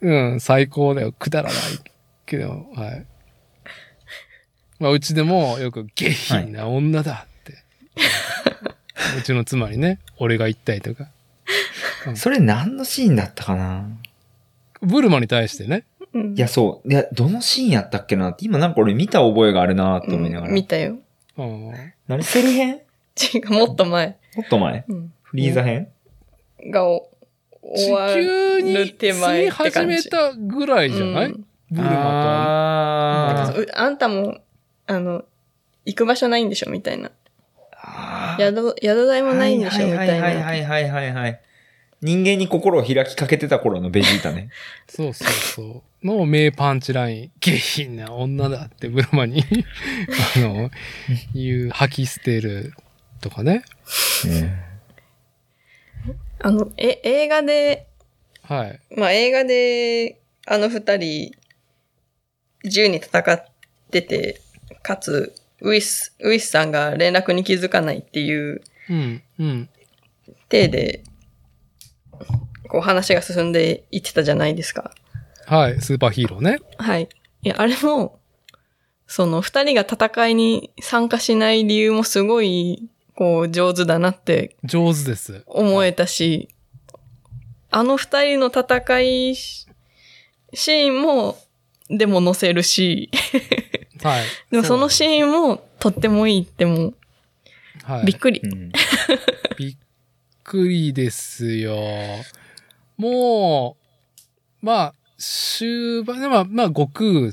[0.00, 1.12] うん、最高だよ。
[1.12, 1.60] くだらない
[2.24, 3.06] けど、はい。
[4.78, 7.58] まあ、うちでもよく下品な女だって。
[9.18, 11.10] うちの妻にね、俺が言ったりとか。
[12.14, 13.88] それ何のシーンだったかな？
[14.80, 15.84] ブルマに対してね。
[16.14, 16.34] うん。
[16.34, 16.88] いや、そう。
[16.88, 20.48] いや、どのシーンやったっけなって、今なんか俺見た覚えがあるなと思いながら。
[20.48, 20.54] うん。
[20.54, 20.98] 見たよ。
[21.36, 21.72] うん、
[22.06, 22.80] 何セル編？
[23.34, 24.16] 違う、もっと前。
[24.36, 24.84] もっと前？
[24.88, 25.12] うん。
[25.22, 25.88] フリーザ編？
[26.70, 29.94] が終わ球にる手住前み始って感じ。
[29.96, 31.44] めたぐらいじゃない、うん。
[31.70, 31.90] ブルマ
[33.42, 33.60] あー。
[33.62, 34.38] うあんたも、
[34.86, 35.24] あの、
[35.84, 37.10] 行く場所ないんでしょみたいな。
[37.72, 38.46] あー。
[38.46, 40.24] 宿、宿代もないんでしょみたいはいな。
[40.24, 41.40] はいはいはいはいはい。
[42.04, 44.50] 人間に心を開きかけてた頃のベジータね。
[44.88, 44.92] と。
[44.94, 46.06] そうそうそう。
[46.06, 47.32] の名パンチライン。
[47.40, 49.42] 下品な女だってブルマに、
[50.36, 50.70] あの、
[51.34, 52.74] 言う、吐き捨てる
[53.22, 53.64] とかね。
[56.40, 57.86] あの、え、映画で、
[58.42, 58.80] はい。
[58.94, 61.34] まあ映画で、あの二人、
[62.64, 63.46] 自由に戦っ
[63.90, 64.42] てて、
[64.82, 68.60] かつ、ウィス、ウィスさんが連絡に気づかないっていう
[68.90, 69.68] うん、うん。
[70.50, 71.02] 体で、
[72.68, 74.92] こう話が進んでいってたじゃないですか。
[75.46, 75.80] はい。
[75.80, 76.58] スーパーヒーローね。
[76.78, 77.08] はい。
[77.42, 78.18] いや、あれも、
[79.06, 85.44] その二人が戦いに参加しない理由もすごい、こう、上手だなって上手です。
[85.46, 86.48] 思えたし、
[87.70, 89.66] あの二人の戦いし
[90.54, 91.36] シーンも、
[91.90, 93.10] でも載せるし、
[94.02, 94.24] はい。
[94.50, 96.94] でもそのシーンもとってもいいってもう、
[97.82, 98.40] はい、びっくり。
[98.42, 98.72] うん
[99.58, 99.76] びっ
[100.44, 101.76] くりですよ。
[102.96, 103.76] も
[104.62, 107.32] う、まあ、終盤では、まあ、悟空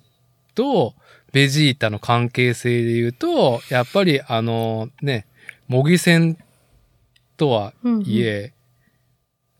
[0.55, 0.95] と
[1.31, 5.27] ベジータの関係性で言うと、やっぱりあのね、
[5.67, 6.37] 模擬戦
[7.37, 7.73] とは
[8.05, 8.53] いえ、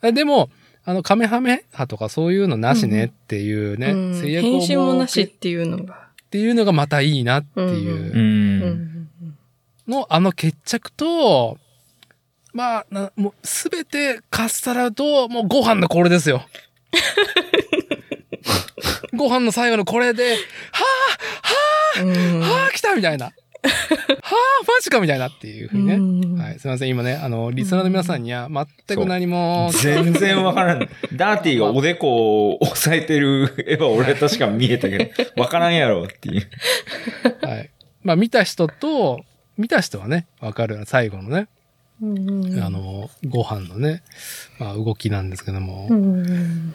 [0.01, 0.49] あでも、
[0.83, 6.09] あの、カメハメハとかそういうのなしねっていうね、うん制約を編集もなしっていうのが。
[6.23, 7.67] っていうのがまたいいなっていう。
[7.67, 9.07] うんううんん
[9.87, 11.57] のあの決着と、
[12.53, 16.43] まあ、なもうすべてかっさらうと、もうご飯のこれですよ。
[19.15, 20.37] ご飯の最後のこれで、は
[22.03, 23.25] うんあ、はあ、来たみたいな。
[23.25, 23.31] は
[23.63, 23.67] あ、
[24.67, 25.95] マジかみたいなっていうふうにね。
[25.95, 26.89] うんはい、すみません。
[26.89, 30.89] 今ね、あの、リスナーの皆さんには全く何も、全然わからん。
[31.13, 35.05] ダーティーがおでこを押さえてる絵は俺は確か見えたけど、
[35.41, 36.49] わからんやろっていう。
[37.41, 37.69] はい。
[38.03, 39.23] まあ、見た人と、
[39.57, 41.47] 見た人はね、わかる最後のね、
[42.01, 44.03] うんあの、ご飯のね、
[44.59, 46.73] まあ、動きなんですけども、うん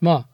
[0.00, 0.26] ま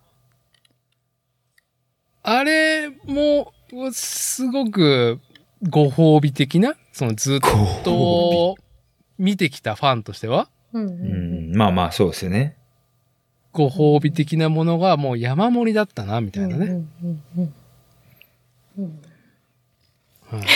[2.23, 3.53] あ、あれも、
[3.93, 5.21] すごく
[5.69, 7.41] ご褒美的な、そのずっ
[7.85, 8.57] と
[9.19, 10.91] 見てきたファンとしては、うんう
[11.53, 12.57] ん、まあまあ、そうですよね。
[13.53, 16.67] ご褒美的なものがもう山盛りだったな、みたいなね。
[16.67, 16.89] うん
[17.37, 17.55] うん
[18.79, 19.01] うん。
[20.27, 20.47] はい、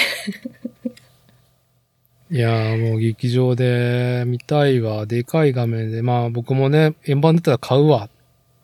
[2.31, 8.11] いやーもう劇場で見たいわ、でかい画面で、まあ僕もね、円盤出たら買うわっ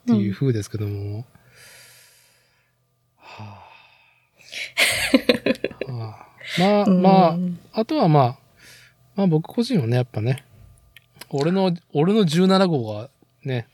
[0.05, 1.25] ていう風ですけども。
[3.17, 3.63] は
[5.87, 6.25] あはあ
[6.59, 7.09] まあ、うんま
[7.73, 8.37] あ、あとはまあ、
[9.15, 10.45] まあ僕個人はね、やっぱね、
[11.31, 13.09] 俺の、俺の17号が
[13.43, 13.67] ね、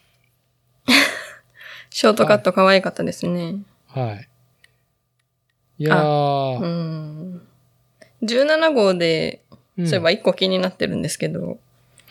[1.90, 3.56] ショートカット可愛かったですね。
[3.88, 4.30] はい。
[5.80, 7.42] いやー、うん。
[8.24, 9.51] 17号で、うん
[9.88, 11.60] そういえば1個気になってるんですけど、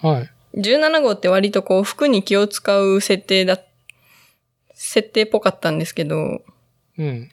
[0.01, 0.31] はい。
[0.57, 3.59] 17号って割とこう服に気を使う設定だ、
[4.75, 6.43] 設定っぽかったんですけど、
[6.99, 7.31] うん。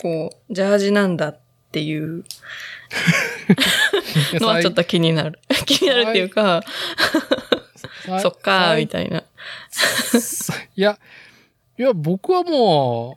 [0.00, 1.38] こう、ジャージなんだっ
[1.72, 2.24] ていう
[4.34, 5.38] のはちょっと気になる。
[5.66, 6.62] 気になるっていうか、
[8.06, 9.24] さそっかー、最みたいな。
[10.76, 10.98] いや、
[11.78, 13.16] いや、僕はも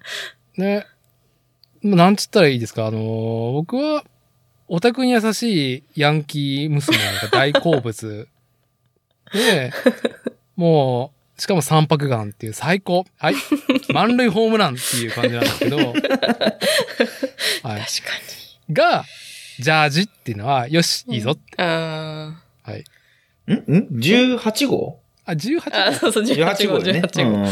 [0.58, 0.86] う、ね、
[1.84, 4.04] なんつったらいいですか、あのー僕は、
[4.76, 8.28] オタクに優しいヤンキー娘が大好物
[9.32, 9.72] で、
[10.56, 13.06] もう、しかも三白眼っていう最高。
[13.20, 13.36] はい。
[13.94, 15.94] 満塁ホームランっていう感じなんですけど、 はい。
[15.94, 16.08] 確
[17.62, 17.86] か
[18.72, 19.06] が、
[19.60, 21.34] ジャージっていうのは、よし、いいぞ。
[21.34, 21.40] に。
[21.58, 22.84] あはい。
[23.48, 23.54] ん？
[23.54, 25.03] ん ?18 号？
[25.26, 25.88] あ、18あ。
[25.88, 27.02] あ、そうそう、18 ?18 号、号でね。
[27.02, 27.38] 18号。
[27.38, 27.46] うん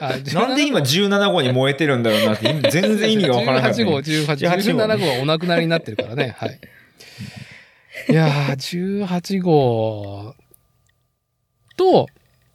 [0.00, 0.16] あ
[0.46, 3.72] なんで今17号に燃えてるんだろうなって、今全然意味がわからない。
[3.72, 6.34] 18号、18、18号17号はお亡くなりになってるからね。
[6.38, 6.60] はい。
[8.08, 10.34] いやー、18号
[11.76, 12.08] と、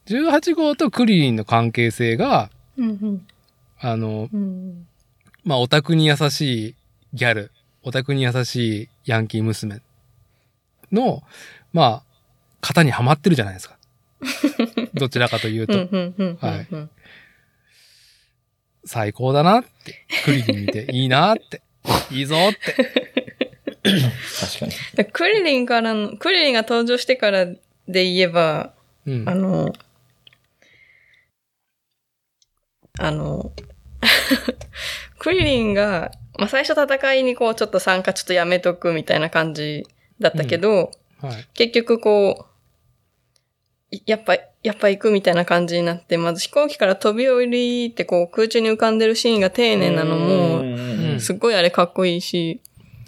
[0.07, 3.26] 18号とクリリンの関係性が、うん
[3.80, 4.30] あの、
[5.44, 6.76] まあ、オタクに優しい
[7.14, 7.52] ギャル、
[7.84, 9.82] オタクに優しいヤンキー娘
[10.91, 11.24] の、
[11.74, 12.03] まあ、
[12.61, 13.76] 型にはまってるじゃないですか。
[14.94, 16.89] どちらかというと、うんうんうんはいうん
[18.88, 21.61] 最高だなって、クリリン見て、いいなって、
[22.10, 22.73] いいぞって。
[23.84, 24.72] 確かに。
[24.95, 27.57] でクリリンからの、クリリンが登場してからで
[27.88, 28.73] 言えば、
[29.06, 29.35] うんあ。
[29.35, 29.73] の、
[32.99, 33.52] あの、
[35.19, 39.85] クリリンが、まあ、最初戦いにこうちょっと参加ちょっとやめとくみたいな感じ
[40.19, 40.91] だったけど、
[41.22, 41.48] はい。
[41.53, 42.56] 結局こう、い
[44.06, 52.61] やっぱ、やっぱ行くみたいな感じになって、まず飛行機から飛び降りてこう空中に浮かんでるシーンが丁寧なのも、んすっごいあれかっこいいし、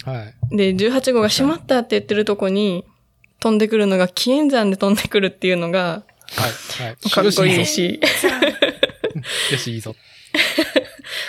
[0.05, 0.55] はい。
[0.55, 2.85] で、18号が閉まったって言ってるとこに
[3.39, 6.03] 飛んでくるのが、紀元山で飛んでくるっていうのが、
[6.35, 6.83] はい。
[6.83, 7.09] はい。
[7.09, 7.99] かっこいいよし、
[9.51, 9.95] よし、いいぞ。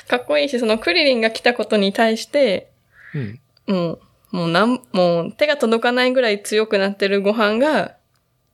[0.09, 2.70] かっこいいし、そのクリリンが来たことに対して、
[3.15, 3.41] うん。
[3.66, 4.01] もう、
[4.32, 7.97] もうなん、もう手が届かないぐらい強くなってるご飯が、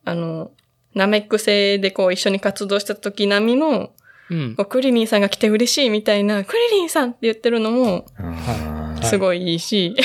[0.05, 0.51] あの、
[0.97, 3.91] ナメック星でこう一緒に活動した時並みの、
[4.29, 4.63] うんこ。
[4.63, 8.05] うクリリンさんが来て嬉しいみたいな、クリリンさんって言ってるのも、
[9.03, 9.95] すごいいいし、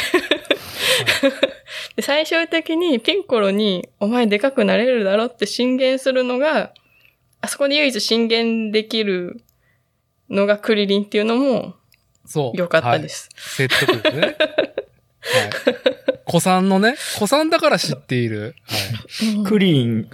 [1.97, 6.73] で最終的にピンコロに、お前でかくなれるだろって進言するのが、
[7.41, 9.43] あそこで唯一進言できる
[10.31, 11.75] のがクリリンっていうのも、
[12.25, 12.59] そう。
[12.59, 13.29] よかったです。
[13.35, 13.69] はい。
[13.69, 14.21] 説得力ね。
[14.21, 14.37] はい。
[16.33, 18.55] 古参のね、古参だから知っている。
[18.65, 19.35] はい。
[19.37, 20.09] うんクリーン、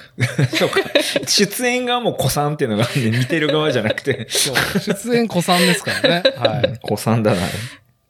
[0.48, 0.80] そうか。
[1.28, 4.56] 出演側も子さんっていうのがあるんで、見てる側じゃなくて、そう。
[4.80, 6.22] 出演古参ですからね。
[6.36, 6.78] はい。
[6.82, 7.40] 子さんだな。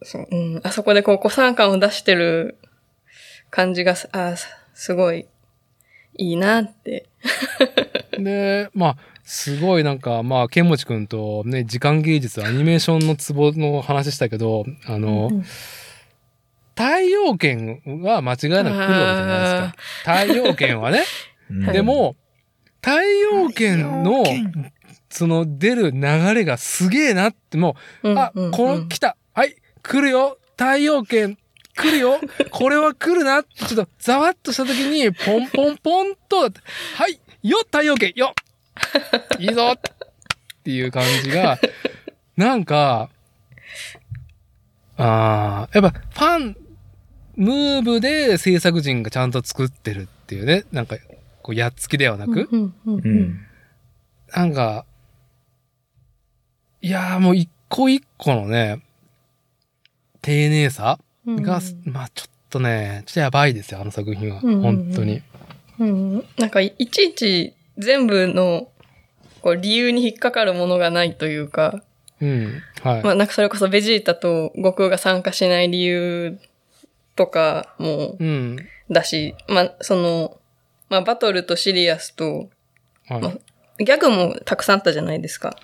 [0.02, 2.56] そううん、あそこでこう、古参感を出してる
[3.51, 5.26] 感じがす、あすすごい
[6.16, 7.10] いいなって。
[8.18, 15.44] で、まあ、すごいなんか、まあ、ケンモチ君とね、時間芸術、アニメーションのツボの話したけど、あの、うん
[16.79, 20.23] 太陽圏は間違いなく来るわけじゃないですか。
[20.23, 21.03] 太陽圏はね。
[21.51, 22.15] うんでも、
[22.81, 24.23] 太陽圏の
[25.11, 26.01] その出る流
[26.35, 27.75] れがすげえなって、も
[28.05, 29.17] う、あ、うんうんこの、来た。
[29.35, 30.39] はい、来るよ。
[30.57, 31.37] 太陽圏、
[31.75, 32.21] 来るよ。
[32.51, 33.43] これは来るな。
[33.43, 36.49] ちょっと、ざわっとした時に、ポンポンポンと、は
[37.09, 38.35] い、よ、太陽圏、よ。
[39.41, 39.81] いいぞっ
[40.63, 41.59] ていう感じが、
[42.37, 43.11] なんか、
[44.97, 46.68] ああ、やっぱファン、
[47.39, 50.97] ムーブで制作陣がちゃんと作ってるっていうね、なんか、
[51.43, 53.40] こう、やっつきではなく、うんうんうんうん。
[54.35, 54.85] なんか、
[56.81, 58.82] いやーもう一個一個のね、
[60.20, 64.40] 丁寧さうんが、まあちょっとね、ちょっとやばいですよ、あの作品は。
[64.43, 65.23] うん本当に。
[65.78, 68.69] うん、なんかいいちいち全部の
[69.43, 71.82] こう理由に引っかかるものがないというか、
[72.20, 72.62] うん。
[72.82, 73.02] はい。
[73.05, 76.39] まあなんかそれこそベジータと悟空が参加しない理由
[77.19, 78.57] とかもうん。
[78.89, 80.39] だし、まあその、
[80.89, 82.49] まあバトルとシリアスと、
[83.09, 83.32] はいま
[83.81, 85.57] ギャグもたくさんあったじゃないですか。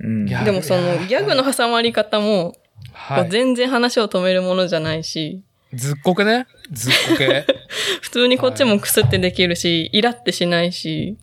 [0.00, 0.26] うん。
[0.26, 2.54] でもそのギャグの挟まり方も、
[2.92, 3.30] はい。
[3.30, 5.42] 全然話を止めるものじゃないし、
[5.74, 6.46] ずっこけね？
[6.72, 7.46] ずっこけ。
[8.00, 11.18] 普通にこっちもくすってできるし、イラってしないし、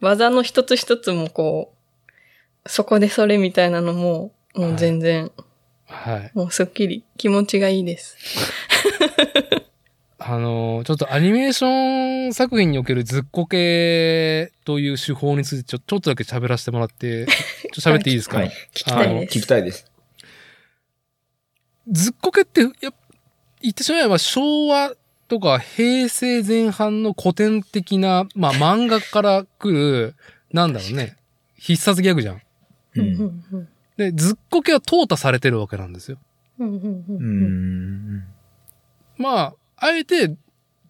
[0.00, 1.72] 技の一つ一つもこ
[2.64, 5.32] う、そこでそれみたいなのも、もう全然、はい。
[6.34, 8.16] もうすっきり、気持ちがいいです。
[10.18, 17.34] あのーちょっとアニメーション作品におけるずっこけという手法についてちょちょっとだけ喋らせてもらって、 ちょっ
[17.74, 18.48] と喋っていいですか、はい。
[18.48, 19.40] 聞きたい聞です。
[19.40, 19.90] きたいです。
[21.88, 22.94] ずっこけって、やっ
[23.60, 24.94] 言ってしまえば昭和
[25.28, 30.14] とか平成前半の古典的な、まあ漫画から来る、
[30.52, 31.16] なんだろうね、
[31.56, 32.36] 必殺ギャグじゃん。
[32.36, 32.42] う。
[32.96, 36.18] うんんうんで、ずっこけは淘汰されてるわけなんですよ。
[36.58, 38.24] うんうんううんん。
[39.16, 40.36] まあ、あえて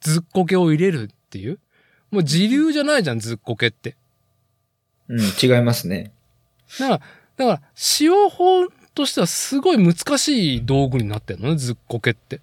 [0.01, 1.59] ずっこけを入れるっていう。
[2.11, 3.97] もう自流じゃないじゃん、ずっこけって。
[5.09, 6.13] うん、違いますね。
[6.81, 7.01] だから、
[7.37, 12.41] だから、使用法としてはすごい難しい道具になってるのね、ずっこけって。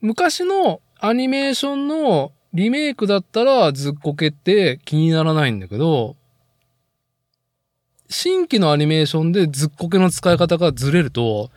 [0.00, 6.16] 昔のアニメーションのリメイクだったらずっこけって気にならないんだけど、
[8.12, 11.50] 新規のアニメーションでずっこけの使い方がずれると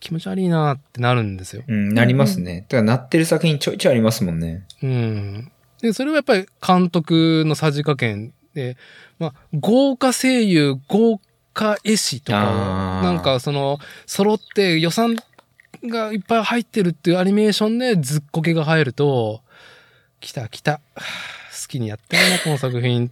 [0.00, 1.62] 気持ち悪いなってなるんですよ。
[1.66, 2.64] うん、なりますね。
[2.68, 4.64] だから、なってる作品ちょいちょいありますもんね。
[4.82, 5.52] うん。
[5.82, 8.76] で、それはやっぱり監督のさじ加減で、
[9.18, 11.20] まあ、豪華声優、豪
[11.52, 15.16] 華絵師とかなんかその、揃って予算
[15.84, 19.42] がいっぱい入ってるっていうアニメーションでずっこけが入ると、
[20.20, 21.00] 来た来た、は あ
[21.60, 23.10] 好きにやってるな、この作品っ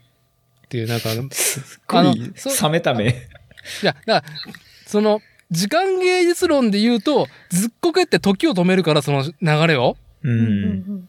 [0.68, 2.32] ていう、なんか、すっあの ごい、
[2.62, 3.08] 冷めた目。
[3.08, 3.12] い
[3.82, 4.34] や、だから、
[4.86, 5.20] その、
[5.50, 9.96] 時間芸術論で言うと、ずっこけって時を止めるから、その流れを。
[10.22, 10.28] う。
[10.28, 11.08] うんん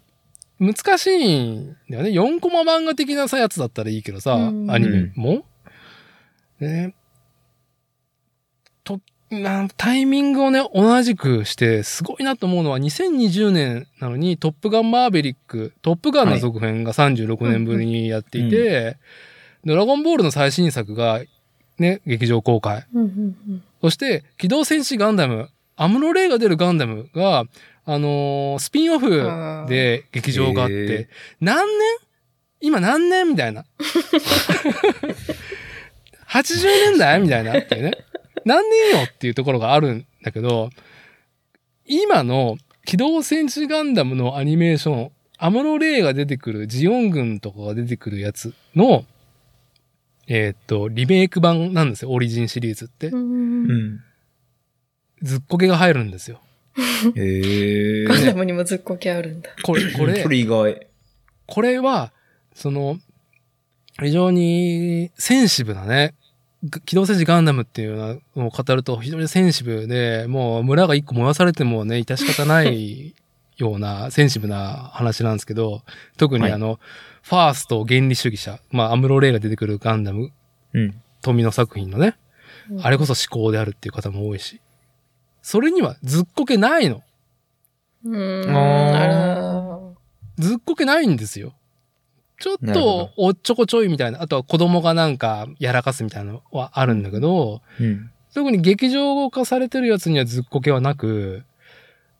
[0.59, 2.09] 難しいんだよね。
[2.09, 5.45] 4コマ漫画的なさやつだったらいいけどさ、うんアニメも。
[6.59, 6.95] ね。
[8.83, 18.97] と、なタイミングをね、同じくして、すごいなと思うのは、2020年なのに、トップガンマーベリック、トップガンの続編が36年ぶりにやっていて、
[19.65, 21.21] ドラゴンボールの最新作が、
[21.77, 22.85] ね、劇場公開。
[22.93, 23.05] うんう
[23.51, 27.43] んそして、機動戦士ガンダム、アムロレイが出るガンダムが、
[27.85, 31.09] あのースピンオフで劇場があって、
[31.39, 31.77] 何年？
[32.59, 33.29] 今何年？
[33.29, 33.65] みたいな。
[36.27, 37.21] 80年代？
[37.21, 37.57] みたいな。
[37.57, 37.91] ってね。
[38.45, 39.05] 何年よ？
[39.05, 40.69] っていうところがあるんだけど、
[41.85, 49.05] 今の機動戦士ガンダムのアニメーション、アムロレイが出てくる、ジオン軍とかが出てくるやつの、
[50.27, 53.17] えーっと、リメイク版なんですよ、オリジンシリーズってう。
[53.17, 53.99] ん。
[55.21, 56.41] ずっこけが入るんですよ。
[57.15, 58.05] へえ。
[58.05, 59.49] ガンダムにもずっこけあるんだ。
[59.63, 60.87] これ、これそ、れ意外。
[61.45, 62.11] これは、
[62.53, 62.99] その、
[63.99, 66.13] 非常にセンシブなね、
[66.69, 73.15] が機動戦士ガンダムっていうのを語ると非常にセンシブで、もう村が一個燃やされてもね、致し方ない
[73.57, 75.81] ようなセンシブな話なんですけど、
[76.17, 76.79] 特にはいあの、
[77.23, 80.31] ファースト原理主義者、まあアムロレイが出てくるガンダム
[80.73, 81.01] うん。
[81.21, 82.15] 富野作品のね、
[82.81, 84.61] あれこそ思考であるっていう方も多いし。
[85.41, 87.01] それにはずっこけないの。
[88.05, 88.55] うーん。
[88.55, 89.79] あ。
[90.37, 91.53] ずっこけないんですよ。
[92.39, 98.11] ちょっとおっちょこちょいみたいな、あとは子供がなんかやらかすみたいなのはあるんだけど、うん。
[98.33, 101.43] 特に劇場化されてるやつにはずっこけはなく、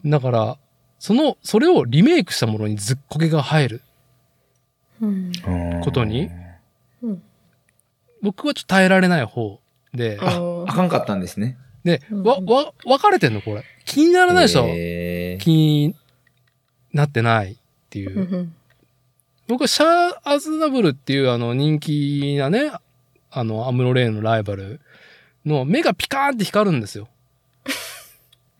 [0.03, 0.57] だから、
[0.99, 3.81] その、それをリメイクしたものにずっこけが入る。
[5.01, 5.31] うん。
[5.83, 6.29] ことに
[7.03, 7.23] うん
[8.21, 9.59] 僕はちょっと耐えられない方
[9.93, 11.55] で、あーあかんかったんですね。
[11.83, 13.63] で、うんわ、わ、分かれてんのこれ。
[13.85, 15.95] 気にならないでしょ、へー気に
[16.93, 17.57] なってないっ
[17.91, 18.49] ていう。
[19.47, 22.71] 僕はシャー・アズナブルっていうあの人気なね、
[23.31, 24.81] あの、アムロレイのライバル
[25.45, 27.07] の目がピカーンって光るんですよ。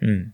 [0.01, 0.34] うん。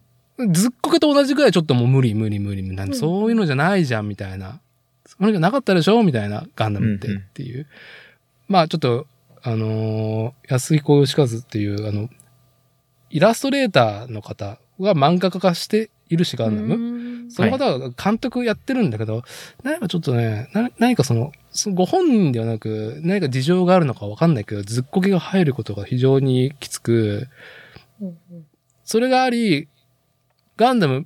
[0.51, 4.59] ずっこけと同じぐらいちょっともう無理無理無理なんうんそういうのじゃないじゃんみたいな。
[5.05, 7.67] それじゃなかったでしょみたいなガンダムってうんうんっていう。
[8.47, 9.07] まあちょっと、
[9.41, 12.09] あのー安彦義和っていうあの、
[13.09, 16.75] イラストレーターの方が漫画家化しているしガンダム。
[16.75, 19.23] うんその方が監督やってるんだけど、
[19.63, 27.27] 何かちょっとね、な何かその、そのご本人ではなく、何か事情があるのかわかんないけど、ずっこけが入ることが非常にきつく、
[28.01, 28.17] うん
[28.85, 29.69] それがあり、
[30.57, 31.05] ガンダム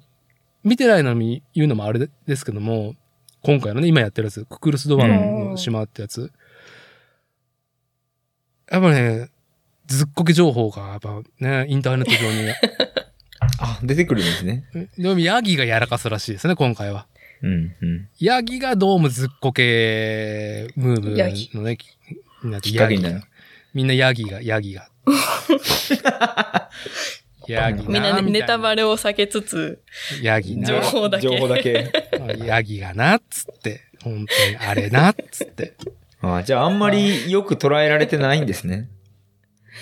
[0.64, 2.96] 見てないのに言うのもあれですけども、
[3.44, 6.32] 今回のね、今やってるやつ、ククルス・ドバンの島ってやつ。
[8.70, 9.30] やっぱね、
[9.86, 12.50] ずっこけ情報が、やっぱね、インターネット上に。
[13.60, 14.66] あ、出てくるんですね。
[14.98, 17.08] でも、ヤギがやらかすらしいですね、今回は。
[17.42, 18.10] うん、うん。
[18.20, 21.88] ヤギがどうもずっこけムーブヤギのね、き
[22.44, 23.22] になってきっかけになる。
[23.74, 24.90] みんなヤギが、ヤギが。
[27.54, 27.90] ヤギな。
[27.90, 28.78] みんなねネタバレ。
[28.78, 29.82] レを避けつつ、
[30.22, 30.68] ヤギな。
[30.68, 31.92] 情報だけ情報だけ。
[32.46, 33.82] ヤギがな、っつって。
[34.04, 35.74] 本当にあれな、っつって。
[36.22, 38.90] あじゃああんまりよく捉えられてないんですね。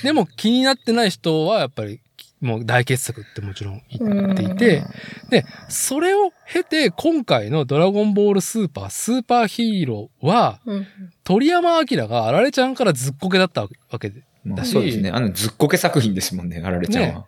[0.04, 2.02] でも気になってない人はやっぱり
[2.42, 4.84] もう大傑作ってもちろん言っていて、
[5.30, 10.88] で、それを経て今回のドラゴンボールスーパースーパーヒーローはうん
[11.24, 15.10] 鳥山明があられちゃんからずっこけだったわけで、まあ、だしそうですね。
[15.10, 17.26] あの、ずっこけ作品ですもんね、あられちゃんは。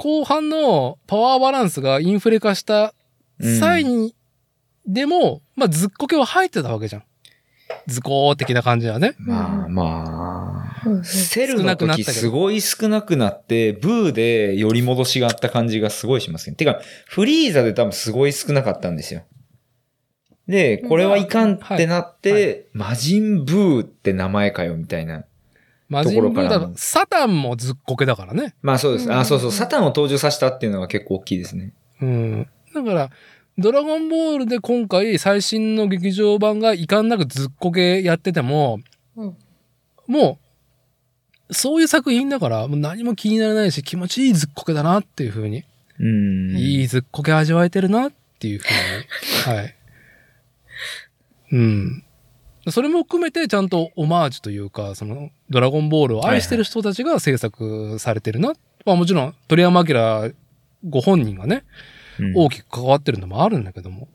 [0.00, 2.94] 後半のパワーバランスがインフレ化した
[3.38, 4.16] 際に、
[4.86, 7.02] でも、まあずっこけは入ってたわけじゃん。
[7.86, 9.14] 図工的な感じはね。
[9.18, 16.56] まあまあ、うんセルの少なくなったけど時すごい少なくなって、ブーで寄り戻しがあった感じがすごいしますけど。
[16.56, 19.24] てか、フリーザで多分すごい少なかったんですよ。
[20.48, 25.26] で、これはいかんってなって、はい魔人ブーって名前かよ、みたいな。
[25.90, 28.54] マジンブーところからのだと、サタンもずっこけだからね。
[28.62, 29.06] まあそうです。
[29.06, 29.52] うんあ、そうそう。
[29.52, 31.74] サタンを登場させたっていうのが結構大きいですね。
[32.00, 32.48] うん。
[32.74, 33.10] だから、
[33.58, 38.80] ドラゴンボールで今回最新の劇場版が遺憾なくずっこけやってても、
[39.16, 39.36] うん
[40.06, 40.40] も
[41.48, 45.64] う、そういう作品だから、もう何も気にならないし、気持ちいいずっこけだなっていう風に、
[46.00, 46.56] うん。
[46.56, 49.76] いいずっこけ味わえてるなっていう風に、はい。
[51.52, 52.04] うん。
[52.68, 58.52] それも含めてちゃんとオマージュというか、その、ドラゴンボールを愛してる人たちが制作されてるな。
[58.84, 60.32] まあもちろん、鳥山明
[60.88, 61.64] ご本人がね、
[62.18, 64.08] うん大きく関わってるのもあるんだけども、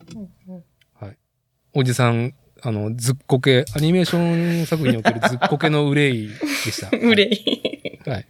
[1.77, 6.89] おじさん、あの、ずっこけ、アニメーション作品におけるずっこけの憂いでした。
[6.95, 7.99] 憂い。
[8.09, 8.26] はい。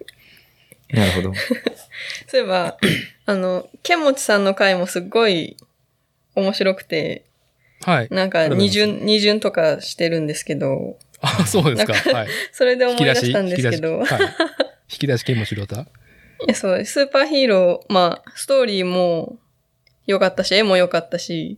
[0.89, 1.33] なるほど。
[2.27, 2.77] そういえば、
[3.27, 5.57] あの、ケンモチさんの回もすっごい
[6.33, 7.25] 面白くて、
[7.83, 8.07] はい。
[8.09, 11.93] なんか二巡、二巡とかしてるんですけど、あ、そうですか。
[12.15, 12.27] はい。
[12.51, 13.49] それで思い出したん。
[13.49, 14.09] ですけど、はい。
[14.91, 15.81] 引き出し剣もしろた。
[15.81, 15.87] い
[16.47, 19.39] やそう、スーパーヒーロー、まあ、ストーリーも
[20.05, 21.57] 良かったし、絵も良かったし、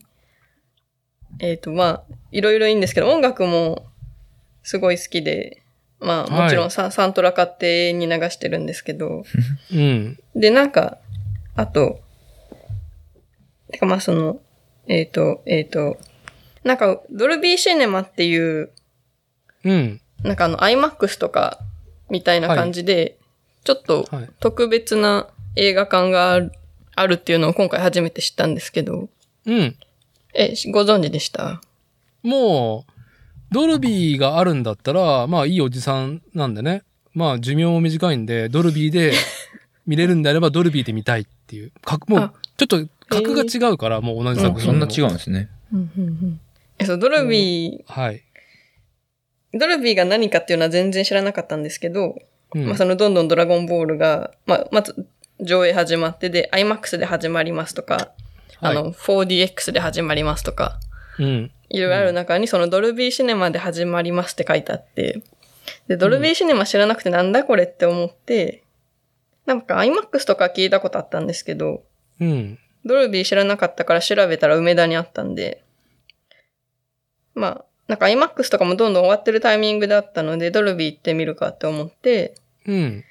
[1.40, 3.88] えっ、と、まあ、いろいろいいんですけど、音楽も
[4.64, 5.64] すごい好きで、
[6.00, 9.24] まあ、もちろんサ,、サントラ買ってに流してるんですけど、
[9.74, 10.20] うん。
[10.36, 11.00] で、なんか、
[11.56, 12.00] あと、
[13.72, 14.40] てかまあその、
[14.88, 15.98] えっ、と、えっ、と、
[16.68, 18.70] なんか、ドルビーシネマっていう、
[19.64, 20.02] うん。
[20.24, 21.60] なんかあの、IMAX とか、
[22.10, 23.18] みたいな感じで、
[23.64, 24.30] ちょっとはい。
[24.40, 26.52] 特別な映画館がある
[26.96, 29.10] あるっていうのを今回初めて知ったんですけど、
[29.46, 29.76] うん。
[30.34, 31.62] え、しご存知でした？
[32.24, 32.92] もう、
[33.52, 36.84] ドルビーがあるんだったら、まあいいおじさんなんでね。
[37.14, 39.14] まあ寿命も短いんで、ドルビーで
[39.86, 41.72] 見れるんであればドルビーで見たいっていう。
[41.84, 45.50] 格もうあ、ちょっと格が違うから、もう同じ作品そんな違うんですね。
[46.80, 48.24] えそう、ドルビはい。
[49.54, 52.16] ー、ドルビーが何かっていうのは全然知らなかったんですけど、
[52.54, 55.08] うんまあそのどんどんドラゴンボールが、まあまず
[55.40, 58.12] 上映始まってで、IMAX で始まりますとか、
[58.60, 60.80] あの、4DX で始まりますとか、
[61.20, 61.52] うん。
[61.70, 65.22] いろいろある中にそのドルビーシネマで始まりますって書いてあって、
[65.88, 68.64] で、ドルビーシネマ知らなくてなんだこれって思って、
[69.46, 71.84] なんか IMAX とか聞いたことあったんですけど、
[72.20, 72.60] うん。
[72.86, 75.64] ドルビー知らなかったから調べたら梅田にあったんで、
[77.38, 82.36] まあ、なんか IMAX とかもどんどん終わってるタイミングだったので、ドルビー行ってみるかって思って、
[82.66, 83.04] うん。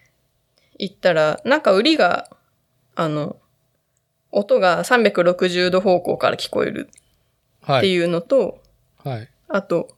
[0.78, 2.28] 行ったら、なんか売りが、
[2.94, 3.36] あの、
[4.32, 6.90] 音が360度方向から聞こえる
[7.62, 7.78] はい。
[7.78, 8.60] っていうのと、
[9.02, 9.30] はい。
[9.48, 9.96] あと、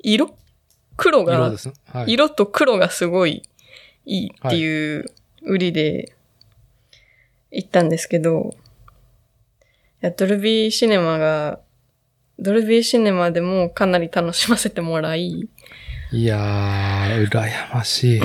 [0.00, 0.36] 色？
[0.96, 1.72] 黒が、色。
[1.86, 2.12] はい。
[2.12, 3.42] 色と黒がすごい
[4.04, 5.06] いいっていう
[5.42, 6.14] 売りで
[7.52, 8.54] 行ったんですけど、
[10.02, 11.60] いやドルビーシネマが、
[12.38, 15.48] ドルビーシネマでもかなり楽しませてもらい、
[16.12, 18.20] いやー、羨ましい。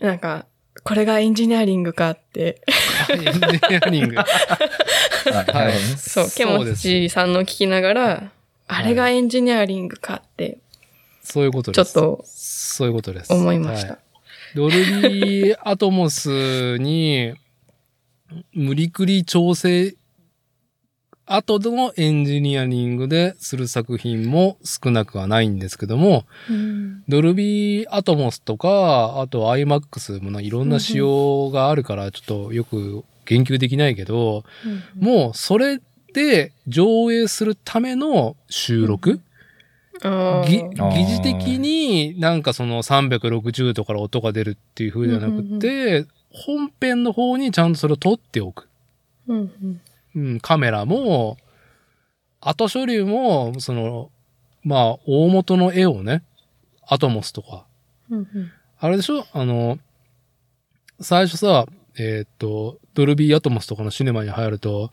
[0.00, 0.46] なんか、
[0.82, 2.62] これがエンジニアリングかって、
[3.10, 4.16] エンジニアリング。
[4.22, 5.72] はい。
[5.98, 8.32] そう、ケモチさんの聞きながら、
[8.68, 10.58] あれがエンジニアリングかって、
[11.22, 11.92] そういうことです。
[11.92, 13.32] ちょっとそういうことです。
[13.32, 13.88] 思いました。
[13.88, 13.98] はい
[14.56, 14.72] ドル
[15.10, 17.34] ビーアトモスに
[18.54, 19.94] 無理くり調整
[21.26, 26.24] 後のエンジニアリングでする作品も少なくはないんですけども、
[27.08, 34.44] ドルビーアトモスとか、あと IMAX もないろんな仕様があるからちょっとよく言及できないけど、
[34.98, 35.80] もうそれ
[36.12, 39.20] で上映するための収録、
[40.02, 40.96] あぎーあー。
[40.96, 48.68] 疑似的になんかその360度から音が出るっていう風じゃなくて、本編の方にちゃんとそれを撮っておく。
[49.26, 49.80] うん
[50.16, 51.36] うんうん、カメラも、
[52.40, 54.10] 後処理も、その、
[54.62, 56.24] まあ、大元の絵をね、
[56.86, 57.66] アトモスとか。
[58.10, 58.26] うんうん
[58.78, 59.24] あれでしょ？
[59.32, 59.78] あの、
[61.00, 61.64] 最初さ、
[61.98, 64.92] えーっと、ドルビーアトモスとかのシネマに入ると、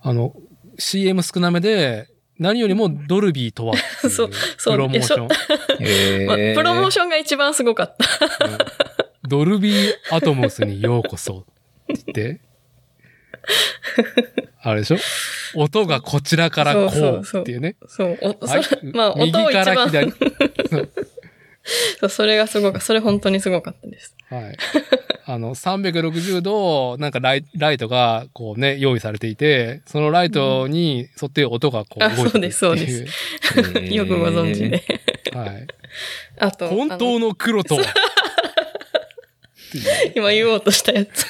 [0.00, 0.34] あの、
[0.78, 2.08] CM 少なめで、
[2.38, 5.28] 何よりもドルビーとはっていう そうそうプロモーション。
[6.26, 8.46] まあえープロモーションが一番すごかった。
[8.46, 8.58] うん
[9.28, 11.44] ドルビーアトモスにようこそ
[11.92, 12.04] って言っ
[12.38, 12.40] て、
[14.62, 14.98] あれでしょ？
[15.54, 17.76] 音がこちらからこうっていうね。
[17.88, 18.18] そう。
[18.40, 18.64] おはい？
[18.64, 20.12] そ れまあ、音右を一番、から左。
[22.00, 24.16] そうそれがすごかそれ本当にすごかったです。
[24.30, 24.56] はい。
[25.26, 32.52] あの、360度、なんかライライトがこうね、用意されていて、そのライトに沿って音がこうあ動いてるっていう。
[32.52, 34.82] そうですそうえーよくご存知で。
[35.34, 35.66] はい。
[36.38, 37.78] あと、本当のの黒と
[40.14, 41.26] 今言おうとしたやつ。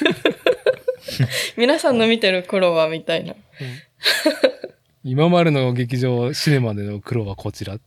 [1.57, 3.35] 皆さんの見てる黒は、みたいな。
[5.03, 7.77] 今までの劇場シネマでの黒はこちら。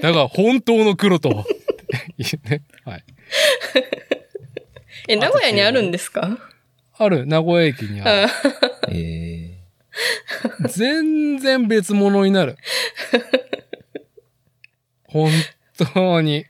[0.00, 1.42] だが本当の黒とは。
[1.42, 2.62] っていうね。
[2.84, 3.04] はい。
[5.08, 6.38] え、名古屋にあるんですか？
[6.96, 8.10] ある、名古屋駅にある。
[8.28, 8.30] あ
[8.88, 9.58] え
[10.68, 12.56] 全然別物になる。
[15.04, 15.30] 本
[15.94, 16.46] 当に、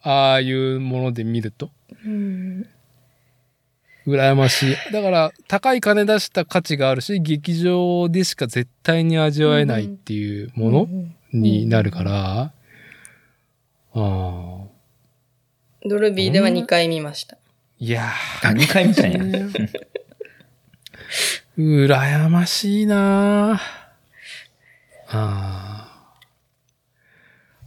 [0.00, 1.70] ああいうもので見ると。
[2.04, 2.68] うん
[4.06, 4.92] 羨ましい。
[4.92, 10.88] だから、高い金出した価値があるし、劇場でしか絶対に味わえないっていうもの
[11.32, 12.52] になるから、あ
[13.94, 14.62] あ。
[15.84, 17.36] ドルビーでは2回見ました。
[17.78, 19.18] いやー、あ、2回見たんや。
[19.18, 19.50] ー、
[21.58, 23.60] 羨ましいなあ
[25.08, 25.81] あー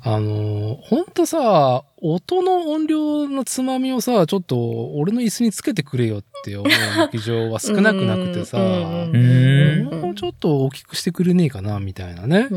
[0.07, 12.47] あの、ほんとさ、音の音量のつまみをさ、ちょっと俺の椅子につけてくれよって思う劇場は少なくなくてさ、もうちょっと大きくしてくれねえかな、みたいなね。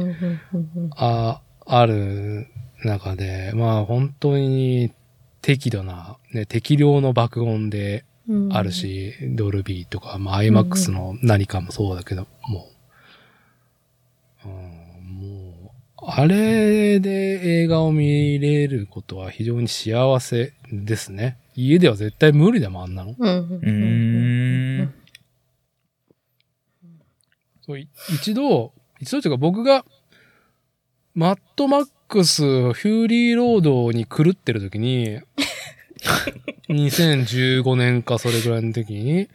[0.95, 2.49] あ、ある
[2.85, 4.93] 中で、まあ本当に
[5.41, 8.53] 適度な、ね、適量の爆音でうん。
[8.53, 12.69] あるし、ドルビーとか、まあ IMAX の何かもそうだけど、も
[14.45, 17.11] う、うん、もう、あれで
[17.63, 21.39] 映画を見れることは非常に幸せですね。
[21.57, 23.17] 家では絶対無理だもん、あんなの。
[23.19, 24.95] うんうんうーん。
[27.67, 29.85] そうい一度、一度というか僕が、
[31.15, 35.19] マッドマックス、フューリーロードに狂ってる時に、
[36.71, 39.29] 2015年かそれぐらいの時に、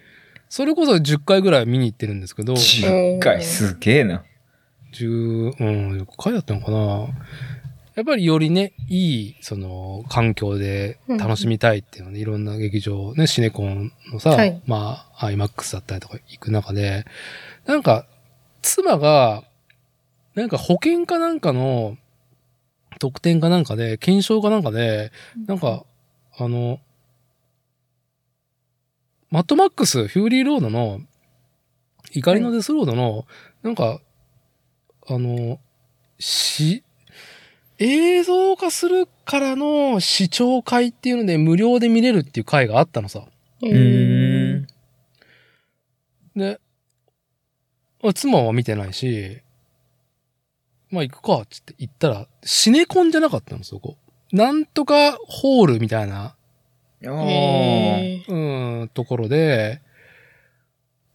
[0.48, 4.24] それこそ10回ぐらい見に行ってるんですけど、10回、すげえな。
[4.94, 5.64] 10、う
[5.96, 7.08] ん、10回だったのかな。
[7.96, 14.62] やっぱりよりね、いい、その、環境で楽しみたいっていうので、いろんな劇場、ね、シネコンのさ、はい。
[14.66, 17.06] まあ、IMAX だったりとか行く中で、
[17.68, 18.08] なんか、
[18.64, 19.44] 妻が、
[20.34, 21.98] なんか保険かなんかの、
[23.00, 25.12] 特典かなんかで、懸賞かなんかで、
[25.46, 25.86] なんか、
[26.40, 26.80] あの、
[29.30, 31.00] マッドマックス、 Fury Road の、
[32.12, 33.26] 怒りのデスロードの、
[33.62, 34.00] なんか、
[35.08, 35.60] あの、
[36.20, 36.84] し、
[37.80, 43.26] 映像化するからの視聴会っていうので無料で見れるっていう会があったのさ。
[43.62, 44.68] ううーん。
[46.36, 46.60] で、
[48.04, 49.42] あ妻は見てないし、
[50.90, 53.98] まあ行くかっつって行ったら、シネコンじゃなかったの、そこ。
[54.32, 56.36] なんとかホールみたいな、
[58.28, 59.82] うん、ところで、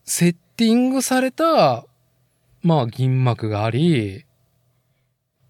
[0.05, 1.85] セッティングされた、
[2.69, 4.27] まあ銀幕があり、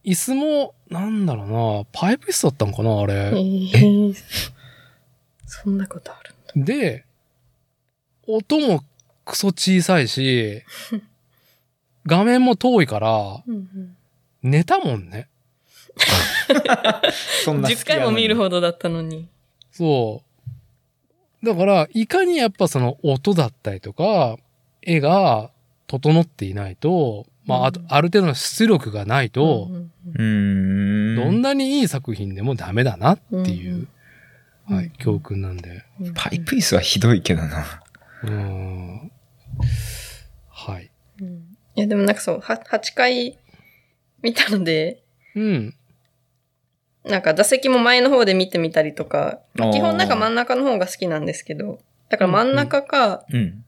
[0.04, 3.12] 椅子も、なんだろうな、パイプ椅子だったのかな、あえれ。
[3.32, 4.14] ー
[5.44, 6.20] そんなことあ
[6.54, 6.64] る。
[6.64, 7.04] で、
[8.28, 8.84] 音も
[9.24, 10.62] クソ小さいし、
[12.06, 13.94] 画面も遠いから、うんうん
[14.40, 15.28] 寝たもんね。
[17.44, 19.28] そんな好10きやのに回も見るほどだったのに。
[19.72, 20.22] そ
[21.42, 21.44] う。
[21.44, 24.36] だから、いかにやっぱその音だったりとか、
[24.80, 25.50] 絵が
[25.88, 29.68] 整っていないと、まあ、あとうんある程度の出力がないと
[30.14, 31.16] う、ん。
[31.16, 33.88] どんなにいい作品でもダメだなっていう、
[34.68, 35.84] うんはい、教訓なんで。
[36.00, 37.64] うんパイプ椅子はひどいけどな。
[38.22, 39.10] うーん。
[40.50, 40.90] はい。
[41.20, 43.38] うんいや、でもなんかそう、は8回
[44.20, 45.02] 見たので、
[45.36, 45.74] うん。
[47.04, 51.78] なんか座席も前の方で見てみたりとか、基本なんか真ん中の方が好きなんですけど、
[52.08, 53.64] だから真ん中かうん。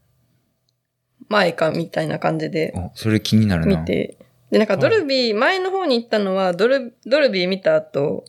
[1.31, 3.79] 前かみたいな感じでお、それ気になるな。
[3.79, 4.17] 見て、
[4.51, 8.25] で、なんかドルビー、前の方に行ったのはドル、ドルビー見た後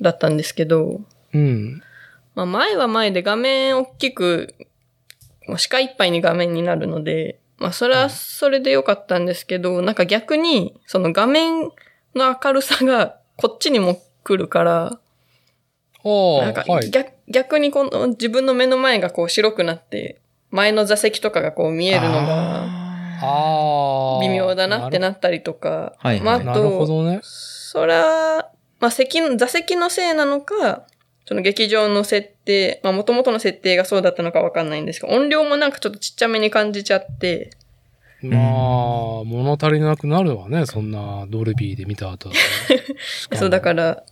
[0.00, 1.00] だったんですけど、
[1.32, 1.82] うん。
[2.34, 4.54] まあ前は前で画面大きく、
[5.48, 11.62] もう視界いっぱいに画面になるので、まあそれはそれでよかったんですけど、なんか逆に、その画面
[12.14, 15.00] の明るさがこっちにも来るから、
[16.04, 16.90] あなんかあ、はい。
[16.90, 22.88] 逆逆にこの自分の目の前がこう白くなって、前の座席とかがこう見えるのがあ
[23.20, 24.20] ああ。
[24.20, 27.20] 微妙だなってななったりとか、はいはいまああと、どね。
[27.22, 28.50] そら、
[28.80, 30.86] まあ席の、座席のせいなのか、
[31.26, 37.50] その劇場の設定、まあ元々の設定がそうだったのかわかんないんですけど、音量もなんかちょっとちっちゃめに感じちゃって、
[38.22, 38.42] まあ、
[39.24, 42.30] 物足りなくなるわね、そんなドルビーで見た後。
[43.32, 44.04] そうだからら、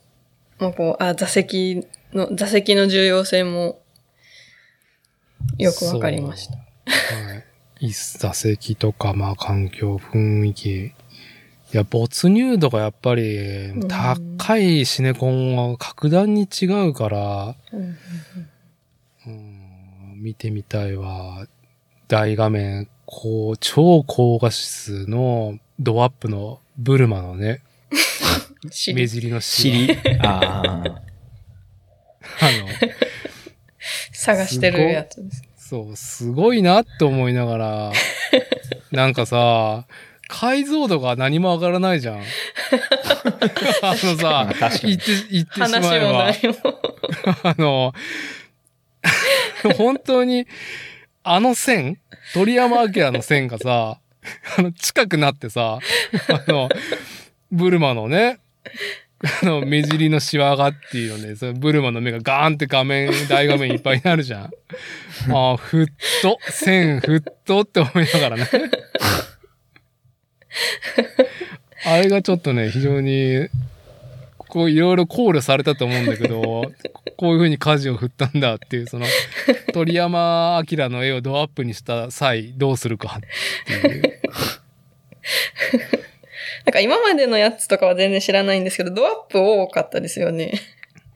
[0.60, 3.80] もうこう、あ、座席の、座席の重要性も
[5.58, 6.54] よくわかりました。
[6.56, 7.44] はい。
[7.86, 10.86] 一座席とか、まあ環境、雰囲気。
[10.86, 10.92] い
[11.72, 17.96] や、没入度がやっぱりん高いシネコンは格段に違うから、うん
[19.26, 21.46] うん、見てみたいわ。
[22.08, 27.62] 大画面、こう、超高画質のドアップのブルマのね、
[28.94, 29.86] 目尻の尻。
[29.86, 30.18] 尻。
[30.20, 31.02] ああ。
[32.40, 32.68] あの、
[34.26, 35.42] 探してるやつです。
[35.56, 37.92] そう、すごいなって思いながら、
[38.90, 39.86] なんかさ、
[40.26, 42.16] 解像度が何も上がらないじゃん。
[43.82, 44.78] あのまさ。
[44.82, 46.82] 言って、言ってしま話えば、も何も。
[47.44, 47.94] あの、
[49.76, 50.48] 本当に、
[51.22, 52.00] あの線、
[52.34, 54.00] 鳥山明の線がさ、
[54.58, 55.78] あの、近くなってさ、
[56.28, 56.68] あの、
[57.52, 58.70] ブルマのね、あ
[59.42, 64.50] の、目尻のシワがっていうので、そのブルマの目がガーンって画面、大画面いっぱいになるじゃん。
[65.32, 65.86] ああ、ふっ
[66.22, 68.48] と、線ふっとって思いながらね。
[71.84, 73.48] あれがちょっとね、非常に、
[74.48, 76.72] こういろいろ考慮されたと思うんだけど、
[77.16, 79.06] こういう風に舵を振ったんだっていう、その、
[79.72, 84.20] 鳥山明の絵をドアップにした際、どうするかっていう。
[86.66, 90.52] なんか今までのやつとかは全然知らないんですけど、ドアップ多かったですよね。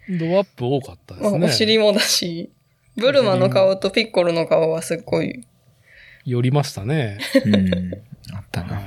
[0.09, 1.47] ドアップ多かったでまあすね。
[1.47, 2.51] お尻もだし、
[2.97, 5.45] ブルマの顔とピッコロの顔はすっごい。
[6.25, 7.19] 寄りましたね。
[7.45, 7.95] うん。
[8.33, 8.77] あったな。
[8.77, 8.85] はい。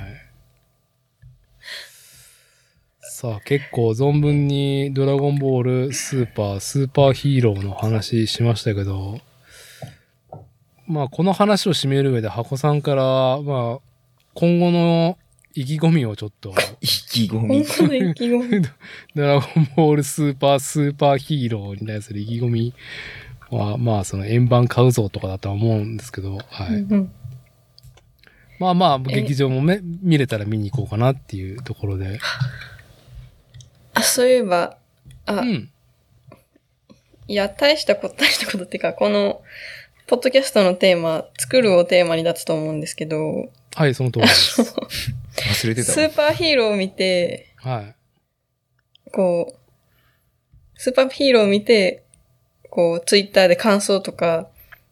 [3.02, 9.20] さあ、結構存分にドラゴンボールスーパー、スーパーヒーローの話しましたけど、
[10.86, 13.02] まあ、この話を締める上で、箱さんから、
[13.42, 13.78] まあ、
[14.34, 15.18] 今後の
[15.54, 17.64] 意気込みをちょっと、 意気込本み。
[17.64, 18.68] 当の意気込み。
[19.14, 22.74] ドラゴンボールスーパー、スーパーヒーローに対する意気込み
[23.50, 26.76] は、まあ、その円盤買うぞとかだとは思うんですけど、はい。
[26.76, 27.12] うんうん
[28.60, 32.20] まあまあ、え劇場もめ見れたら見に行こうかなっていうところで。
[33.94, 34.78] あ、そういえば、
[35.26, 35.70] あ、うん。
[37.26, 39.42] いや、大したこと、大したことっていうか、この、
[40.06, 44.62] ポッドキャストのテーマ、作るをテーマに立つと思うんですけど、はい、その通りです。
[45.36, 45.94] 忘れてたわ。
[45.94, 47.94] スーパーヒーローを見て、はい。
[49.10, 52.04] こう、スーパーヒーローを見て、
[52.70, 54.48] こう、ツイッターで感想とか、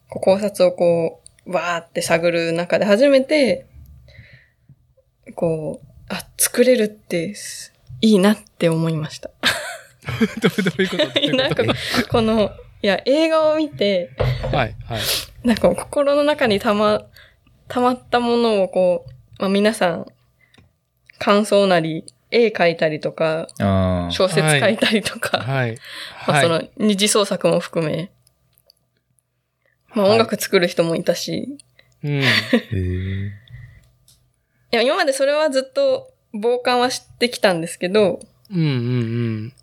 [0.09, 3.67] こう考察をこう、わーって探る中で初めて、
[5.35, 9.29] こう、あ、作れるってすいいなって思いました。
[10.41, 11.63] どうどういうこと なんか、
[12.09, 12.51] この、
[12.81, 15.01] いや、映画を見て、とはい、はい。
[15.43, 17.05] なんか心の中にたま、
[17.73, 20.05] たまったものをこう、まあ、皆さん、
[21.17, 23.47] 感想なり、絵描いたりとか。
[24.11, 25.77] 小説書いたりとか、はい。
[26.27, 26.43] まあ、はい。
[26.43, 28.11] その二次創作も含め、
[29.95, 31.57] まあ、音楽作る人もいたし、
[32.03, 32.21] うん。
[32.21, 32.27] へ
[32.71, 33.31] え。
[34.71, 38.19] いや、今までそれはずっと傍観はしてきたんですけど、
[38.51, 39.53] うんうんうん。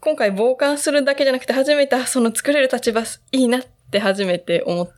[0.00, 4.88] 今回傍観するだけじゃなくて初めてあその作れる立場いいなって初めて思、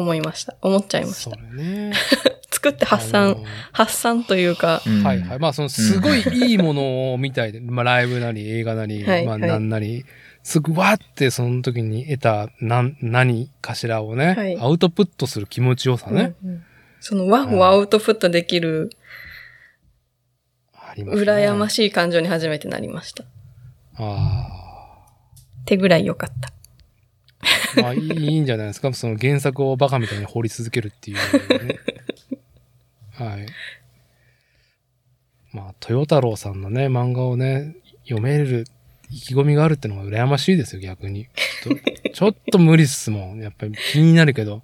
[0.00, 0.56] 思いました。
[0.62, 1.36] 思っちゃいました。
[1.36, 1.92] だね。
[2.50, 5.38] 作って発あ散の、発散というか、うんはいはい。
[5.38, 10.04] まあ、その、すごいいいものを見たいで、まあ、ライブなり、映画なり、まあ、なんなり、
[10.42, 16.34] すぐわって、その時に得た、なん、何かしらをね、はいアウトプットする気持ちよさね。
[16.42, 16.64] うんうん
[16.98, 18.90] そのワンをアウトプットできる、
[20.74, 21.22] ありますね。
[21.22, 23.24] 羨ましい感情に初めてなりました。
[23.96, 24.48] あ
[25.62, 26.52] ってぐらい良かった。
[27.40, 27.46] あ。
[27.82, 28.92] まあ、いいいいんじゃないですか？
[28.92, 31.16] その原作をバカみたいに掘り続けるっていう、
[31.66, 31.76] ね。
[33.12, 33.46] はい。
[35.52, 38.64] まあ、豊太郎さんのね、漫画をね、読める
[39.10, 41.26] 意気込みがあるってのが羨ましいですよ、逆に。
[41.62, 43.42] ちょっと ちょっと無理っすもん。
[43.42, 44.62] やっぱり気になるけど。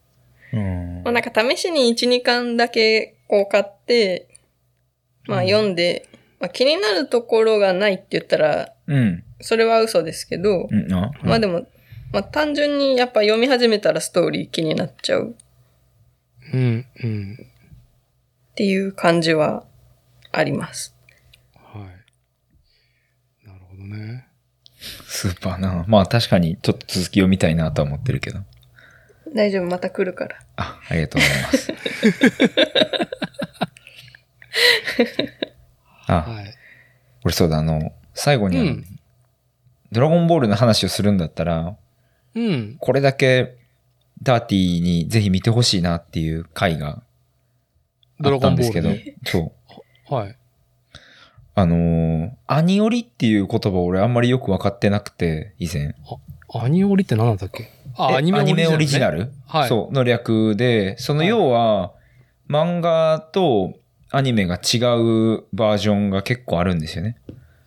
[0.52, 4.28] うんまあなんか試しに1、2巻だけこう買って、
[5.26, 6.06] まあうん読んで、
[6.40, 9.24] まあ気になるところがないって言ったら、うん。
[9.40, 10.92] それは嘘ですけど、うん。
[10.92, 11.66] あまあでも、
[12.12, 15.34] まあ単純にやっぱ読み始めたらストーリー気になっちゃう
[16.52, 17.38] うん、うん。
[18.52, 19.64] っていう感じは
[20.30, 20.94] あります。
[21.54, 23.46] はい。
[23.46, 24.26] なるほどね。
[25.06, 25.84] スーパーな。
[25.88, 28.40] まあ確かにちょっと続き読みたいなとは思ってるけど。
[29.34, 30.36] 大丈夫、また来るから。
[30.56, 31.72] あ、ありがとうございます。
[36.12, 36.54] あ、はい。
[37.24, 38.98] 俺そうだ、あの、最後にうん
[39.92, 41.76] ドラゴンボールの話をするんだったら、
[42.34, 42.76] うん。
[42.80, 43.56] これだけ
[44.22, 47.02] ダーティーにぜひ見てほしいなっていう回が
[48.22, 48.90] あったんですけど
[49.24, 49.52] そ
[50.10, 50.14] う。
[50.14, 50.36] はい。
[51.54, 55.94] あのーアニオリっていう言葉俺あんまりよく分かってなくて、以前。
[56.54, 57.70] アニオリって何なんだっけ？
[57.96, 58.74] あ、えアニメオリジナル、ね。
[58.74, 59.32] オリジナル？
[59.46, 59.68] はい。
[59.68, 61.92] そう、の略で、そのはい要は、
[62.48, 63.74] 漫画と
[64.10, 67.16] アニメが違うバージョンが結構あるんですよね。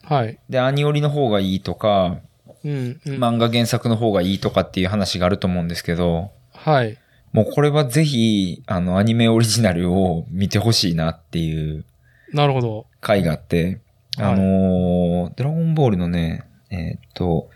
[0.03, 0.37] はい。
[0.49, 2.19] で、アニオリの方がいいとか、
[2.65, 3.23] うん、うん。
[3.23, 6.97] 漫画原作の方がいいとかっていう話があると思うんですけど、はい。
[7.31, 11.85] もうこれはぜひ、あの、アニメオリジナルを見てほしいなっていう
[12.33, 12.87] なるほど。
[13.01, 13.81] 回があって、
[14.17, 17.49] はいあのードラゴンボールのね、えーっと、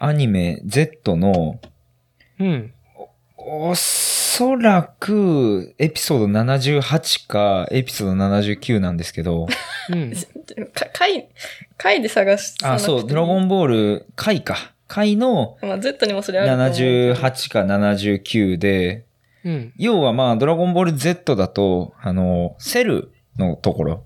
[0.00, 1.60] アニメ Z の、
[2.38, 2.72] うん。
[3.48, 9.46] おそらく、エピソード78か、エピソード79なんですけど、
[9.88, 10.12] うん。
[10.74, 11.28] か回、
[11.78, 13.44] 回で探しあ、そう、ドラゴン。
[13.44, 14.72] ンボール、回か。
[14.88, 17.20] 回のまあ Z にもそれあると思うけど。
[17.20, 19.04] 78か79で、
[19.44, 19.72] うん。
[19.76, 24.04] 要はまあ、ドラゴンボール Z だと、あの、セルのところ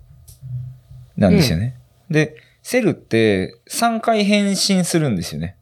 [1.17, 1.77] なんですよね。
[2.11, 5.57] で、セルって3回変身するんですよね。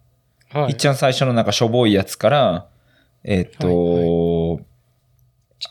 [0.51, 0.73] はい。
[0.73, 2.67] 一番最初のなんかしょぼいやつから、
[3.24, 4.65] えーっと、はい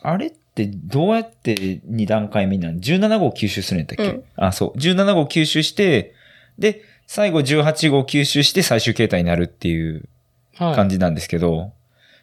[0.02, 4.78] あれってどうやって2段階目になる ?17 号吸収するんやったっけ、うんあ、そう。
[4.78, 6.14] 17号吸収して、
[6.60, 10.10] で、最後18号吸収して最終形態になるっていう
[10.56, 10.76] はい。
[10.76, 11.72] 感じなんですけど、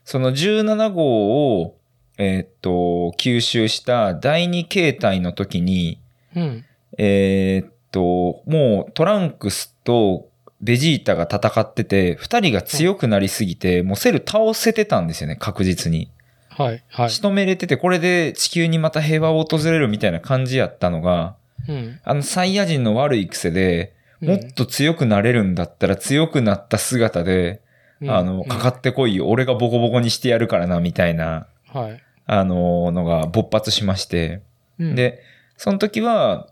[0.04, 1.78] その17号を、
[2.18, 6.00] えーっと、吸収した第2形態の時に、
[6.36, 6.64] うん。
[6.98, 10.28] えーっと、もうトランクスと
[10.64, 16.10] ベジータが戦ってて、二人が強くなりすぎて、もうセル倒せてたんですよね、確実に。
[16.48, 16.82] はい。
[16.88, 17.10] はい。
[17.10, 21.36] 仕留めれてて、これで地球にまた平和を訪れるみたいな感じやったのが、
[21.68, 22.00] うん。
[22.02, 23.92] あのサイヤ人の悪い癖で、
[24.22, 27.60] もっと強くなれるんだったら強くなった姿で、
[28.00, 31.80] うん、あの、かかってこいよ、俺がボコボコにしてやるからな、みたいな、うん。
[31.82, 32.02] はい。
[32.24, 34.40] あの、のが勃発しまして、
[34.78, 35.20] うん、で、
[35.58, 36.48] その時は、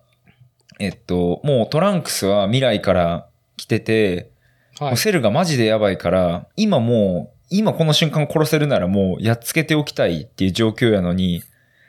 [0.79, 3.27] えっと、もうトランクスは未来から
[3.63, 4.31] 来てて、
[4.79, 4.97] はい。
[4.97, 11.45] セルがマジでやばいから、今もう、今この瞬間殺せるならもうやっつけておきたいっていう状況やのに、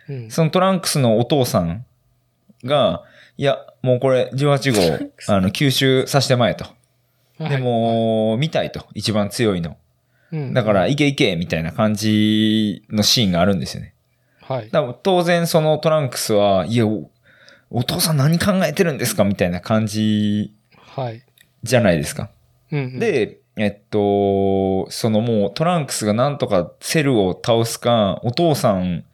[0.09, 1.85] うんそのトランクスのお父さん
[2.65, 3.03] が、
[3.37, 6.65] いや、もうこれ18号、あの、吸収させてまえと。
[7.39, 8.85] はいで、も、見たいと。
[8.93, 9.77] 一番強いの。
[10.31, 13.95] うんだから、いけいけみたいな感じのシーンがあるんですよね。
[14.41, 14.69] はい。
[14.69, 17.09] だ当然そのトランクスは、いや、お
[17.71, 21.23] お父さん何考えてるんですかみたいな感じはい。
[21.63, 22.29] じゃないですか。
[22.71, 29.05] うんうん、で、えっと、そのもうトランクスがなんとかセルを倒すか、お父さん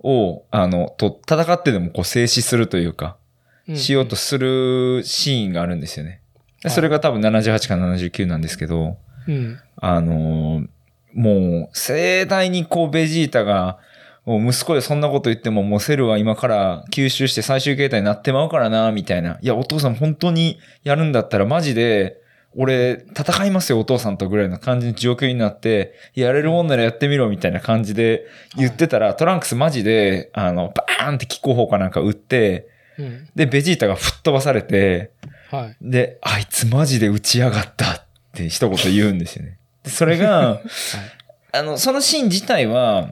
[0.00, 6.20] を、あの、と戦ってでもこう静止するというか、うんしようとするシーンがあるんですよね。
[6.62, 9.58] でそれが多分78か79なんですけど、うん。
[9.76, 10.68] あのー
[11.14, 13.78] もう盛大にこうベジータが、
[14.24, 19.38] もう息子でそんなこと言ってももうセルは今から吸収して最終形態になってまうからな、みたいな。
[19.42, 22.20] いや、お父さん本当にやるんだったらマジで、
[22.56, 28.26] 俺戦いますよ、お父さんとぐらいの感じの状況になって、やれるもんならやってみろ、みたいな感じで
[28.56, 33.28] 言ってたら、トランクスマジで、あの、バーンって気候砲かなんか撃って、うん。
[33.34, 35.10] で、ベジータが吹っ飛ばされて、
[35.50, 35.76] はい。
[35.82, 39.58] で、あいつマジで打ちやがったって一言言うんですよね。
[39.82, 40.60] でそれが、
[41.52, 43.10] あの、そのシーン自体は、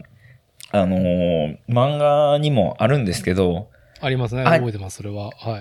[0.73, 3.69] あのー漫画にもあるんですけど、
[4.01, 4.43] ありますね。
[4.43, 5.31] あ覚えてます、それは。
[5.39, 5.61] はい。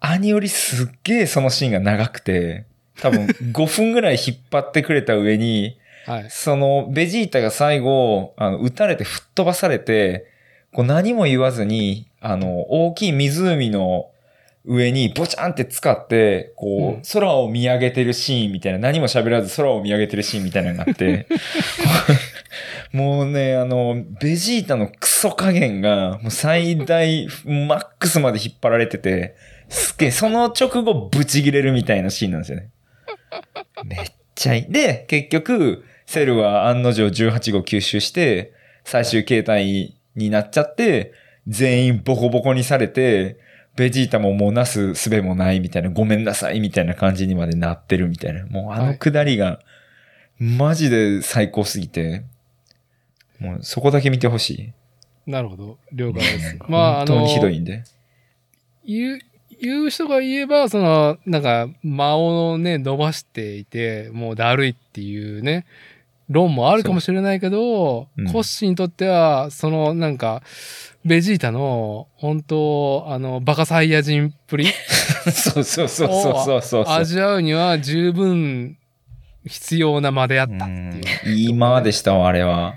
[0.00, 2.64] 兄よりすっげえそのシーンが長くて、
[3.00, 6.26] 多分 5分ぐらい引っ張ってくれた上に、はい。
[6.28, 10.26] そのベジータが最後、あの、撃たれて吹っ飛ばされて、
[10.72, 14.10] こう何も言わずに、あの、大きい湖の
[14.66, 21.26] 上にボチャンって使って、こう、うん空を見上げてるシーンみたいな、何も喋らず空を見上げてるシーンみたいなのがあって、
[22.92, 29.36] もうね、あの、ベジータのクソ加減が、もう最大、マックスまで引っ張られてて、
[29.68, 32.70] すげえ、その直後ブチギレるみたいなシーンなんですよね。
[33.84, 34.00] めっ
[34.34, 34.72] ちゃいい。
[34.72, 38.52] で、結局、セルは案の定18号吸収して、
[38.84, 41.12] 最終形態になっちゃって、
[41.46, 43.38] 全員ボコボコにされて、
[43.76, 48.44] ベジータももうなす術もないみたいな、ごめんなさいみたいな感じにまでなってるみたいな。
[48.46, 49.60] もうあのくだりが、
[50.38, 52.24] マジで最高すぎて、
[53.40, 54.50] もうそこだけ見てほし
[55.26, 55.30] い。
[55.30, 55.78] なるほど。
[55.92, 56.58] 了解です。
[56.68, 57.84] まあ、あの本当に、ひどいんで。
[58.84, 59.18] 言う、
[59.60, 65.66] 言う人が言えば、その、なんか、間をね、伸ばしていて、もうだるいっていうね、
[66.28, 70.42] 論もあるかもしれないけど、そううんコッシーにとっては、その、なんか、
[71.04, 74.66] ベジータの、本当あの、バカサイヤ人っぷり
[75.32, 76.84] そうそうそうそうそうそう。
[76.86, 78.76] 味わうには十分
[79.46, 81.02] 必要な間であったっていう。
[81.26, 82.76] うんいい間でしたわ、あれは。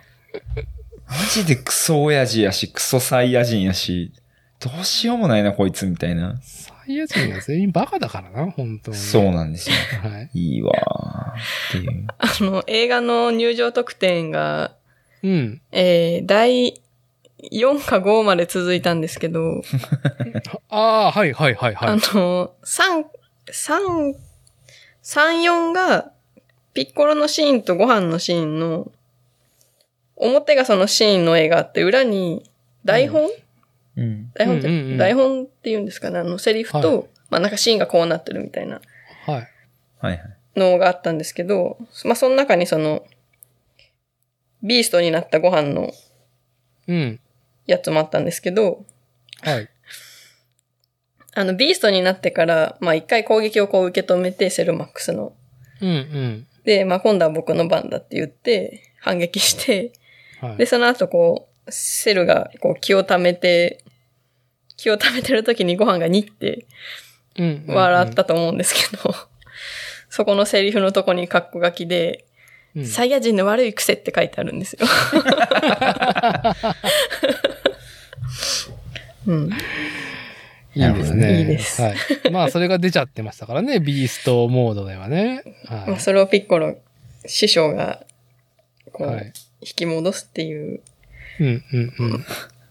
[1.07, 4.11] マジでクソ親父やし、クソサイヤ人やし、
[4.60, 6.39] どうしようもないな、こいつみたいな。
[6.41, 8.97] サイヤ人は全員バカだからな、本当に。
[8.97, 9.76] そうなんですよ。
[10.01, 10.30] はい。
[10.34, 12.07] いいわーっていう。
[12.18, 14.76] あの、映画の入場特典が、
[15.22, 15.61] うん。
[15.72, 16.81] えー、第
[17.51, 19.61] 4か5まで続いたんですけど、
[20.69, 21.89] ああ、はいはいはいはい。
[21.89, 23.03] あの、3、
[23.47, 24.15] 3、
[25.03, 26.11] 3、4が、
[26.73, 28.91] ピッコロのシーンとご飯のシーンの、
[30.15, 32.49] 表がそのシーンの絵があって、裏に
[32.85, 33.30] 台本、
[33.95, 34.31] うん。
[34.34, 36.19] 台本って、うんうんうん台本って言うんですかね？
[36.19, 38.81] あの、セリフと、はまあなんかシーンがこうなってるみたいな
[39.26, 39.48] はい。
[39.99, 40.19] はいはい。
[40.56, 43.06] のがあったんですけど、まあその中にその、
[44.61, 45.91] ビーストになったご飯の
[46.88, 47.19] うん。
[47.65, 48.85] やつもあったんですけど、
[49.41, 49.69] はい。
[51.35, 55.34] あの、ビーストになってから、まあ一回攻撃をこう受け止めて、セルマックスの。
[55.81, 56.48] うんうん。
[56.65, 59.94] で、まあ今度は僕の番だって言って、反撃して、
[60.43, 60.57] はい。
[60.57, 63.83] で、その後こう、セルがこう気を溜めて、
[64.75, 66.65] 気を溜めてる時にご飯がにって
[67.37, 69.15] うんうんうん笑ったと思うんですけど、
[70.09, 72.25] そこのセリフのとこにカッコ書きで、
[72.75, 74.79] うんサイヤ人の悪い癖って書いてあるんですよ。
[79.27, 79.49] うん。
[80.75, 81.39] いいですね。
[81.39, 81.95] いいですはい。
[82.31, 85.43] まあ、それが出ちゃってましたからね、ビーストモードではね。
[85.69, 86.75] まあ、はそれをピッコロ、
[87.27, 88.03] 師匠が、
[88.91, 89.07] こい。
[89.07, 89.33] う、はい。
[89.65, 90.81] 引き戻すっていう。
[91.40, 92.26] うんうんうん。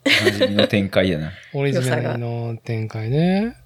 [0.05, 1.33] おなじみの展開やな。
[1.55, 3.57] オリジナルの展開ね。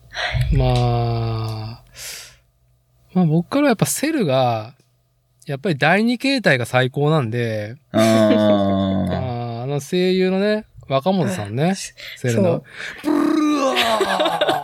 [0.53, 1.83] まあ、
[3.15, 4.75] まあ僕からはやっぱセルが、
[5.47, 11.75] やっぱり第二形態が最高なんで、ああーあの声優のね、若本さんね、
[12.17, 12.65] セルの
[13.05, 13.13] そう。
[13.13, 14.56] ブルワー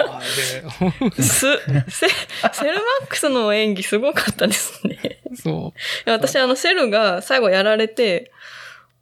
[1.16, 2.08] です、セ、
[2.52, 5.20] セルマックスの演技すごかったですね。
[5.34, 5.72] そ
[6.06, 8.30] いや私あのセルが最後やられて、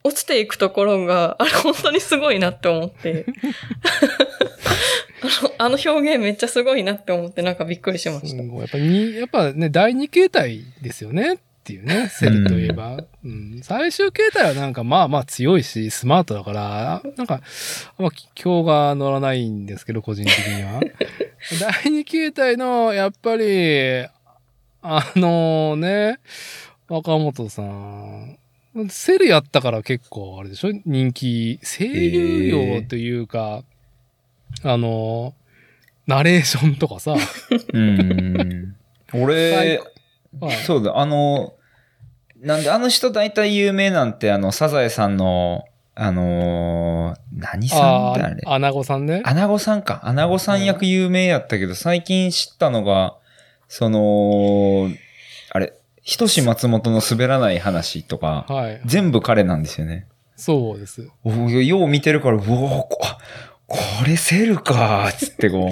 [0.03, 3.25] 落ちていくところが、あれ本当にすごいなって思って。
[5.21, 8.25] あの、あの表現めっちゃすごいなって思ってなんかびっくりしまう。
[8.25, 8.43] した。
[8.43, 13.03] やっぱに、やっぱね、第二形態ですよねっていうね、セルといえば。
[13.23, 17.41] うん、最終形態はなんかまあまあ強いし、スマートだから、なんか、
[17.99, 18.09] まあ、
[18.43, 20.81] 今日が乗らないんですけど、個人的には。
[21.83, 24.05] 第二形態の、やっぱり、
[24.81, 26.17] あのね、
[26.89, 28.39] 若本さん、
[28.89, 30.71] セルやったから結構あれでしょ？
[30.85, 33.63] 人気、声優業というか、
[34.63, 35.35] あの、
[36.07, 37.15] ナレーションとかさ、
[37.73, 38.75] うん。
[39.13, 39.79] 俺、
[40.39, 41.53] はいそうだ、あの、
[42.39, 48.41] なんであの人大体有名なんて、あの、サザエさんの、あのー、何さんってあれ？
[48.45, 49.21] アナゴさんね。
[49.25, 49.99] アナゴさんか。
[50.03, 53.17] アナゴさん役有名やったけど、最近知ったのが、
[53.67, 54.89] その、
[55.51, 58.81] あれ、ひとし松本の滑らない話とか、はい。
[58.85, 60.07] 全部彼なんですよね。
[60.35, 61.07] そうです。
[61.23, 62.87] およう見てるから、うおーこ
[63.67, 63.77] こ
[64.07, 65.71] れセルかつってこう、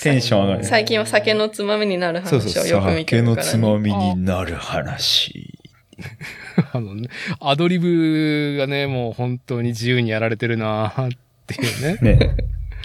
[0.00, 0.64] テンション上がる。
[0.64, 3.50] 最近は酒のつまみになる話をよく見て酒のるから、ね。
[3.52, 5.58] つまみになる話。
[6.72, 7.08] あのね、
[7.40, 11.08] アドリブがね、もう本当に自由にやられてるなっ
[11.46, 12.16] ていうね。
[12.18, 12.36] ね。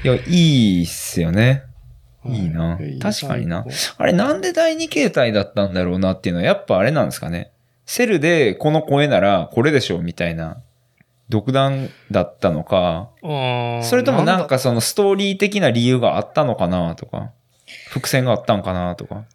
[0.03, 1.63] いや、いいっすよね。
[2.23, 7.51] はいいいな確かにな最あれなんで第二形態だったんだろうなっていうのは、やっぱあれなんですかね。
[7.85, 10.61] セルでこの声ならこれでしょみたいな
[11.29, 14.45] 独断だったのか、高それともなんだ？
[14.45, 17.31] かそのストーリー的な理由があったのかなとか、
[17.89, 19.25] 伏線があったんかなとか。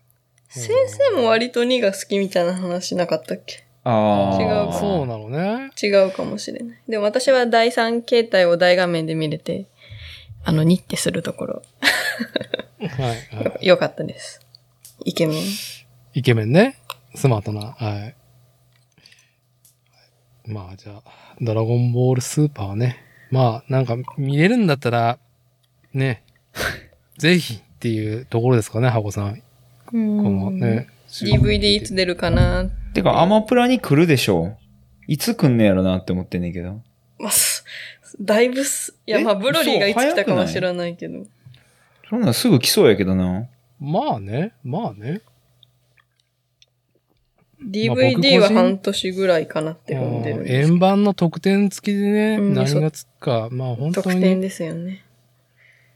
[0.48, 3.64] 先生も割と2が好きみたいな話なかったっけ？
[3.84, 4.42] ああ。
[4.42, 5.70] 違うそうなのね。
[5.82, 6.78] 違うかもしれない。
[6.88, 9.66] でも私は第3形態を大画面で見れて、
[10.44, 11.62] あの、ニッてするところ、
[12.78, 13.66] はい、はい。
[13.66, 14.40] 良かったです。
[15.04, 15.44] イケメン。
[16.14, 16.78] イケメンね。
[17.14, 17.72] スマートな。
[17.72, 18.14] はい。
[20.50, 21.02] まあじゃあ、
[21.40, 22.96] ドラゴンボールスーパーはね。
[23.30, 25.18] まあなんか見れるんだったら、
[25.94, 26.22] ね、
[27.18, 29.36] ぜひっていうところですかね、ハコさん。
[29.86, 30.88] このね。
[31.08, 34.56] DVD いつ出るかなてか、アマプラに来るでしょ
[35.06, 36.80] いつ来んねやろなって思ってんねんけど。
[37.18, 37.64] まあ、す
[38.20, 39.24] だいぶす、いや、え？
[39.24, 40.38] まあ、ブロリーがいつ来たかそう早くない？
[40.38, 41.26] は知らないけど。
[42.08, 43.46] そんなんすぐ来そうやけどな。
[43.80, 45.20] まあね、まあね。
[47.70, 55.04] DVD は半年ぐらいかなって踏んでるんです円盤の特典付きでね、うん何がつくか、まあ本当特典に、ですよね。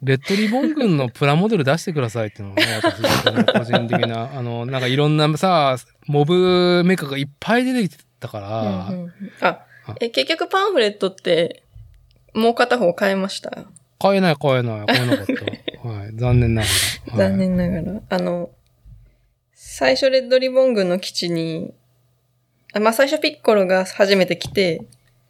[0.03, 5.77] レッドリボン軍のプラモデル出してくださいっていうのがね、 私の個人的な、あの、なんかいろんなさ、
[6.07, 9.61] モブメカがいっぱい出てきてたから、うんうんうんあ、
[10.01, 11.63] え、結局パンフレットって、
[12.35, 13.51] もう片方買えました？
[13.99, 15.33] 買えない買えない、買えなかった。
[15.89, 16.69] はい、残念なが
[17.17, 17.25] ら。
[17.25, 17.39] はい残。
[17.39, 18.01] 念ながら。
[18.11, 18.51] あの、
[19.79, 21.75] 最初レッドリボン軍の基地に、
[22.73, 24.81] あまあ最初ピッコロが初めて来て、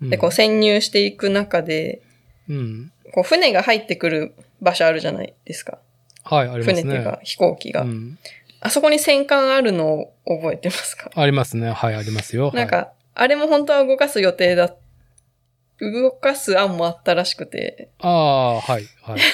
[0.00, 2.00] で、こう潜入していく中で、
[2.48, 2.92] うん。
[3.12, 5.80] こう船が入ってくる場所あるじゃないですか。
[6.22, 6.82] はい、ありますね。
[6.82, 7.80] 船っていうか飛行機が。
[7.80, 8.18] うん。
[8.60, 11.10] あそこに戦艦あるのを覚えてますか？
[11.12, 11.72] ありますね。
[11.72, 12.52] はい、ありますよ。
[12.54, 14.72] なんか、あれも本当は動かす予定だ、
[15.80, 19.18] 動かす案もあったらしくて、はい、ああ、はい、はい、はい。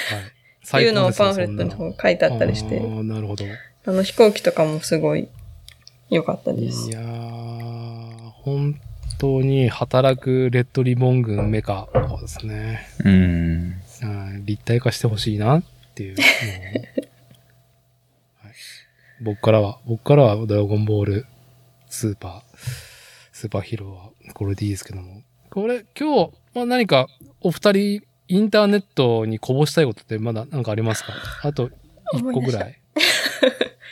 [0.65, 3.45] っていうのをパンフレットに最高ですね書いてあったりして、ああ、なるほど。
[3.85, 5.27] あの飛行機とかもすごい
[6.09, 6.93] 良かったですい。
[6.93, 8.79] やー、本
[9.17, 11.89] 当に働くレッドリボン軍メカ
[12.21, 12.87] ですね。
[13.03, 13.75] うん。
[14.01, 15.63] うん立体化してほしいなっ
[15.95, 16.17] ていう。
[16.17, 16.25] もう
[18.45, 18.53] はい
[19.21, 21.25] 僕からは、僕からはドラゴンボール
[21.89, 22.57] スーパー、
[23.31, 25.21] スーパーヒーローはこれでいいですけども。
[25.49, 27.07] これ今日、まあ、何か
[27.41, 31.13] お二人インターネットにこぼしたいことってまだ何かありますか？
[31.43, 31.69] あと
[32.13, 32.79] 一個ぐらい。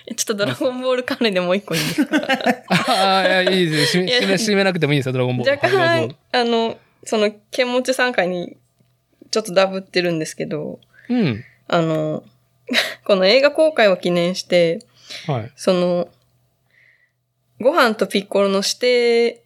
[0.07, 2.17] え ちょっとドラゴンボール関連でもう一個いいですか？
[2.69, 4.03] ああ、いや、いいですよ。
[4.03, 5.51] 締めなくてもいいですよ、ドラゴンボール。
[5.51, 8.57] 若干ぞ、あの、その、剣持ち参加に
[9.31, 10.79] ちょっとダブってるんですけど、
[11.09, 11.43] うん。
[11.67, 12.23] あの、
[13.05, 14.79] この映画公開を記念して、
[15.27, 15.51] はい。
[15.55, 16.09] その、
[17.59, 19.43] ご飯とピッコロの指定、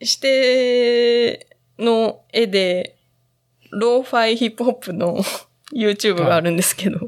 [0.00, 1.46] 指定
[1.78, 2.96] の絵で、
[3.70, 5.16] ローファイヒップホップの
[5.74, 6.98] YouTube があるんですけど、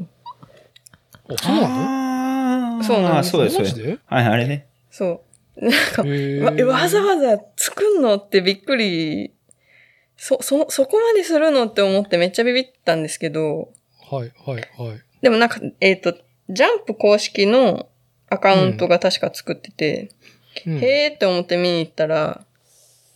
[1.28, 2.82] あ、そうなの？
[2.82, 3.96] そうなんですそうです、マジそうです。
[3.96, 3.98] で？
[4.06, 4.66] はい、あれね。
[4.90, 5.22] そ
[5.56, 5.64] う。
[5.64, 9.32] なんか、へわーわざわざ作んのってびっくり、
[10.16, 13.70] そ、そ、そこまでするのって思ってめっちゃビビったんですけど、
[14.10, 15.02] はい、はい、はい。
[15.20, 16.14] でもなんか、えっ、と、
[16.48, 17.88] ジャンプ公式の
[18.30, 20.10] アカウントが確か作ってて、
[20.66, 22.44] うんへーって思って見に行ったら、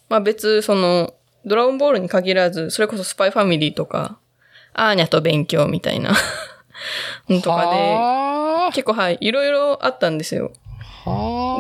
[0.09, 1.15] まあ別、その、
[1.45, 4.19] ドラゴンボールに限らず、それこそスパイファミリーとか、
[4.75, 6.17] アーニャと勉強みたいな、の
[7.29, 10.53] とかはで、結構はい、いろいろあったんですよ。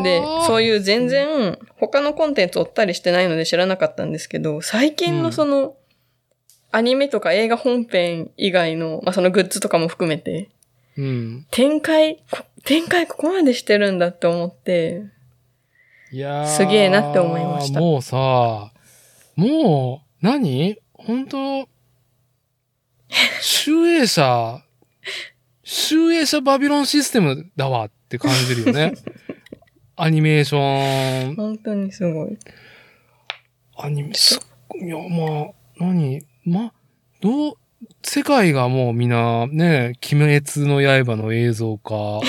[0.02, 5.74] で、そういう全然他のコンテンツ追ったりしてないので知らなかったんですけど、最近のその、
[6.70, 10.48] アニメとか映画本編以外の、まあそのグッズとかも含めて、
[10.96, 11.46] うん。
[11.50, 15.02] 展開、こ展開ここまでしてるんだって思って、
[16.12, 16.46] いやー。
[16.46, 17.80] すげえなって思いました。
[17.80, 18.72] もうさ、
[19.34, 20.76] もう、何？
[20.94, 21.68] 本当
[23.40, 24.62] 集英社、
[25.64, 28.94] 集英社バビロンシステムだわって感じるよね。
[29.96, 32.38] アニメーション、本当にすごい。
[33.76, 34.40] アニメ、す
[34.80, 36.26] いや、まあ、何？
[36.44, 36.72] ま、
[37.20, 37.54] どう、
[38.02, 42.20] 世界がもうみんな、ね、鬼滅の刃の映像化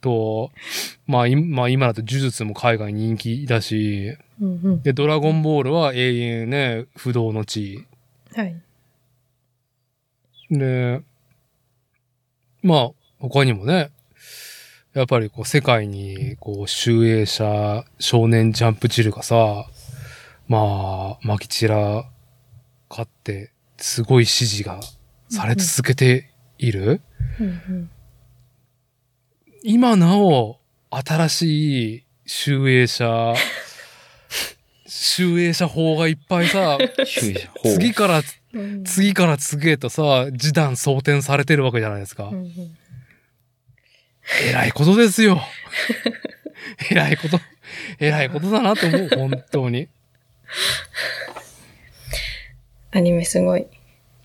[0.00, 0.50] と、
[1.06, 4.82] まあ、いまあ今だと呪術も海外人気だし、うんうん。
[4.82, 7.86] で、ドラゴンボールは永遠ね、不動の地位。
[8.34, 8.56] はい。
[10.50, 11.02] で、
[12.64, 13.90] まあ、他にもね、
[14.94, 19.66] やっぱりこう世界にこう集英社少年ジャンプ汁がさ、
[20.48, 22.10] まあ、まき散ら
[22.88, 24.80] かって、すごい支持が
[25.28, 27.02] され続けている。
[27.38, 27.90] うんうん。
[29.62, 30.58] 今なお、
[30.90, 33.34] 新しい集英社、
[34.88, 38.22] 集英社法がいっぱいさ、次から
[38.54, 42.32] うん次から次へとさ、示談装填されてるわけじゃないですかう。
[42.32, 42.50] んうん
[44.48, 45.40] えらいことですよ。
[46.90, 47.38] えらいこと、
[47.98, 49.88] えらいことだなと思う、 本当に。
[52.90, 53.66] アニメすごい。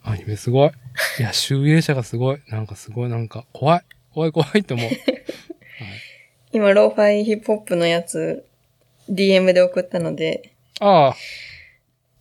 [0.04, 0.72] アニメすごい。
[1.20, 2.42] いや、集英社がすごい。
[2.48, 3.82] なんかすごい、なんか怖い。
[4.14, 4.90] 怖い怖いって思う。
[6.52, 8.46] 今、ローファイヒップホップのやつ、
[9.10, 11.16] DM で送ったので、ああ、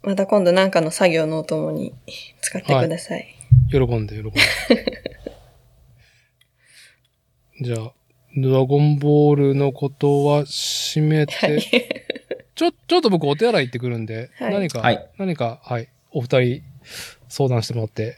[0.02, 1.94] また今度なんかの作業のお供に
[2.40, 3.34] 使ってください。
[3.70, 4.40] 喜んで、喜んで。
[7.60, 7.92] じゃあ、
[8.36, 11.60] ドラゴンボールのことは締めて、はい。
[12.54, 16.62] ちょ、ちょっと僕お手洗い行ってくるんで、はい何か、はい何か、はい、お二人
[17.28, 18.16] 相談してもらって。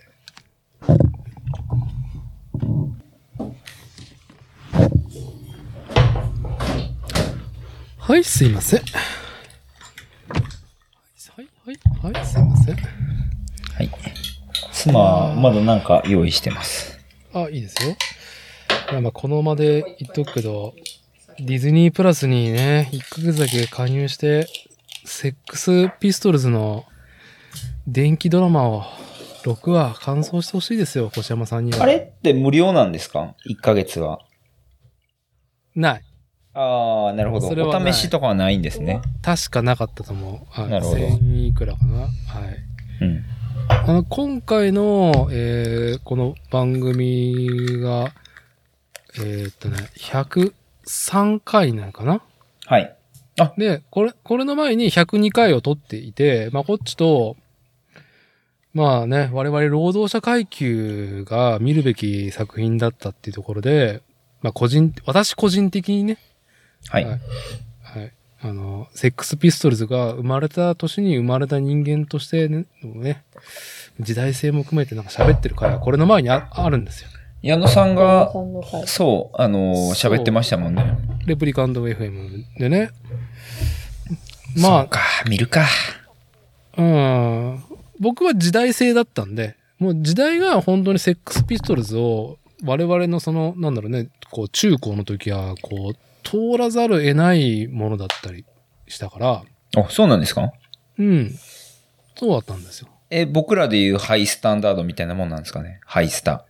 [7.98, 8.80] はい、すいません。
[11.70, 12.76] はい、はい、はい、すいません。
[12.76, 12.80] は
[13.82, 13.90] い。
[14.72, 16.98] 妻はまだなんか用意してます。
[17.32, 17.96] あ、いいですよ。
[18.90, 20.74] いやまあ、このまで言っとくけど、
[21.38, 24.48] ディズニープラスにね、1ヶ月だけ加入して、
[25.04, 26.84] セックスピストルズの
[27.86, 28.82] 電気ドラマを
[29.44, 31.82] 6話完走してほしいですよ、越山さんには。
[31.84, 34.20] あれって無料なんですか ?1 ヶ月は。
[35.76, 36.02] ない。
[36.54, 37.48] ああ、なるほど。
[37.48, 39.00] それはお試しとかはないんですね。
[39.22, 40.60] 確かなかったと思う。
[40.60, 42.00] はい、なるほど1000いくらかな。
[42.00, 42.10] はい。
[43.02, 43.24] うん。
[43.68, 48.12] あの、今回の、えーこの番組が、
[49.16, 52.20] えーっとね、103回なのかな
[52.66, 52.96] はい。
[53.56, 57.36] で、これ、これの前に102回を取っていて、まあ、こっちと、
[58.74, 64.02] まあね、我々労働者階級が見るべき作品だったっていうところで、
[64.42, 66.18] まあ、個人、私個人的にね、
[66.88, 67.04] はい。
[67.04, 67.20] はい
[67.82, 68.12] はい。
[68.42, 73.22] あの、セックスピストルズが生まれた年に生まれた人間としてね、のね
[73.98, 77.10] 時代性も含めてなんか喋ってる回はこれの前にああるんですよ。
[77.42, 78.32] 矢野さんが
[78.86, 80.98] そう、あの喋ってましたもんね。
[81.26, 82.90] レプリカント FM でね。
[84.56, 85.66] まあ、まそうか、見るか。
[86.76, 87.62] あ、うん。
[87.98, 98.44] 僕は時代性だったんで、もう時代が本当にセックスピストルズを我々のその、なんだろうね、こう中高の時は、こう、通らざるを得ないものだったり
[98.86, 99.42] したから、
[99.76, 100.52] あ、そうなんですか？
[100.98, 101.34] うん。
[102.16, 102.88] そうだったんですよ。
[103.08, 105.80] え、僕らでいうハイスタンダードみたいなもんなんですかね？
[105.84, 106.32] ハイスタ。
[106.32, 106.44] は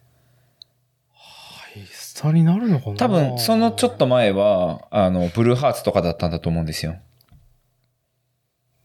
[1.76, 2.96] い、スタになるのかな？
[2.96, 6.96] 多分、そのちょっと前は、あの、ブルーハーツとかだったんだと思うんですよ。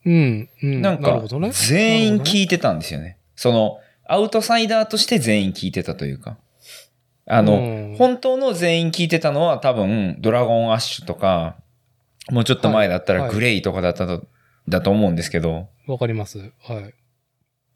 [0.06, 0.82] うん、うん。
[0.82, 1.22] なんか
[1.52, 3.18] 全員聞いてたんですよね。
[3.36, 6.38] その、アウトサイダーとして全員聞いてたというか。
[7.28, 11.56] あの、うん本当の全員聞いてたのは多分、ドラゴンアッシュとか、
[12.30, 14.28] もうちょっと前だったはいらグレイとかだったと、
[14.68, 16.52] だと思うんですけど、わかります。
[16.62, 16.94] はい。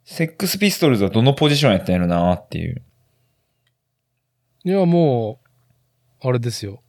[0.04, 2.82] セックスピストルズはどのポジションやったんやろなっていう。
[4.66, 5.40] いや、も
[6.22, 6.82] う、あれですよ。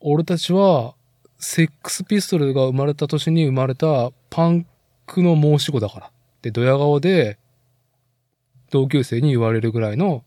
[0.00, 0.94] 俺たちは、
[1.38, 4.66] セックスピストルが生まれた年に生まれたパン
[5.06, 6.10] クの申し子だから。
[6.40, 7.38] で、ドヤ顔で、
[8.70, 10.24] 同級生に言われるぐらいの、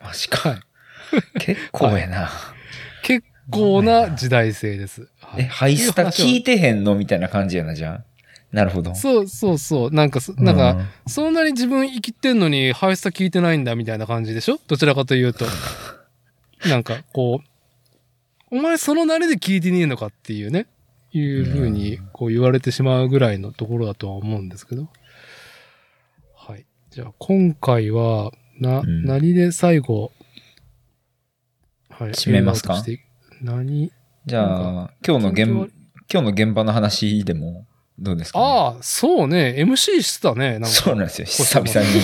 [0.00, 0.50] マジか。
[0.50, 0.60] はい。
[1.40, 2.30] 結構やな。
[3.02, 5.08] 結構な時代性です。
[5.20, 8.04] はいえ、ハイスタ聞いてへんのみたいな感じやな、じゃあ。
[8.52, 8.94] なるほど。
[8.94, 9.90] そうそうそう。
[9.90, 14.58] なんかそ、なんか、うそんなに自分生きてんのに、ハイスタ聞いてないんだみたいな感じでしょ？
[14.68, 15.44] どちらかというと。
[16.66, 17.42] なんか、こ
[18.50, 20.66] う、お前その慣れで聞いてねえのかっていうね、
[21.12, 24.88] いうふうに、こう言われてしまうぐらいのところだとは思うんですけど。
[26.34, 26.64] はい。
[26.90, 30.12] じゃあ、今回は、な、うん何で最後、
[31.90, 32.10] はい。
[32.10, 32.82] 締めますか？
[33.42, 33.90] 何？
[34.26, 35.72] じゃあ、今日の現
[36.12, 37.66] 今日の現場の話でも、
[37.98, 39.56] どうですか、ね、ああ、そうね。
[39.58, 40.52] MC してたね。
[40.52, 42.00] なんかそうなんですよ、久々に。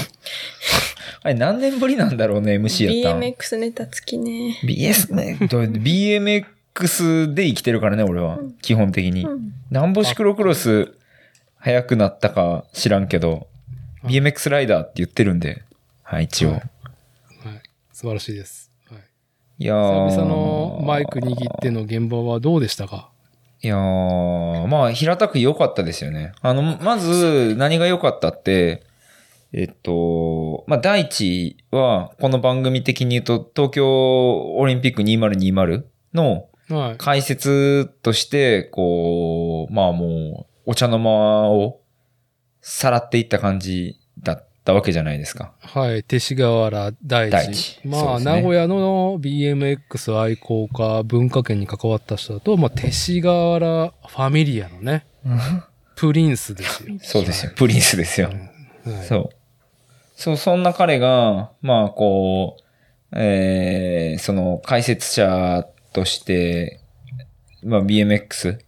[1.23, 4.59] あれ、何年ぶりなんだろうね、MC やったん BMX ネタ付きね。
[4.65, 8.53] BS ね、どう BMX で生きてるからね、俺はうん。
[8.61, 9.29] 基本的にう。
[9.37, 9.53] ん。
[9.71, 10.93] なんぼシクロクロス
[11.59, 13.47] 速くなったか知らんけど、
[14.03, 15.63] あ BMX ライダーって言ってるんで、
[16.05, 16.51] はい、一応。
[16.51, 16.69] はいはい。
[17.93, 18.71] 素晴らしいです。
[18.91, 19.01] はい。
[19.59, 23.11] いやー久々のマイク握っての現場はどうでしたか？
[23.63, 26.33] いやー、まあ、平たく良かったですよね。
[26.43, 28.83] あの、まず、何が良かったって、
[29.55, 36.97] えっと、まあ、第一は、この番組的に言うと、東京オリンピック2020のはい。
[36.99, 41.81] 解説として、こう、まあもう、お茶の間を
[42.61, 45.53] さらっていった感じだったわけじゃないですか。
[45.61, 46.03] はい。
[46.03, 47.81] 勅使河原大大地。
[47.81, 55.05] 地まあ、ね名古屋の BMX 愛好家、文化圏に関わった人だと、まあ、勅使河原ファミリアのね、
[55.97, 56.97] プリンスですよ。
[57.03, 57.53] そうですよ。
[57.55, 58.29] プリンスですよ。
[58.29, 59.07] はい。
[59.07, 59.29] そう。
[60.17, 62.65] そう、そんな彼が、まあ、こう、
[63.17, 66.81] えー、その解説者として、
[67.63, 68.59] まあ、BMX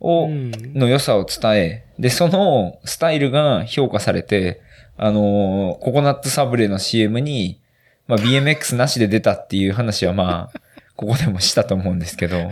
[0.00, 4.62] を、うんの良さを伝え、で、そのスタイルが評価されて、
[5.02, 7.58] あのーココナッツサブレの CM に、
[8.06, 10.60] まあ、BMX なしで出たっていう話はまあ、
[10.94, 12.50] ここでもしたと思うんですけど、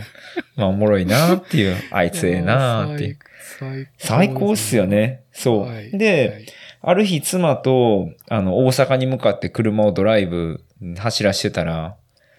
[0.57, 3.19] まあ、おもろいなっていう、あいつええなっていう。
[3.59, 4.87] 最最高っすよ。
[4.87, 5.21] ね。
[5.33, 5.69] そう。
[5.69, 6.47] はいで、はい
[6.81, 10.63] ある日妻と、あの、大阪に向かって車をドライブ、
[10.97, 11.97] 走らしてたら、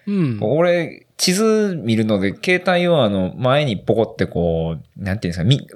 [0.07, 0.39] うん。
[0.41, 5.67] 俺、地図見るので、携帯をあの、前にポコってこう、なんていうんですか、み、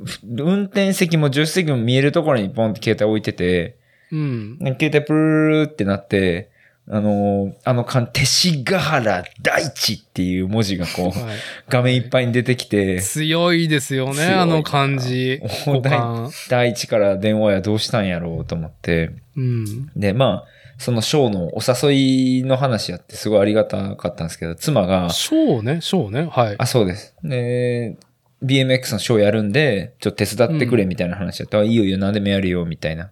[0.42, 3.76] 運転席も助手席も見えるところにポンって携帯置いてて、
[4.14, 4.58] うん。
[4.60, 6.50] 携帯プルーってなって、
[6.90, 11.38] あの、あの漢、勅使河原大地っていう文字がこう、はい
[11.70, 15.40] 画面いっぱいに出てきて、強いですよね、あの感じ。
[15.66, 16.30] お五感。
[16.50, 19.88] 第一から電話やどうしたんやろうと思って、うん。
[19.96, 20.46] で、まあ、
[20.78, 26.28] そのショーのお誘いの話やってすごいありがたかったんですけど、妻が、ショーね、ショーね？
[26.30, 26.56] はい。
[26.58, 27.16] あ、そうです。
[27.24, 27.96] で、
[28.44, 33.10] BMX のショーやるんで、ちょっと手伝ってくれみたいな話だったら、いいよいいよ、何でもやるよ、みたいな。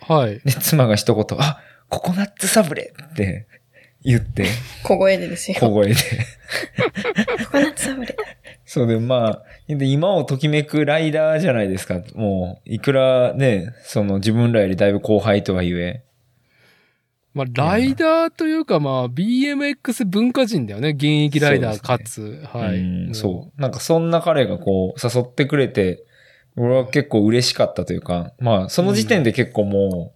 [0.00, 0.40] はい。
[0.40, 3.46] で、妻が一言、あ、ココナッツサブレって
[4.04, 4.46] 言って、
[4.84, 5.58] 小声でですよ。
[5.60, 5.94] 小声で。
[7.46, 8.16] ココナッツサブレ。
[8.64, 12.02] そうで、まあ、で今をときめくライダーじゃないですか。
[12.14, 16.04] もう、いくらね、その自分らよりだいぶ後輩とはいえ。
[17.34, 20.90] まあ、ライダーというか、まあ、BMX 文化人だよね。
[20.90, 22.42] 現役ライダーかつ。
[22.52, 23.14] はい。
[23.14, 23.60] そう。
[23.60, 26.04] なんかそんな彼がこう、誘ってくれて、
[26.56, 30.12] 俺は結構嬉しかったというか、まあ、その時点で結構も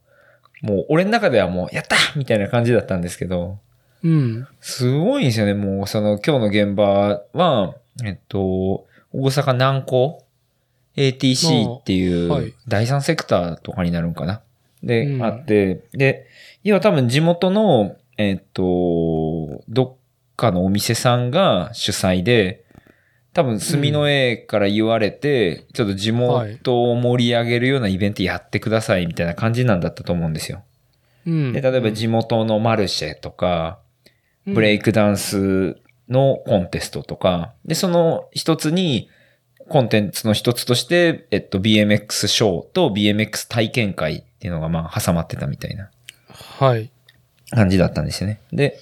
[0.62, 3.58] う、もう俺の中ではもう、やったみたいな感じだったんですけど、
[4.02, 4.46] うん。
[4.60, 5.54] すごいんですよね。
[5.54, 7.74] もう、その今日の現場は、
[8.04, 10.24] えっと、大阪南港
[10.96, 14.42] ATC っていあはいう第三セクターとかになるんかな？
[14.82, 16.26] で、うんあって、で、
[16.62, 22.63] 要は多分地元の、えっと、どっかのお店さんが主催で、
[23.34, 30.62] 多分住の絵から言われて、ちょっと地元を盛り上げるようなイベントやってくださいみたいな感じなんだったと思うんですよ。
[31.26, 31.52] うん。
[31.52, 33.80] で、例えば地元のマルシェとか、
[34.46, 34.84] ブレイク。
[34.84, 35.78] クダンス
[36.08, 39.10] のコンテストとか、で、その一つに、
[39.68, 45.90] コンテンツの一つとして、えっと、BMX ショーと BMX 体験会っていうのがまあ挟まってたみたいな
[46.58, 46.90] はい。
[47.50, 48.40] 感じだったんですよね。
[48.52, 48.78] で、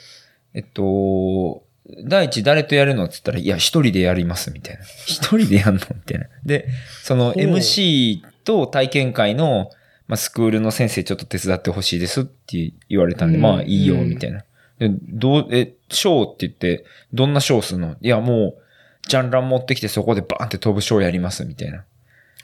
[0.55, 1.63] えっと、
[2.05, 4.85] 第一誰とやるのって言ったら、いや、一人でやります、みたいな。
[5.07, 6.27] 一人でやんのみたいな。
[6.45, 6.69] で、
[7.03, 9.71] その MC と体験会の、
[10.07, 14.45] まあ、スクールの先生ちょっと手伝ってほしいですって言われたんで、うんまあいいよ、うんみたいな。
[14.79, 17.97] でどう、え、ショーって言って、どんなショーするの？
[18.01, 21.85] いや、もう、ジャンラン持ってきてそこでバーンって飛ぶショーやります、みたいな。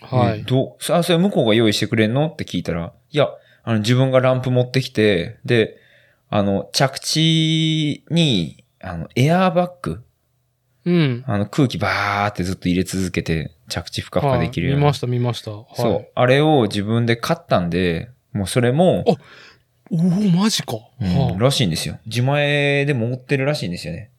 [0.01, 0.41] はい。
[0.41, 2.29] えどう、あ、それ向こうが用意してくれんの？
[2.29, 3.29] って聞いたら、いや、
[3.65, 5.79] あの、自分がランプ持ってきて、で、
[6.31, 10.05] あの、着地に、あの、エアーバッグ、
[10.85, 11.25] うん。
[11.27, 14.77] あの、空気バーってずっと入れ続けて、着地ふかふかできるような。
[14.77, 15.51] はい見ました、見ました。
[15.51, 16.09] はい、そう。
[16.15, 19.13] あれを自分で買ったんで、もうそれも、あ
[19.91, 20.01] おお
[20.31, 20.77] マジか。
[21.01, 21.99] うんはあらしいんですよ。
[22.07, 24.11] 自前で持ってるらしいんですよね。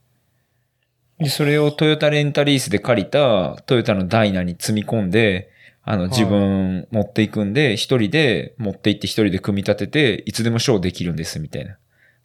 [1.19, 5.49] で、それをトヨタレンタリースで借りたトヨタのダイナに積み込んで、
[5.83, 11.77] あの、い自分持っていくんで、一人で持って行って一人で組み立てて、いつでもショーできるんです、みたいな。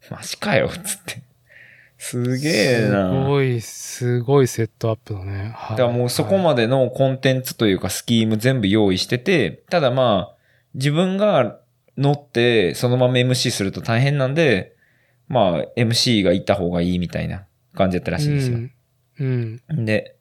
[0.09, 1.24] マジかよ、つって。
[2.07, 3.09] すげえな。
[3.09, 5.51] すごい、すごいセットアップだね。
[5.55, 10.35] はいだからもうそこまでのコンテンツというかスキーム全部用意してて、ただまあ、
[10.75, 11.59] 自分が
[11.97, 14.75] 乗ってそのまま MC すると大変なんで、
[15.27, 18.57] まあ MC がいた方がいいみたいな感じだったらしいんですよ。
[18.57, 19.61] うん。
[19.67, 19.85] うん。
[19.85, 20.15] で、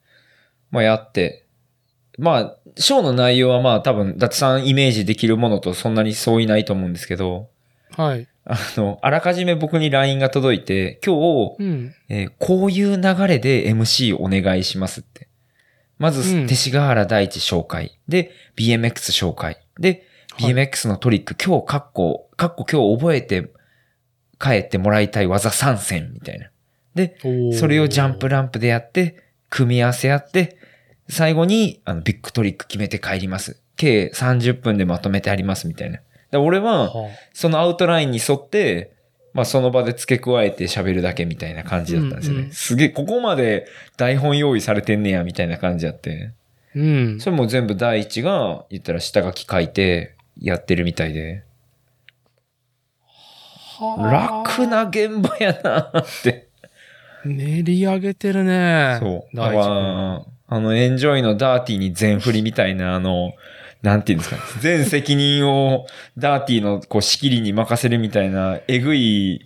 [0.70, 1.44] まあやって、
[2.16, 7.50] まあ、ショーの内容はまあ多分、ダツさんイメージできるものとそんなに相違ないと思うんですけど、
[7.90, 8.26] はい。
[8.46, 11.94] あの、あらかじめ僕に LINE が届いて、今日、うん。
[12.08, 15.28] えーこういう流れで MC お願いしますって。
[15.98, 17.98] まず、うん勅使河原大地紹介。
[18.08, 19.58] で、BMX 紹介。
[19.78, 23.50] で、はい BMX のトリック、今日、カッコ、カッコ今日覚えて
[24.40, 26.50] 帰ってもらいたい技3選みたいな。
[26.94, 27.16] で、
[27.56, 30.56] それをジャンプランプでやって、組み合わせやって、
[31.08, 33.60] 最後に、あの、ビッグトリック決めて帰ります。
[33.76, 36.00] 計30分でまとめてあります、みたいな。
[36.34, 38.92] で俺は、はそのアウトラインに沿って、
[39.34, 42.38] まあその場で付け加えて喋るだけみたいな感じだったんですよね。
[42.40, 46.32] うんうんすげえ、ここまで台本用意されてんねや、みたいな感じやって。
[46.74, 47.20] あうん。
[47.20, 51.44] それも全部第一が、言ったら下書き書いてやってるみたいで。
[53.78, 56.48] はあ楽な現場やなって。
[57.24, 58.98] 練り上げてるね。
[59.00, 59.36] そう。
[59.36, 63.32] だから、あの、エンジョイのダーティーに全振りみたいな、あの、
[63.84, 65.86] なんていうんですか、 全責任を
[66.16, 69.44] ダーティーのこう仕切りに任せるみたいな、えぐい、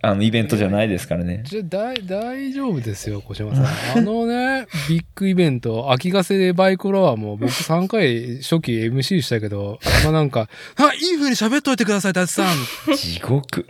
[0.00, 1.42] あの、イベントじゃないですからね。
[1.44, 3.66] じゃ大大丈夫ですよ、小島さん。
[3.98, 10.48] あのね、ビッグイベント、秋ヶ瀬バイクロアも僕3回初期 MC したけど、まあなんか、
[10.78, 12.96] あ、いい風に喋っといてください、達さん。
[12.96, 13.66] 地獄。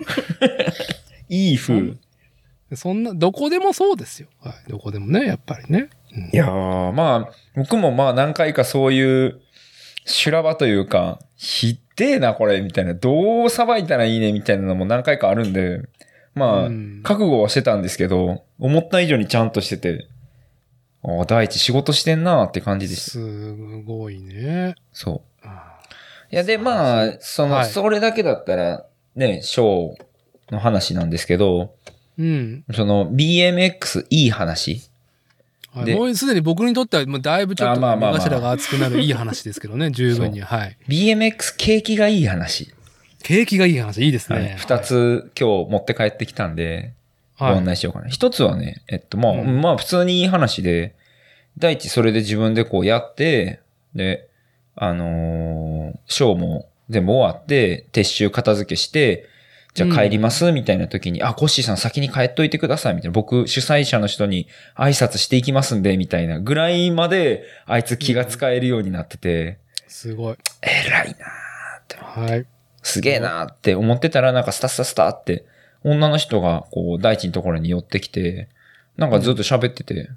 [1.31, 1.95] いい風。
[2.75, 4.29] そんな、どこでもそうですよ。
[4.43, 5.89] はい、どこでもね、やっぱりね。
[6.15, 9.41] うんいやー、まあ、僕もまあ何回かそういう
[10.05, 15.83] 修羅場というか、ひってえな、これ、みたいな、どうさばいたらいいね、みたいなのも何回かあるんで、
[16.35, 20.07] まあ、うん覚悟はしてたんですけど、思った以上にちゃんとしてて、
[21.05, 23.11] ああ、第一仕事してんなって感じでした。
[23.13, 23.53] す
[23.85, 24.75] ごいね。
[24.93, 25.47] そう。
[25.47, 25.79] あ
[26.31, 31.75] いや、で、まあ、その、はいそれだけだったら、ね、ショーの話なんですけど、
[32.19, 32.65] うん。
[32.73, 34.81] その、BMX いい話で
[35.75, 40.41] はいもうすでに僕にとっては、もうだいぶちょっと、頭が熱くなるいい話ですけどね、十分に。
[40.43, 40.77] はい。
[40.87, 42.75] BMX 景気がいい話。
[43.23, 44.57] 景気がいい話、いいですはいね。
[44.59, 46.93] 二つ今日持って帰ってきたんで、
[47.39, 47.55] ごはい。
[47.57, 48.09] 案内しようかな。
[48.09, 50.95] 一つはね、えっと、まあ、うんまあ、普通にいい話で、
[51.59, 53.61] 第一それで自分でこうやって、
[53.95, 54.29] で、
[54.75, 59.27] あのーショーも全部終わって、撤収片付けして、
[59.75, 63.13] じゃあ帰ります、みたいな時に、あ、コッシーさん先に帰っといてください、みたいな。
[63.13, 64.47] 僕、主催者の人に
[64.77, 69.59] 挨拶していきますんで、みたいなぐらいまで、あいつ気が使えるようになってて、
[69.89, 70.37] すごい。
[70.63, 71.27] 偉いな
[71.79, 71.97] って。
[71.97, 72.47] はい。
[72.83, 75.47] すげえなって思ってたら、なんかスタスタスタって、
[75.85, 78.49] 女の人が、こう、大地のところに寄ってきて、
[78.97, 80.11] なんかずっと喋ってて、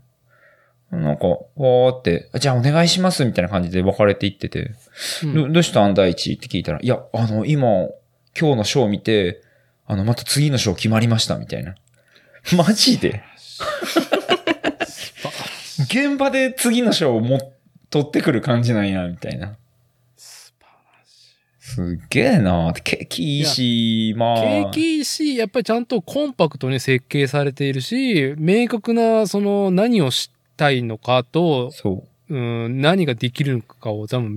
[0.92, 4.72] なんか、わーって、じゃあお願いしますみたいな感じで別れていってて、
[5.24, 5.94] うんどどうしたん？
[5.94, 7.88] 大地って聞いたら、いや、あの、今、
[8.38, 9.42] 今日のショー見て、
[9.88, 11.76] あの、また次のショー決まりましたみたいな。
[12.58, 13.24] マジで？
[15.88, 17.54] 現場で次のショーをも、
[17.90, 19.58] 取ってくる感じなんや、みたいな。
[21.60, 24.42] すっげえな景気いいし、まあ。
[24.42, 32.36] 景気いいし、やっぱりちゃんとコンパクトに設計されているし、明確な、その、何をしたいのかと、そう。
[32.36, 34.32] うん、何ができるのかを多分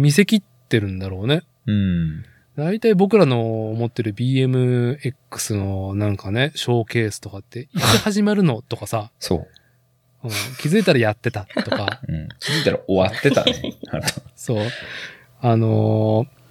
[0.00, 1.42] 見せきってるんだろうね。
[1.66, 2.24] うん。
[2.56, 9.38] 大体僕らの思ってる BMX のなんかね、ショーケースとかって、 いつ始まるのとかさ、そう。
[9.38, 9.44] うん
[10.58, 12.28] 気づいたらやってたとか、 うん。
[12.40, 13.74] 気づいたら終わってたね。
[14.34, 14.64] そう。
[15.40, 16.44] あのー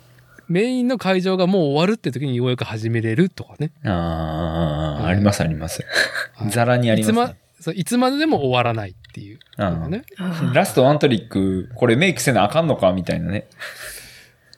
[0.50, 3.72] メインの会場がもう終わるって時にようやく始めれるとかね。
[3.84, 5.84] ああ、ありますあります。
[6.36, 9.40] はいざらにあります、いつまいつまででも終わらないっていう。
[9.90, 10.04] ね。
[10.20, 13.48] ーラストワントリック、これメイクせなあかんのかみたいなね。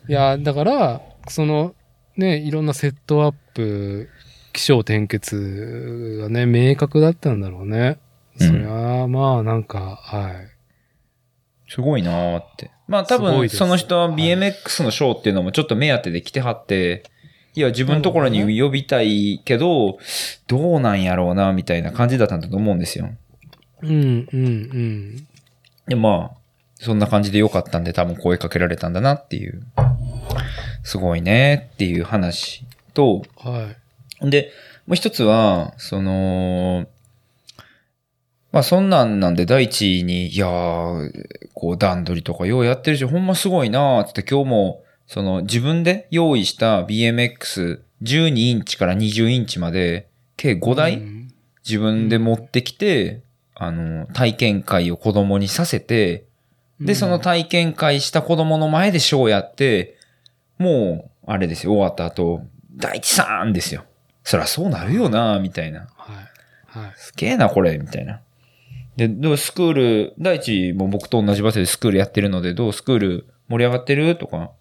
[0.10, 1.76] いや、だから、その、
[2.18, 4.10] ね、いろんなセットアップ、
[4.54, 8.00] 気象転結がね、明確だったんだろうね。
[8.40, 11.72] うんそりゃ、まあ、なんか、はい。
[11.72, 12.70] すごいなーって。
[12.88, 17.04] まあ多分、その人ははい BMX のショーっていうのもちょっと目当てで来てはって、
[17.56, 19.98] いや、自分のところに呼びたいけど、
[20.48, 23.10] どうなんやろうな、みたいな感じだったんだと思うんですよ。
[23.82, 25.28] うん、うん、うん。
[25.88, 26.38] で、まあ、
[26.76, 29.64] そんな感じでよかったんで多分声かけられたんだなっていう。
[30.84, 33.74] すごいねっていう話と、は
[34.22, 34.30] い。
[34.30, 34.52] で、
[34.88, 36.88] もう一つは、その、
[38.52, 41.12] まあそんなんなんで第一に、いやー、
[41.54, 50.08] こう段取りとかようやってるし、ほんますごいなーって今日も、その自分で用意した BMX12 インチから20インチまで、
[50.38, 51.26] 計5台、うん。
[51.68, 53.24] 自分で持ってきて、
[53.56, 56.26] あの、体験会を子供にさせて、
[56.80, 59.95] で、その、体験会した子供の前でショーやって、
[60.58, 62.42] もう、あれですよ、終わった後、
[62.76, 63.86] 大地さんですよ。
[64.24, 65.88] そりゃそうなるよな、みたいな。
[65.96, 66.14] は
[66.76, 66.80] い。
[66.80, 66.94] はい。
[66.96, 68.22] すげえな、これ、みたいな。
[68.96, 74.16] で、どうスクール、大地も僕と同じ場所でスクールやってるので、どうスクール盛り上がってる？
[74.16, 74.52] とか、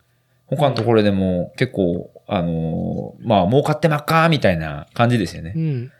[0.46, 5.58] 他のところでも結構、あのーまあ、儲かってまっかみたいな感じですよねう。
[5.58, 5.92] ん。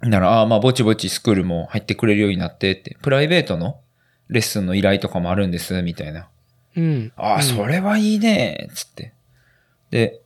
[0.00, 3.80] なら、ああ、まあ、ぼちぼちスクールも入ってくれるようになってって、プライベートの
[4.28, 6.28] レッスンの依頼とかもあるんです、みたいな。
[6.76, 7.12] うん。
[7.16, 9.12] ああ、うんそれはいいね、つって。
[9.90, 10.20] で、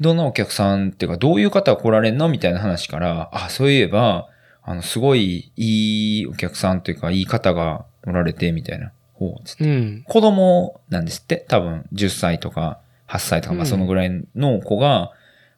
[0.00, 4.28] どんなお客さんっていうか、どういう方が来られんのみたいな話から、あ、そういえば、
[4.62, 8.92] あの、すごいいいお客さんというか、いい方がおられて、みたいな。
[9.14, 9.64] ほう、つって。
[9.64, 10.04] うん。
[10.06, 11.44] 子供なんですって。
[11.48, 15.12] 多分、10歳とか、8歳とか、まあうんそのぐらいの子が、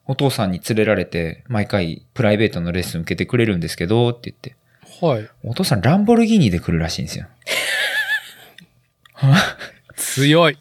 [0.05, 4.55] お父さんに連れられて、毎回プライベートのレッスン受けてくれるんですけど、って言って。
[5.05, 5.29] はい。
[5.43, 7.27] お父さんランボルギーニで来るらしいんですよ。
[9.99, 10.57] 強い。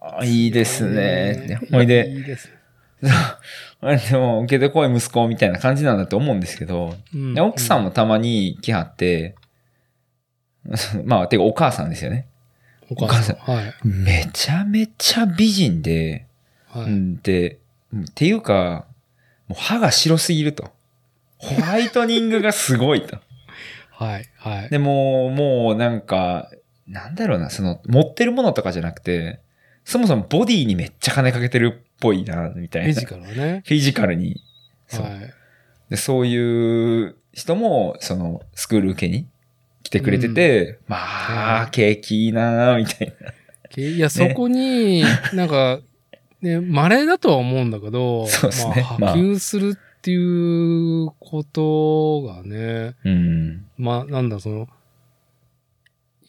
[0.00, 1.58] あいいですね。
[1.70, 2.50] ほいで、いいです。
[4.10, 9.34] でも、受けてこい息子みたいな感じなんだと思うんですけど、うんで奥さんもたまに来はって、
[11.04, 12.26] まあ、てかお母さんですよね。
[12.90, 13.36] お母さん。
[13.36, 13.74] はい。
[13.84, 16.26] めちゃめちゃ美人で、
[16.68, 16.84] はい。
[16.84, 17.58] うんで、
[17.96, 18.86] っていうか、
[19.48, 20.70] もう歯が白すぎると。
[21.38, 23.18] ホワイトニングがすごいと。
[23.90, 24.24] はい。
[24.36, 24.68] はい。
[24.68, 26.50] でも、もうなんか、
[26.90, 29.40] なんだろうな、その、持ってるものとかじゃなくて、
[29.84, 32.92] そもそもボディにめっちゃ金かけてるっぽいな、みたいな。
[32.92, 33.62] フィジカルはね。
[33.64, 34.42] フィジカルに。
[34.88, 35.20] そうはい。
[35.88, 39.28] でそういう人も、その、スクール受けに
[39.84, 43.14] 来てくれてて、まあ、はい景気いいなみたい
[43.76, 43.82] な。
[43.82, 45.78] いや、そこに、なんか、
[46.42, 53.66] ね、稀だとは思うんだけど、そうですねまあ、まあ波及するっていうことがね、うん。
[53.78, 54.68] まあ、なんだ、その、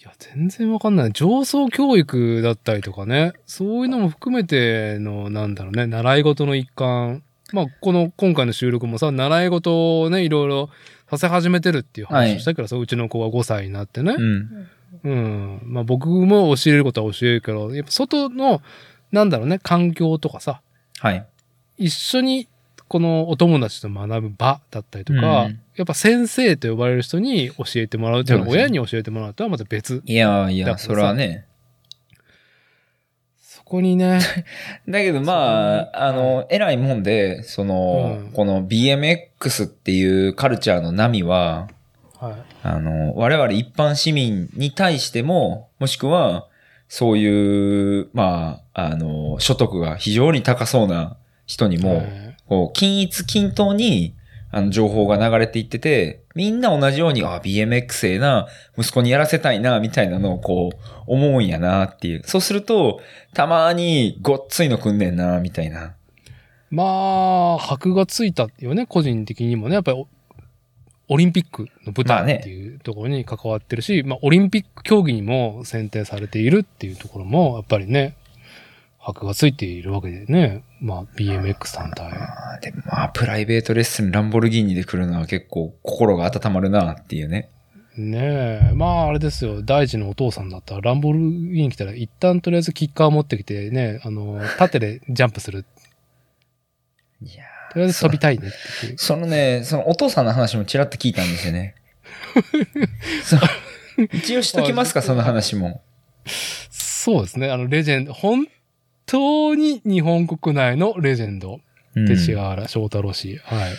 [0.01, 1.11] いや、全然わかんない。
[1.13, 7.21] 上層教育だったりとかね、そういうのも含めての、なんだろうね、習い事の一環。
[7.53, 10.69] まあ、この、今回の収録もさ、習い事をね、いろいろ
[11.07, 14.15] させ始めてるっていう話をしたけどさ、うちの子が5歳になってね。
[14.17, 14.67] うん。
[15.03, 15.61] うん。
[15.65, 18.63] まあ僕も教えることは教えるけど、やっぱ外の、
[19.11, 20.61] なんだろうね、環境とかさ、
[20.97, 21.23] はい。
[21.77, 22.47] 一緒に
[22.91, 25.61] このお友達と学ぶ場だったりとか、うん。
[25.77, 30.01] やっぱ先生と呼ばれる人に教えてもらうっていうのは、親に教えてもらうとはまた別。
[30.03, 31.45] いやいや、それはね。
[33.39, 34.19] そこにね、
[34.89, 38.31] だけどまあ、あの、偉いもんで、その、うん。
[38.33, 41.69] この BMX っていうカルチャーの波は、
[42.19, 42.33] はい。
[42.61, 46.45] あの、我々一般市民に対しても、もしくは、
[46.89, 51.15] そういう、まあ、あの、所得が非常に高そうな
[51.45, 54.13] 人にも、はいこう、均一均等に、
[54.51, 58.45] あの、情報が流れていってて、みんな同じように、あ、BMX ええな、
[58.77, 62.23] 息子にやらせたいな、みたいなのをこう、思うんやな、っていう。
[62.25, 62.99] そうすると、
[63.33, 65.93] たまに、ごっついのくんねんな、みたいな。
[66.71, 66.83] ま
[67.53, 69.75] あ、箔がついたよね、個人的にもね。
[69.75, 70.07] やっぱりオ、
[71.07, 78.17] オリンピックの舞まあね台っていうところに関わってるし、まあ、オリンピック競技にも選定されているっていうところも、やっぱりね、
[78.99, 80.65] 箔がついているわけでね。
[80.81, 82.07] まあ、BMX 単体。
[82.07, 87.49] あーでもまあ、プライベートレッスン、ランボルギーニで来るのは結構心が温まるな、っていうね。
[87.97, 88.73] ねえ。
[88.73, 89.61] まあ、あれですよ。
[89.61, 91.29] 大地のお父さんだったら、ランボルギー
[91.61, 95.65] ニ来たら、一旦とりあえずキッカー持ってきてね、あの、縦でジャンプする。
[97.21, 98.97] いやとりあえず飛びたいねって。
[98.97, 101.75] そのね、そのお父さんの話もちらっと聞いたんですよね。
[103.23, 103.39] そう
[104.13, 105.81] 一応しときますか、その話も。
[106.69, 107.49] そうですね。
[107.49, 108.47] あの、レジェンド、本
[109.11, 111.59] 当に日本国内のレジェンド。
[111.95, 113.41] うん勅使河原翔太郎氏。
[113.43, 113.73] はい。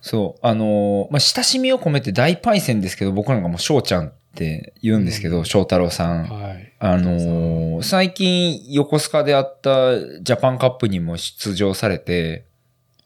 [0.00, 0.46] そう。
[0.46, 6.28] あのーまあ、親しみを込めて大パイセンですけど、僕なんかもう翔ちゃんって言うんですけど、うん翔太郎さん。
[6.28, 6.72] はい。
[6.78, 12.44] あのー最近横須賀であったジャパンカップにも出場されて、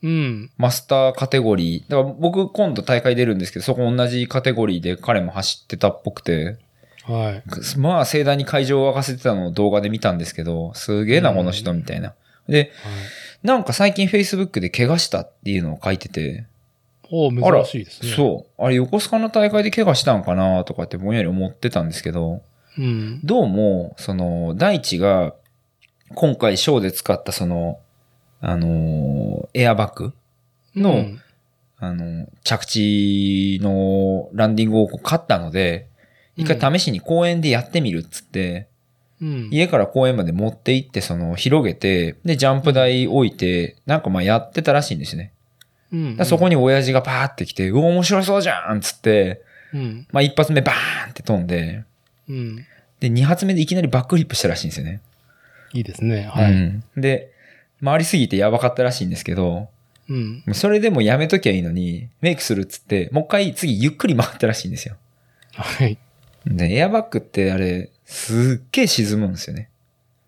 [0.02, 0.50] うん。
[0.58, 1.90] マスターカテゴリー。
[1.90, 6.58] だから僕今度大会出るんですけど、そこ同じカテゴリーで彼も走ってたっぽくて、
[7.06, 7.42] はい。
[7.78, 12.14] まあ盛大に会場を沸かせてたのを動画で見たんですけど、すげえな、うんこの人みたいな。
[12.48, 12.72] で、
[13.42, 16.46] なんか最近 Facebook で怪我したっていうのを書いてて、
[17.10, 18.12] おあら珍しいですね。
[18.12, 18.62] そう。
[18.62, 22.42] あれ横須賀の大会で怪我したんかなとかってぼんやり思ってたんですけど、
[22.78, 22.82] う。
[22.82, 23.20] うん。
[23.22, 25.34] どうも、その、大地が
[26.14, 27.78] 今回ショーで使ったその、
[28.40, 30.12] あのーエアバッグ
[30.74, 31.20] の、うん
[31.78, 35.88] あの、着地のランディングをこう買ったので、
[36.36, 38.68] 一回試しに公園でやってみるっつって、
[39.20, 39.48] うん。
[39.50, 45.32] 家から公園まで持って行って、その、広げて、で、ジャンプ台置いて、なんかまあやってたらしいんですね。
[45.92, 46.10] うん。
[46.12, 49.42] だからそこに親父がパーって来て、うお、面白そうじゃんっつって、
[49.72, 50.06] うん。
[50.12, 51.84] まあ一発目バーンって飛んで、
[52.28, 52.66] うん。
[53.00, 55.00] で、二発目でいきなりバックフリップしたらしいんですよね。
[55.72, 56.28] いいですね。
[56.30, 56.52] はい。
[56.52, 57.32] うんで、
[57.82, 59.68] 回りすぎてやばかったらしいんですけど、
[60.08, 60.44] うん。
[60.52, 64.96] それでもやめときゃいいのに、メイクするっつって、もう一回次ゆっくり回ったらしいんですよ。
[65.54, 65.98] はい。
[66.46, 69.70] で、エアバッグってあれ、すっげえ沈むんですよね。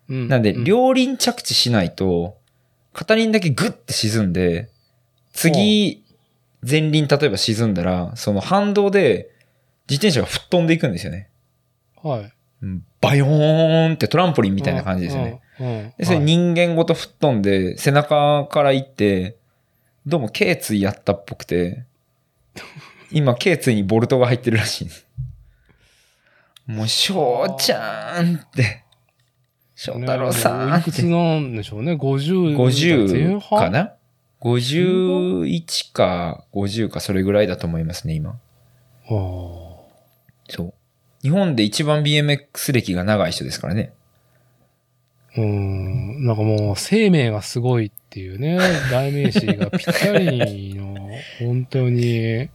[0.09, 2.37] うんなんで、う両輪着地しないと、
[2.93, 4.69] 片輪だけグッて沈んで、
[5.33, 6.03] 次、
[6.67, 9.31] 前輪例えば沈んだら、その反動で
[9.89, 11.29] 自転車が吹っ飛んでいくんですよね。
[12.01, 12.33] はい。
[12.63, 15.41] うんバヨーンってトランポリンみたいな感じですよね。
[15.59, 15.67] うん。
[15.67, 15.93] うん。
[15.97, 19.37] で、それはい人間ごと吹っ飛んで、背中から行って、
[20.05, 21.85] どうも頸椎やったっぽくて、
[23.11, 25.07] 今頸椎にボルトが入ってるらしいです。
[26.69, 28.83] もう、翔ちゃんって。
[29.73, 31.05] 翔太郎さんっていくつ。
[31.05, 33.93] なんでしょうね？50前50半かな
[34.41, 38.31] ?51 か50かそれぐらいだと思いますね、今。
[38.31, 38.35] あ
[39.09, 39.83] そ
[40.59, 40.73] う。
[41.23, 43.91] 日本で一番 BMX 歴が長い人ですからね。
[45.35, 46.23] ーうん。
[46.23, 48.59] なんかもう、生命がすごいっていうね、
[48.91, 50.95] 代名詞がぴったりの、
[51.39, 52.49] 本当に、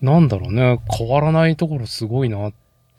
[0.00, 2.52] なんだろうね、変わらないところすごいな。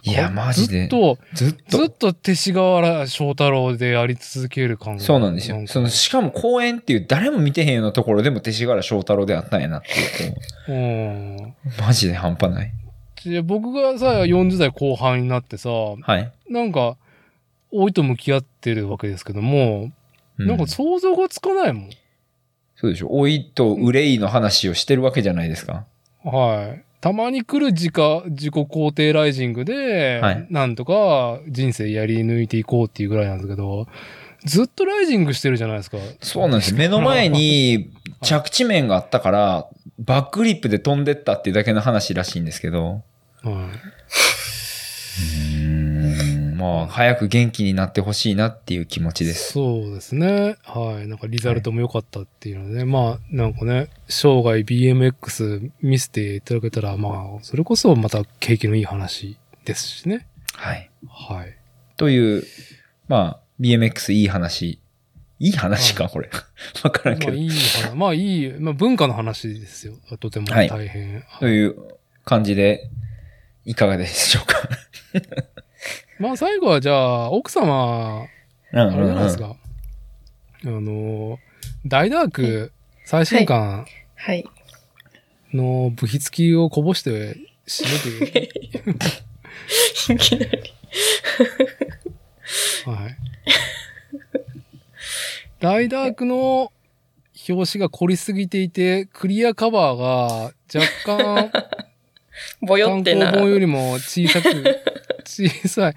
[0.03, 0.81] いや、マジで。
[0.81, 1.77] ずっと、ずっと。
[1.77, 5.59] ずっと勅使河原翔太郎でやり続ける感がそうなんですよ。
[5.59, 11.55] かその、しかも公園っていう誰も見てへんようなところでも勅使河原翔太郎であったんやなっていううん。
[11.77, 12.71] と、マジで半端ない。
[13.25, 16.31] で僕がさ、40代後半になってさ、はい。
[16.49, 16.95] なんか、
[17.73, 19.91] 老いと向き合ってるわけですけども、
[20.37, 21.89] うなんか想像がつかないもん。
[22.77, 23.09] そうでしょ。
[23.09, 25.85] 老いと憂いの話をしてるわけじゃないですか。
[26.23, 26.88] はい。
[27.01, 33.87] たまに来る自家、自己肯定ライジングで、はいなんとか人生やり抜いていこうっていうぐらいなんですけど、
[34.43, 35.97] ずっとライジングしてるじゃないですか。
[36.21, 36.77] そうなんですよ。
[36.77, 39.67] 目の前に着地面があったから、
[39.99, 43.01] バックリップで飛んでったっていうだけの話らしいんですけど。
[43.43, 43.49] はい。
[46.59, 49.53] まあ、早く元気になってほしいなっていう気持ちです。
[49.53, 50.57] そうですね。
[50.63, 51.07] はい。
[51.07, 60.27] なんかリザルトも良かったっていうので、まあ、なんかね、生涯 BMX 見せていただけたら、まあ、それこそまた景気のいい話ですしね。
[60.53, 60.89] はい。
[61.07, 61.55] はい。
[61.95, 62.43] という、
[63.07, 64.79] まあ、BMX いい話。
[65.39, 66.29] いい話か、これ。
[66.83, 67.31] わからんけど。
[67.31, 69.93] まあいい話、まあいい、まあ文化の話ですよ。
[70.19, 71.23] とてもはい大変。
[71.39, 71.75] という
[72.25, 72.89] 感じで、
[73.63, 74.69] いかがでしょうか。
[76.19, 78.27] まあ最後はじゃあ、奥様、
[78.71, 79.55] うんあれじゃないですか。
[80.65, 81.39] あの、
[81.85, 82.71] 大ダーク
[83.05, 83.85] 最新刊
[84.15, 84.45] はい。
[85.53, 88.49] の部筆記をこぼして締めて、
[90.13, 90.73] いきなり。
[92.85, 93.17] はい。
[95.59, 96.71] 大ダークの
[97.49, 101.51] 表紙が凝りすぎていて、クリアカバーが若干
[102.61, 103.31] ぼよ単ってな。
[103.31, 104.49] 行本よりも小さく、
[105.29, 105.95] 小さい。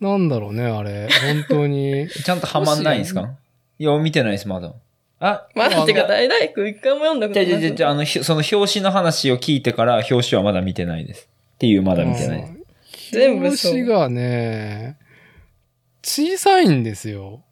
[0.00, 1.08] な、なんだろうね、あれ。
[1.26, 2.08] 本当に。
[2.24, 3.36] ちゃんとはまんないんですか？
[3.78, 4.72] いや、見てないです、まだ。
[5.18, 7.48] あ、まだってか、大大工一回も読んだことない。
[7.48, 11.28] じゃじゃじゃあの、ひその表紙の話を聞いてから、表紙はまだ見てないです。
[11.54, 12.46] っていう、まだ見てない
[13.12, 14.96] 全部そう表紙がね、
[16.02, 17.42] 小さいんですよ。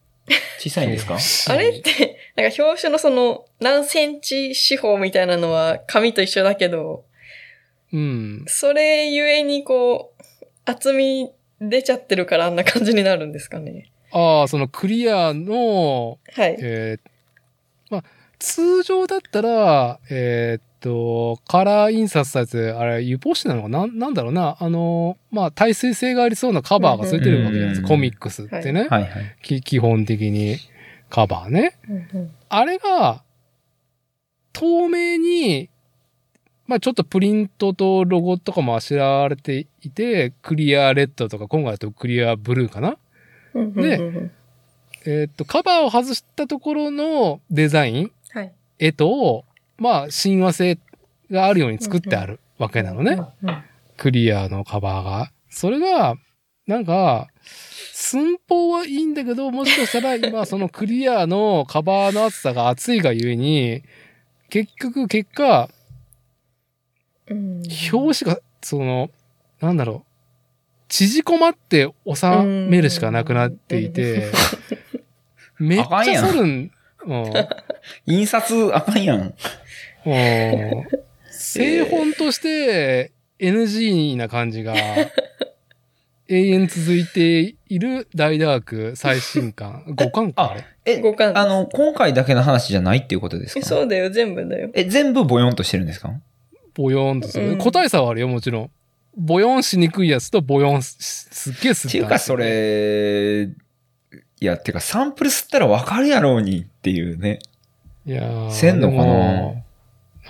[0.59, 1.17] 小さいんですか？
[1.55, 7.05] あれって、なんか表紙のその何センチ四方みたいなのは紙と一緒だけど、
[7.93, 8.45] うん。
[8.47, 10.14] それゆえにこう、
[10.65, 11.31] 厚み
[11.61, 13.91] 出ちゃってるからあんな感じになるんですかね。
[14.13, 16.57] ああ、そのクリアの、はい。
[16.61, 17.11] えー
[17.91, 18.05] まあ、
[18.39, 23.87] 通常だったら、えーっと、カラー印刷されて、あれ、油ポ紙なのかな？
[23.87, 24.57] なんなんだろうな？
[24.61, 27.89] あの、まあ、耐水性がありそうなカバーがついてるわけじゃないですか。
[27.89, 28.89] コミックスってね。
[28.89, 29.11] はいはい。
[29.43, 30.59] き基本的に
[31.11, 31.79] カバーね。
[32.49, 33.23] あれが、
[34.53, 35.71] 透明に、
[36.67, 42.97] まあちょっとプリントとロゴとかもあしらわれていて、クリアレッドとか、今回だとクリアブルーかな？
[43.55, 44.31] でで、
[45.07, 48.53] えーっと、カバーを外したところのデザイン、はい。
[48.79, 49.45] 絵と、
[49.77, 50.79] まあ親和性
[51.31, 53.21] があるように作ってあるわけなのね。
[53.43, 53.63] うん。
[53.97, 55.31] クリアのカバーが。
[55.51, 56.17] それが、
[56.67, 57.29] なんか、
[57.93, 63.83] 寸法はいいんだけど、もしかしたら 今そのクリアのカバーの厚さが厚いがゆえに、
[64.49, 65.69] 結局結果、
[67.31, 69.11] うん表紙が、その、
[69.61, 70.11] なんだろう、
[70.89, 72.27] 縮こまって収
[72.69, 74.31] めるしかなくなっていて、
[75.59, 77.33] めっちゃ反るん、うん
[78.07, 79.35] 印刷あかんやん。
[80.05, 80.97] もう
[81.31, 84.75] 製本として NG な感じが
[86.29, 89.85] 永遠続いている大ダーク最新刊。
[89.89, 90.65] 5巻かあれ？
[90.87, 94.71] え、五巻あの、今回だけの話じゃないっていうことですえかそうだよ、全部だよ。
[94.75, 96.11] え、全部ボヨンとしてるんですか？
[96.75, 97.53] ボヨーンとする。
[97.53, 98.71] うん個体差はあるよ、もちろん。
[99.17, 100.97] ボヨンしにくいやつとボヨンす
[101.31, 102.37] すっげえすっていうか、そ。
[102.37, 103.49] れ、
[104.41, 107.39] いや、てか、サンプル吸ったらわかるやろうにっていうね。
[108.07, 109.65] いやーせんのかな？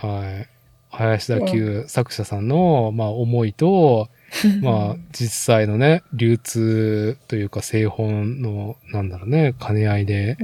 [0.09, 0.49] はい。
[0.91, 4.09] 林田久作者さんの、まあ、思いと、
[4.63, 10.37] まあ、実際のね、流通というか製本の、なんだろうね、兼ね合いで、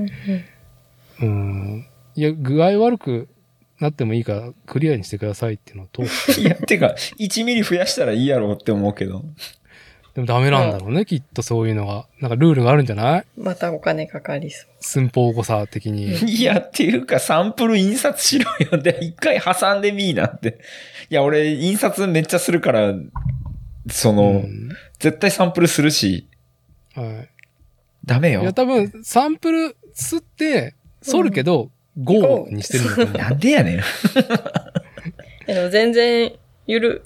[1.21, 1.87] うん。
[2.17, 3.29] いや、具合悪く
[3.81, 6.03] なってもいいから、クリアにしてくださいっていうのと、
[6.39, 9.25] いや、てか、1ミリ増やしたらいいやろうって思うけど。
[10.15, 12.07] でもダメなんだろうね、きっとそういうのが。
[12.21, 13.25] なんかルールがあるんじゃない？
[13.39, 14.71] またお金かかりそう。
[14.81, 16.17] 寸法誤差的に。
[16.29, 18.79] いや、っていうか、サンプル印刷しろよ。
[18.83, 20.59] で、一回挟んでみーなって。
[21.11, 22.93] いや、俺、印刷めっちゃするから、
[23.89, 26.29] その、うん絶対サンプルするし、
[26.95, 27.29] はい。
[28.05, 28.53] ダメよいや、。
[28.53, 33.17] 多分、サンプル吸って、剃るけど、5にしてるんだと思う。
[33.19, 33.81] なんでやねん。
[35.47, 36.33] でも全然、
[36.67, 37.05] ゆる、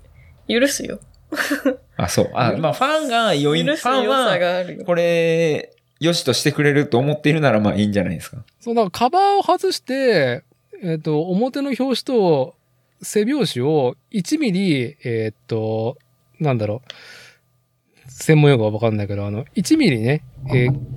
[0.48, 1.01] 許すよ。
[1.97, 2.31] あ、そう。
[2.35, 4.85] あ、まあ、ファンが余韻、ファンは。
[4.85, 5.70] これ、
[6.01, 8.44] よしとしてくれると思っているなら、まあいいんじゃないですか。
[8.61, 10.43] そう、なんかカバーを外して、
[10.82, 12.56] えっ、と、表の表紙と
[13.01, 15.97] 背表紙を1ミリ、えっ、と、
[16.40, 20.94] なんだろう、専門用語はわかんないけど、あの、1ミリね、えー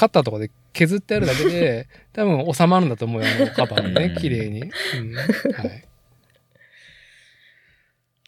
[0.00, 4.62] カッターとかで削ってあるだけで、 多分収まるんだと思うよ、あのカバーがね、うん綺麗に。
[4.62, 4.70] うん。
[5.14, 5.22] は
[5.64, 5.84] い。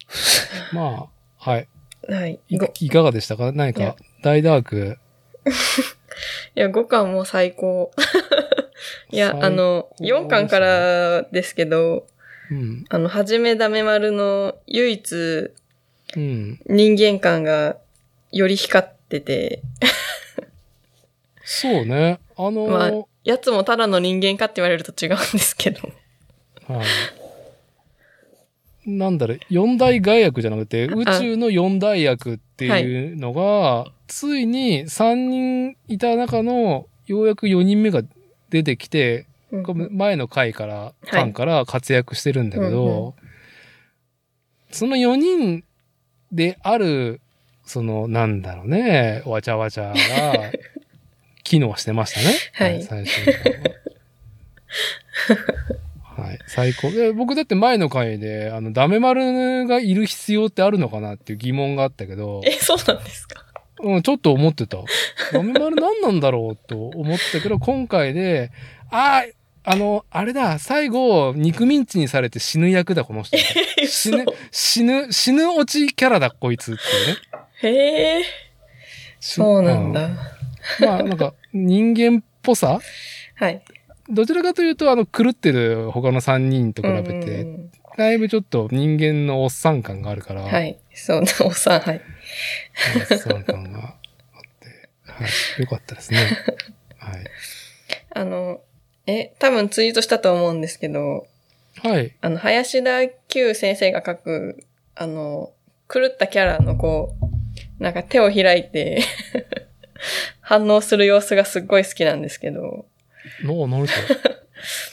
[0.72, 1.08] ま
[1.44, 1.68] あ、はい。
[2.08, 2.40] はい。
[2.48, 3.52] いかがでしたか？
[3.52, 4.98] 何か、大ダーク？
[6.54, 7.90] いや、5巻も最高。
[9.10, 12.06] いや、あの、4巻からですけど、
[12.50, 12.84] うん。
[12.90, 15.12] あの、はじめダメ丸の唯一
[16.14, 16.60] うん。
[16.66, 17.76] 人間感が
[18.30, 19.62] より光ってて、
[21.44, 22.20] そうね。
[22.36, 25.88] あのまあー、やつもただの人間かって言われると違うんですけど。
[26.68, 26.86] はい。
[28.84, 38.02] なんだろう、四大外役じゃなくて、宇宙の四大役っていうのが、ついに三人いた中の、ようやく4人目が
[38.50, 43.14] 出てきて、うん前の回から、巻から活躍してるんだけど、うんう
[44.70, 45.64] その4人
[46.32, 47.20] である、
[47.64, 49.94] その、なんだろうね、わちゃわちゃが、
[51.42, 52.34] 機能してましたね。
[52.52, 53.30] はい最初
[56.16, 56.24] は。
[56.24, 56.90] はい、最高。
[56.90, 63.44] で僕だって前の回で、あの、ダメ丸がいる必要ってあるのかなっていう疑問があったけど、え、そうなんですか？
[63.80, 64.78] うん、ちょっと思ってた。
[65.32, 68.52] ダメ丸何なんだろうと思ったけど、今回で、
[68.90, 69.24] あ
[69.64, 73.38] あ、あの、あれだ、最後、肉ミンチにされて死ぬ役だ、この人。
[73.86, 77.78] 死ぬ、死ぬ、死ぬ落ちキャラだ、こいつっていうね。
[77.78, 78.24] へえ、
[79.18, 80.10] そうなんだ。
[80.80, 82.80] うんまあ、なんか、人間っぽさ？
[83.36, 83.62] はい。
[84.08, 90.78] どちらかというと、あの、狂ってる他の3人と比べうんて、うんだいぶちょっと人間のおっさん感があるから、うんはい。
[90.94, 92.00] そうね、おっさん、はい。
[92.96, 95.26] おっさん感があって、は
[95.58, 96.18] い、よかったですね。
[96.96, 97.24] はい。
[98.14, 98.62] あの、
[99.06, 101.26] え、多分ツイートしたと思うんですけど、
[101.82, 102.14] はい。
[102.22, 104.64] あの、林田久先生が書く、
[104.94, 105.52] あの、
[105.92, 107.14] 狂ったキャラのこ
[107.78, 109.02] う、なんか手を開いて、
[110.42, 112.84] 反応する様子がすっごい好きなんですけど、
[113.42, 114.08] の、何それ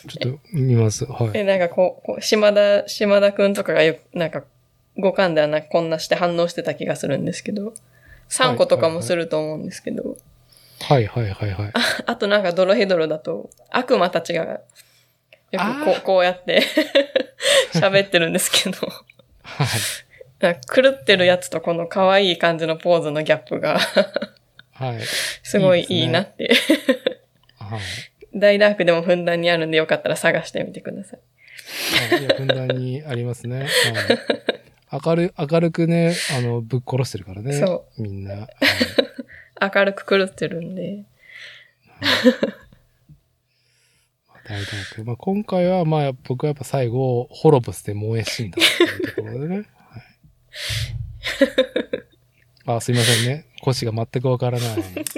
[0.08, 1.06] ちょっと見ます。
[1.06, 1.32] はい。
[1.32, 4.44] で、なんかこう、こう島田、島田くんとかがよく、なんか、
[4.98, 7.74] 五感ではなんかこんなして反応してた気がするんですけど、
[8.30, 10.18] 3個とかもすると思うんですけど、
[10.82, 11.74] はいはいはいはい。
[12.06, 14.62] あとなんかドロヘドロだと、悪魔たちが、
[15.52, 16.62] よくこうこうやって
[17.74, 18.78] 喋ってるんですけど、
[19.44, 19.64] は
[20.52, 20.60] い。
[20.74, 23.80] 狂ってるやつとこの可愛い感じのポーズのギャップが
[24.80, 25.02] はい。
[25.44, 26.54] すごいいいなって。
[27.58, 27.80] はい。
[28.34, 31.20] 大ダークでもふんだんにあるんでよかったら探してみてください。
[32.12, 33.68] はい、いや、ふんだんにありますね。
[34.90, 37.54] はい、明る、明るくね、あの、ぶっ殺してるからね。
[37.54, 38.34] そみんな。
[38.34, 38.48] はい
[39.62, 41.06] 明るく狂ってるんで。
[44.46, 49.56] 大体くまあ、今回は、まあ、僕はやっぱ最後、ホロブスで燃え死んだっていうところでね。
[49.56, 49.66] はい、
[52.78, 53.46] あ、すいませんね。
[53.62, 54.70] 腰が全くわからない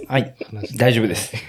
[0.08, 0.36] はい。
[0.45, 0.78] 話。
[0.78, 1.34] 大丈夫です。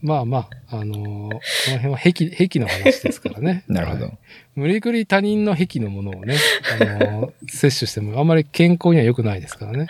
[0.00, 0.98] まあまあ、あのー
[1.30, 3.64] この辺は癖、癖の話ですからね。
[3.68, 4.18] なるほどはい。
[4.54, 6.36] 無理くり他人の癖のものをね、
[6.80, 9.88] あのー摂取してもあんまり健康には良くないですからね。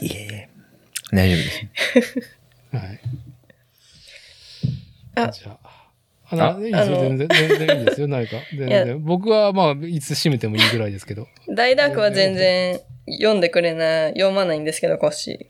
[0.00, 0.48] いえいえ。
[1.12, 1.38] 大丈夫
[1.94, 2.20] です。
[2.70, 3.00] はい。
[5.16, 5.67] あじゃあ。
[6.30, 7.00] あな、いいですよ。
[7.00, 8.08] 全然、全然いいですよ。
[8.08, 8.36] 何か。
[8.56, 9.02] 全然。
[9.02, 11.26] 僕はまあ、いつ閉めてもいいぐらいですけど。
[11.48, 15.48] 大ダークは全然読んでくれない、読まないんですけど、コッシ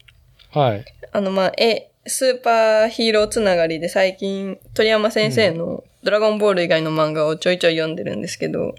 [0.53, 0.59] ー。
[0.59, 0.85] はい。
[1.13, 8.75] あの、まあ、え、スーパーヒーローつながりで最近、鳥山先生のドラゴンボール以外の漫画をちょいちょい読んでるんですけど、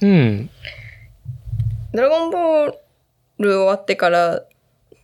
[0.00, 0.50] うん。
[1.94, 2.74] ドラゴンボー
[3.38, 4.42] ル終わってから、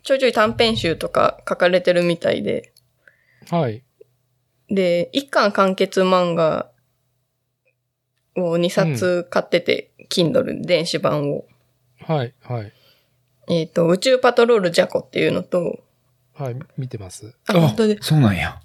[0.03, 2.73] ちょいちょい短編集とか書かれてるみたいで、
[3.51, 3.83] はい。
[4.73, 6.71] で、一巻完結漫画
[8.37, 11.45] を2冊買ってて、Kindle 電子版を。
[12.01, 12.35] はい。
[12.41, 12.73] はい。
[13.49, 15.81] えっ、と、宇宙パトロールジャコっていうのと、
[16.35, 16.57] はい。
[16.79, 17.35] 見てます。
[17.47, 17.99] あ、本当で。
[18.01, 18.61] そうなんや。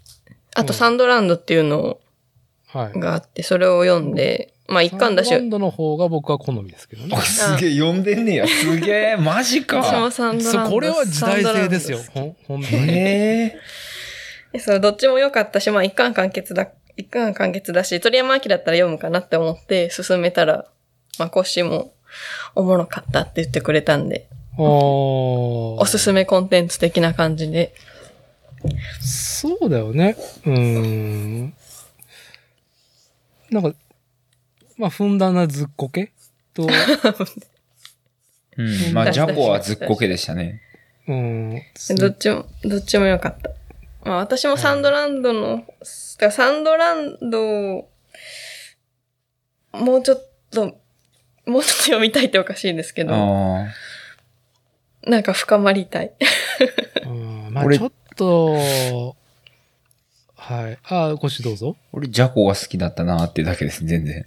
[0.55, 1.99] あと、サンドランドっていうの
[2.67, 2.99] はい。
[2.99, 7.21] があって、それを読んで、まあ一巻だしサンド、ランドの方が僕は好みですけどねあ。
[7.21, 8.47] すげえ、読んでんねや。
[8.47, 10.11] すげえ、マジ私もか。
[10.11, 10.63] サンドランド。
[10.63, 11.99] そう、これは時代性ですよ。
[11.99, 12.83] サンドランほん、本当に。
[12.89, 12.95] へ
[13.55, 13.59] え。
[14.53, 20.65] ドそう、どっちも良かったし、まあ一巻完結だ、一巻完結だし、鳥山明だったら読むかなって思って進めたら、
[21.19, 21.93] まあコッシーも
[22.55, 24.27] おもろかったって言ってくれたんで、
[24.57, 27.73] あおおすすめコンテンツ的な感じで。
[29.01, 30.15] そうだよね。
[30.45, 30.59] うー
[31.43, 31.53] ん。
[33.51, 33.73] なんか、
[34.77, 36.11] まあ、ふんだんなずっこけ？
[36.53, 36.67] と、
[38.57, 38.93] うん。
[38.93, 40.61] まあ、ジャコはずっこけでしたね。
[41.07, 41.61] うん。
[41.97, 43.51] どっちも、どっちも良かった。
[44.03, 47.89] まあ私もサンドランドの、だからサンドランドを、
[49.73, 50.77] もうちょっと、
[51.45, 53.13] もうちょっと読みたいっておかしいですけど。
[55.03, 56.11] なんか深まりたい。
[57.05, 59.15] うん まあ、俺ちょっと、
[60.35, 60.77] はい。
[60.83, 61.75] ああ、ごしどうぞ。
[61.91, 64.25] 俺、ジャコが好きだったなっていうだけです、全然。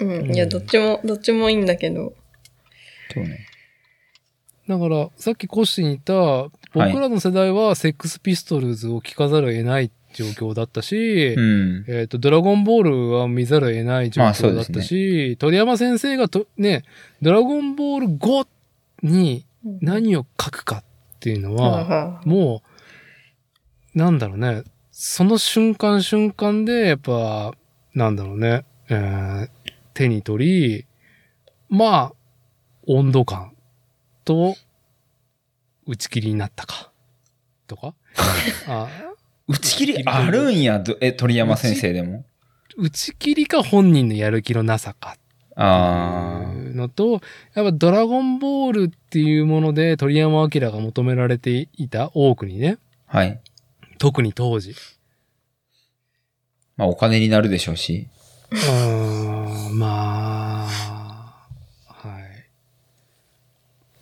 [0.00, 0.34] うん。
[0.34, 2.14] いや、どっちも、どっちもいいんだけど。
[3.12, 3.47] そうね。
[4.68, 11.84] だから、さっきコッシーに言った、僕らの世代はセックスピストルズを聴かざるを得ない状況だったし、うん。
[11.88, 16.84] えっ、と、ドラゴンボールは見ざるを得ない状況だったし、鳥山先生がと、ね、
[17.22, 18.46] ドラゴンボール5
[19.02, 19.46] に
[19.80, 20.84] 何を書くかっ
[21.20, 22.62] ていうのは、はも
[23.94, 27.52] う、なんだろうね、その瞬間瞬間で、やっぱ、
[27.94, 29.48] なんだろうね、えー
[29.98, 30.86] 手に取り、
[31.68, 32.12] まあ、
[32.86, 33.52] 温度感
[34.28, 34.56] と、
[35.86, 36.92] 打ち切りになったか？
[37.66, 37.94] とか？
[38.68, 38.88] あ
[39.46, 42.26] 打ち切りあるんや、どえ、鳥山先生でも？
[42.76, 45.16] 打ち切りか本人のやる気のなさか
[45.56, 46.52] ああ。
[46.52, 47.22] のと、
[47.54, 52.76] やっぱドラゴンボールっていうもので鳥山明が求められていた多くにね、
[53.06, 53.40] はい。
[53.96, 54.74] 特に当時。
[56.76, 58.08] まあ、お金になるでしょうし。
[58.50, 59.86] うーん、ま
[60.34, 60.37] あ、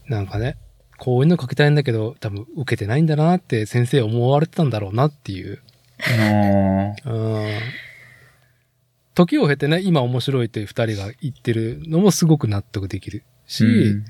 [0.09, 0.57] なんかね、
[0.99, 5.60] こういうの書きたいんだけど、多分受けてないんだなって先生思われてたんだろうなっていう。
[6.01, 7.49] あうん。
[9.15, 14.05] 時を経てね、今面白いって二人が言ってるのもすごく納得できるし、うん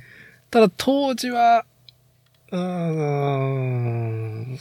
[0.48, 1.66] ただ当時は、
[2.52, 4.56] うーん、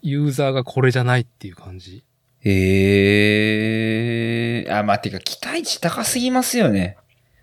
[0.00, 2.02] ユーザーがこれじゃないっていう感じ。
[2.40, 4.78] へえー。
[4.78, 6.96] あ、まあ、てか、期待値高すぎますよね。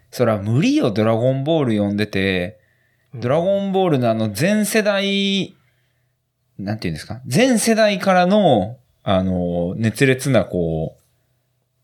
[0.10, 2.69] そら、無理よ、ドラゴンボール読んでて、うん
[3.16, 5.56] ドラゴンボールのあの、全世代、
[6.58, 7.22] なんていうんですか？
[7.26, 11.02] 全世代からの、あの、熱烈な、こう、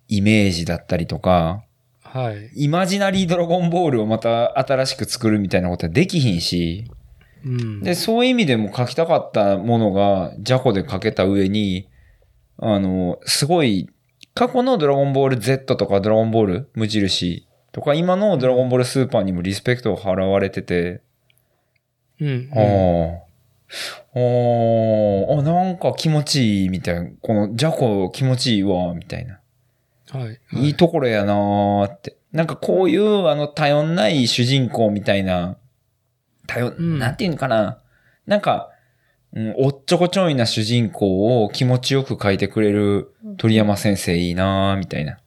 [0.08, 1.64] イメージだったりとか、
[2.02, 2.52] はい。
[2.56, 6.92] イマジナリードラゴンボールをまた新しく作るみたいなことはできひんし、
[7.44, 7.82] うん。
[7.82, 11.88] で、そういう意味でも書きたかったものが、ジャコで書けた上に、
[12.58, 13.90] あの、すごい、
[14.34, 21.02] 過去のドラゴンボール Z とかドラゴンボール無印とか、今のドラゴンボールスーパーにもリスペクトを払われてて、
[22.20, 22.50] うん、うん。
[22.54, 23.26] ああ。
[24.14, 24.20] あ
[25.38, 27.10] あ、あ、なんか気持ちいいみたいな。
[27.22, 29.40] このジャコ気持ちいいわ、みたいな。
[30.12, 30.40] はい。
[30.54, 32.18] いいところやなーって。
[32.32, 35.58] なんかこういう、あの、頼んない主人公みたいな、
[36.48, 37.82] 頼、んなんていうのかな。
[38.28, 38.70] なんか、
[39.34, 45.18] うん、おっちょこちょいな主人公を気持ちよく描いてくれる鳥山先生いいなーみたいな。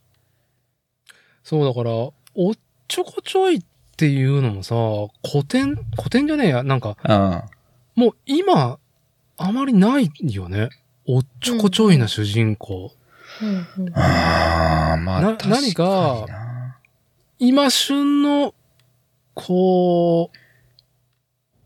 [1.43, 2.13] そうだから、お
[2.53, 2.55] っ
[2.89, 3.63] ちょこちょいっ
[3.99, 4.77] ていうのもさ、
[5.29, 7.47] 古典、古典じゃねえや、なんか、あ
[7.97, 8.79] もう今、
[9.37, 10.69] あまりないよね。
[11.09, 12.93] おっちょこちょいな主人公。
[13.43, 14.91] うんうんあ。
[14.91, 16.79] ああ、まあ、何かな
[17.41, 18.55] 今旬の、
[19.35, 20.31] こ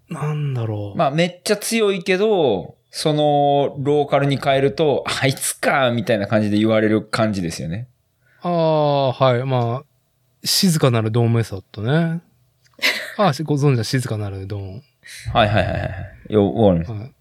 [0.08, 0.98] う、なんだろう。
[0.98, 7.88] まあ、めっちゃ強いけど、その、ローカルに変えると、あいつか、みたいな感じで言われる感じですよね。
[8.40, 9.44] ああ、はい。
[9.44, 9.91] まあ、
[10.44, 12.20] 静かなるドーンメソッドね。
[13.16, 14.82] あ あ、しご存知だ、静かなるドーン。
[15.32, 15.86] はいはいはいは
[16.28, 16.32] い。
[16.32, 16.92] よ、わかります。
[16.92, 17.12] はい。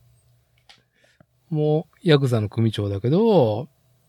[1.49, 3.67] もう、ヤクザの組長だけど、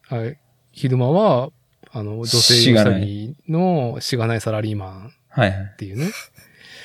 [0.08, 0.39] はい。
[0.73, 1.50] 昼間は、
[1.92, 5.76] あの、女性ウサギのしがないサラリーマンはいはいっ。
[5.76, 6.10] ていうね。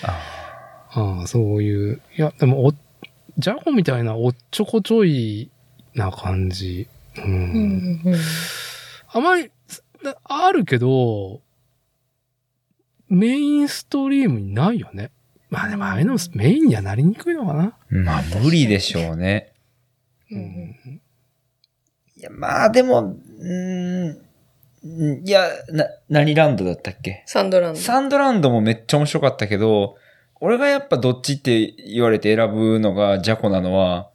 [0.03, 2.01] あああ、そういう。
[2.17, 2.72] いや、でも、お、
[3.38, 5.49] ジャコみたいなおっちょこちょい
[5.93, 6.88] な感じ。
[7.17, 7.23] うん。
[7.23, 8.19] うんうん
[9.09, 9.49] あまり、
[10.03, 11.41] だあるけど、
[13.09, 15.11] メインストリームにないよね。
[15.49, 17.77] まあでも、ああいうのメインにはなりにくいのかな。
[17.89, 19.53] まあ、無理でしょうね。
[20.29, 20.41] うんう
[20.89, 21.01] ん
[22.17, 24.09] いや、まあ、でも、うー
[24.83, 27.23] ん、いや、な、何ランドだったっけ？
[27.27, 27.79] サンドランド。
[27.79, 29.97] サンドランドもめっちゃ面白かったけど、
[30.39, 34.09] 俺がやっぱどっちって言われて選ぶのがジャコなのは、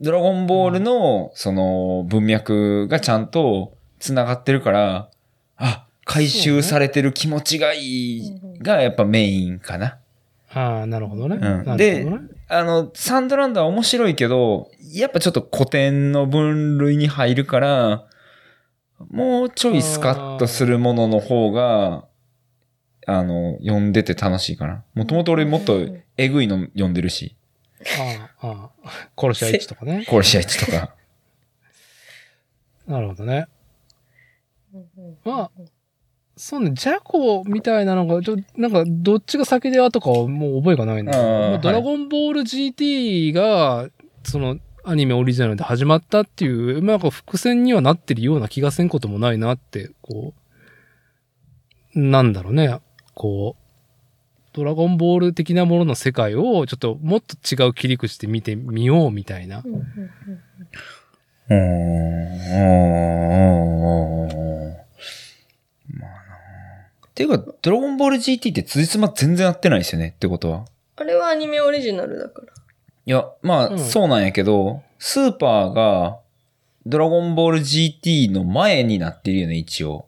[0.00, 5.10] ドラゴンボールの、その、文脈がちゃんと繋がってるから、
[5.56, 9.98] あ、回収されてる気持ちがいいがやっぱメインかな。
[10.50, 11.36] ああ、なるほどね。
[11.36, 12.18] んなるほどでね。
[12.48, 18.06] あの、サンドランドは面白いけど、やっぱちょっと古典の分類に入るから、
[19.10, 22.06] もうちょいスカッとするものの方が、
[23.06, 24.84] あの、読んでて楽しいかな。
[24.94, 27.36] もともと俺もっとえぐいの読んでるし、
[27.98, 28.90] ああ、ああ。
[29.14, 30.06] 殺し合い地とかね。
[30.08, 30.94] 殺し合い地とか。
[32.88, 33.46] なるほどね。
[35.24, 35.50] まあ、
[36.38, 43.88] そうね、ジャコみたいなのが、ちょ、なんか、どっちが先ではとかはもう覚えがないんだけまあドラゴンボール GT が、
[44.22, 50.32] その、アニメオリジナルで始まったっていう、まあ、なんか伏線にはなってるような気がせんこともないなって、こ
[51.94, 52.80] う、なんだろうね、
[53.14, 53.62] こう、
[54.52, 59.62] ドラゴンボール的なものの世界を、ちょっともっと違う切り口で見てみようみたいな。
[59.64, 59.82] うんうん
[61.50, 61.58] うーん。
[61.58, 66.16] うーんまあな
[67.18, 70.66] ていうか、ドラゴンボール GT って辻褄全然合ってないですよねってことは。
[70.94, 72.52] あれはアニメオリジナルだから。
[72.52, 76.20] いや、まあ、うんそうなんやけど、スーパーが、
[76.86, 80.06] ドラゴンボール GT の前になってるよね、一応。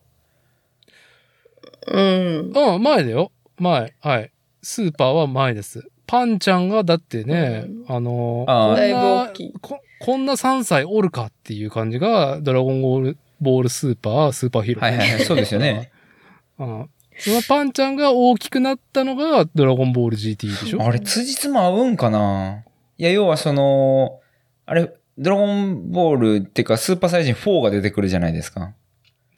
[1.89, 2.53] うん。
[2.55, 3.33] うん、前だよ。
[3.59, 3.93] 前。
[4.01, 4.31] はい。
[4.63, 5.85] スーパーは前です。
[6.07, 14.85] パンちゃんが、だってね、うあのあーここ、こんな3歳おるかっていう感じが、ドラゴンボール、ボールスーパー、スーパーヒーロー。
[14.85, 15.91] はいはいはいそうですよね。
[16.61, 16.91] うん。
[17.21, 20.83] そのパンちゃんが大きくなったのが、ドラゴンボール GT でしょ？
[20.83, 22.65] あれ、辻褄合うんかな？
[22.99, 24.21] いや、要はその、
[24.67, 28.73] あれ、ドラゴンボールっていうか、スーパーサイジン4が出てくるじゃないですか。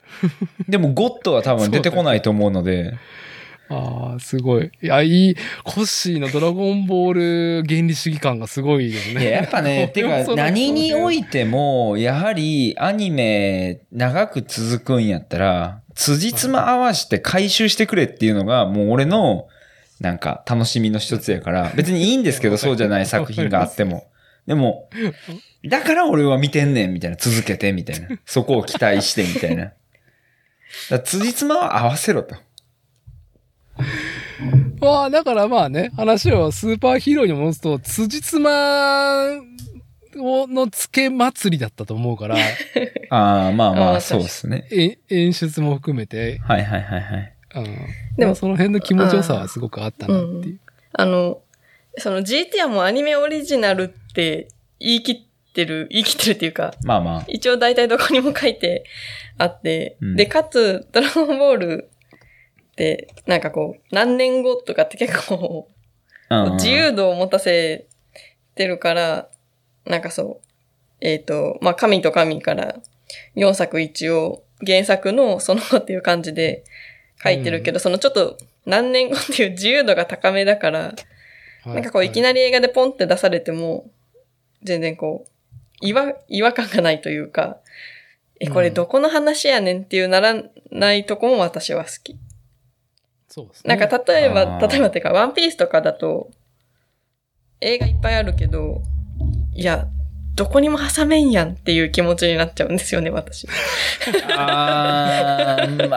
[0.68, 2.94] でも、ゴッドは多分出てこないと思うので、
[3.68, 4.70] ああ、すごい。
[4.82, 5.36] いや、いい。
[5.64, 9.22] コッシーのドラゴンボール原理主義感がすごいよね。
[9.22, 19.48] いや、やっぱね、 てか、何においても、やはり、アニメ、長く続くんやったら、辻褄合わして回収してくれっていうのが、もう俺の、
[20.00, 24.06] なんか、楽しみの一つやから、別にいいんですけど、 そうじゃない作品があっても。
[24.46, 24.88] でも、
[25.64, 27.16] だから俺は見てんねん、みたいな。
[27.16, 28.08] 続けて、みたいな。
[28.26, 29.72] そこを期待して、みたいな。
[30.90, 32.34] だ辻褄は合わせろと。
[34.80, 38.50] まあ、だからまあね、話をスーパーヒーローに戻すと、辻褄
[39.38, 39.42] を
[40.14, 42.36] の付け祭りだったと思うから、
[43.10, 44.66] ああ、まあまあ、そうですね。
[44.70, 47.32] え演出も含めて、はいはいはいはい。
[47.56, 47.76] うん。
[48.16, 50.60] でもその辺の気持ちよさはすごくあったなっていう。
[50.92, 51.40] あの、
[51.98, 54.48] その GT はもうアニメオリジナルって
[54.80, 57.24] 言い切ってる、言い切ってるっていうか、まあまあ。
[57.28, 58.84] 一応大体どこにも書いて
[59.38, 61.90] あって、うんで、かつ、ドラゴンボール
[62.72, 65.72] って、なんかこう、何年後とかって結構、うん
[66.54, 67.86] 自由度を持たせ
[68.54, 69.28] てるから、
[69.84, 70.46] なんかそう、
[71.00, 72.76] えっ、と、まあ、神と神から
[73.36, 76.64] 4作一応原作のその後っていう感じで
[77.22, 80.94] 書いてるけど、そのちょっと何年後っていう自由度が高めだから、
[81.64, 83.90] なんかこういきり、なり映画でポンって出されても、
[84.62, 85.30] 全然こう、
[85.80, 87.58] 違和、違和感がないというか、
[88.40, 90.34] え、これどこの話やねんっていうなら
[90.70, 92.18] ないとこも私は好き。
[93.28, 93.76] そうですね。
[93.76, 96.30] なんか例えば、例えばっていうか、ワンピースとかだと、
[97.60, 98.82] 映画いっぱいあるけど、
[99.54, 99.86] いや、
[100.34, 103.46] どこにも挟めんやんっていう気持ちになっちゃうんですよね、私。
[104.34, 105.96] あーまあ、ま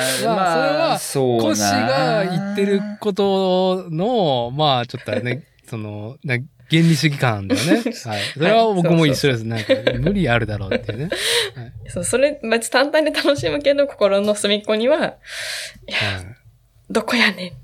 [0.32, 1.40] あまあ、それは。
[1.42, 6.36] コッシーが言ってることの、まあちょっとね、 その、な
[6.70, 7.82] 原理主義感だよね。
[8.06, 8.20] はい。
[8.32, 9.44] それは僕も一緒です。
[9.44, 11.10] なんか、無理あるだろうっていうね。
[11.88, 15.18] そう、それ、別に単体で楽しむけど、心の隅っこには、はい
[16.90, 17.54] どこやねんっ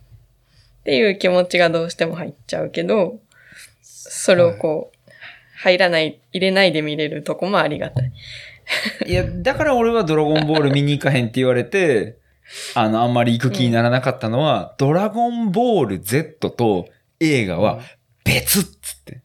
[0.85, 3.19] ていう気持ちがどうしても入っちゃうけど、
[4.17, 5.11] それをこう、
[5.59, 8.13] 入らない、入れないで見れるとこもありがたい。
[9.07, 12.19] いや、だから俺はドラゴンボール見に行かへんって言われて、
[12.75, 16.89] あの、あんまり行く気にならなかったのは、ドラゴンボール Z と
[17.21, 17.81] 映画は
[18.25, 19.21] 別っつって。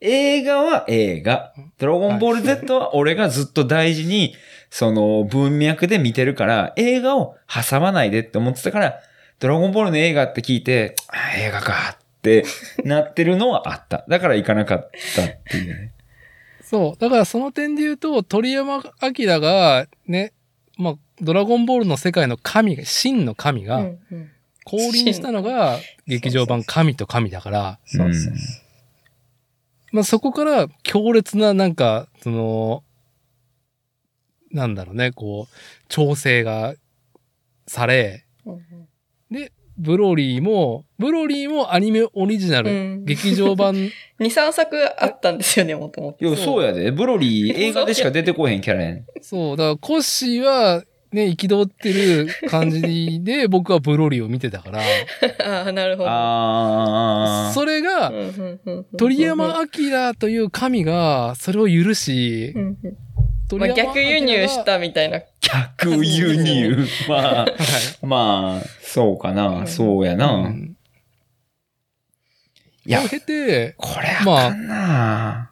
[0.00, 1.52] 映画は映画。
[1.78, 4.34] ドラゴンボール Z は俺がずっと大事に、
[4.70, 9.00] その文脈で見てるから、映画を挟まないでって思ってたから、
[9.40, 12.44] ドラゴンボールの映画って聞いて、あ映画かって
[12.84, 14.04] なってるのはあった。
[14.08, 15.92] だから行かなかったっていうね。
[16.62, 17.00] そう。
[17.00, 20.32] だからその点で言うと、鳥山明が、ね、
[20.76, 23.92] まあ、ドラゴンボールの世界の神が、真の神が、
[24.64, 28.38] 降臨したのが、劇場版神と神だから、そうそううん
[29.92, 32.82] まあそこから強烈ななんか、その、
[34.50, 35.54] なんだろうね、こう、
[35.88, 36.74] 調整が
[37.66, 38.26] され、
[39.30, 43.90] で、ブロリーも、ブロリーもアニメオリジナル、うん劇場版、 2、
[44.20, 46.36] 3作あったんですよね、もともと。
[46.36, 46.90] そうやで。
[46.90, 49.04] ブロリー映画でしか出てこへんキャラやん。
[49.20, 50.82] そう、だからコッシーは、
[51.12, 54.80] ね、憤ってる感じで、 僕はブロリーを見てたから、
[55.44, 56.10] ああ、なるほど。
[56.10, 57.52] ああ。
[57.52, 58.12] それが
[58.98, 62.54] 鳥山明という神が、それを許し
[63.52, 66.86] まあ、逆輸入したみたいな逆輸入。
[67.08, 67.46] まあ、
[68.02, 69.66] まあ、そうかな。
[69.66, 70.32] そうやな。
[70.32, 70.76] うん
[72.88, 75.50] いやを経て、これあかんな。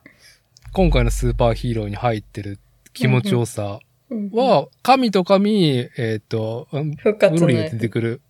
[0.72, 2.60] 今回のスーパーヒーローに入ってる
[2.92, 8.10] 気持ちよさうんは、神と神、えっ、と、うん復活のブロリーが出てくる。
[8.10, 8.20] うん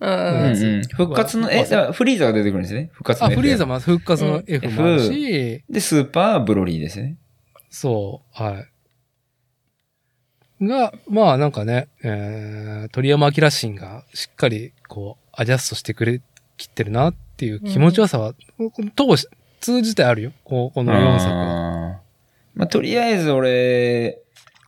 [0.00, 0.82] ああ、うん。
[0.84, 2.90] 復活の、え、フリーザが出てくるんですね。
[2.92, 7.16] 復活のあ、F フリーザも復活のうん F もあるし、で、スーパーブロリーですね。
[7.70, 8.68] そう、はい。
[10.60, 16.20] が、まあなんかね、えー、鳥山明シンがしっかりこう、アジャストしてくれ、
[16.56, 18.34] きってるなっていう気持ちよさは、
[18.96, 19.28] 通し、
[19.60, 20.32] 通じてあるよ。
[20.44, 22.00] こうこの4作は。
[22.54, 24.18] まあ、とりあえず俺、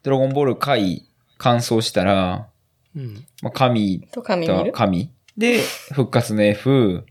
[0.03, 1.07] ドラゴンボール回
[1.39, 2.49] 完走したら、
[2.95, 3.25] うん。
[3.43, 4.71] まあ、神と神見る？
[4.71, 5.11] と神。
[5.37, 5.61] で、
[5.93, 7.05] 復活の F。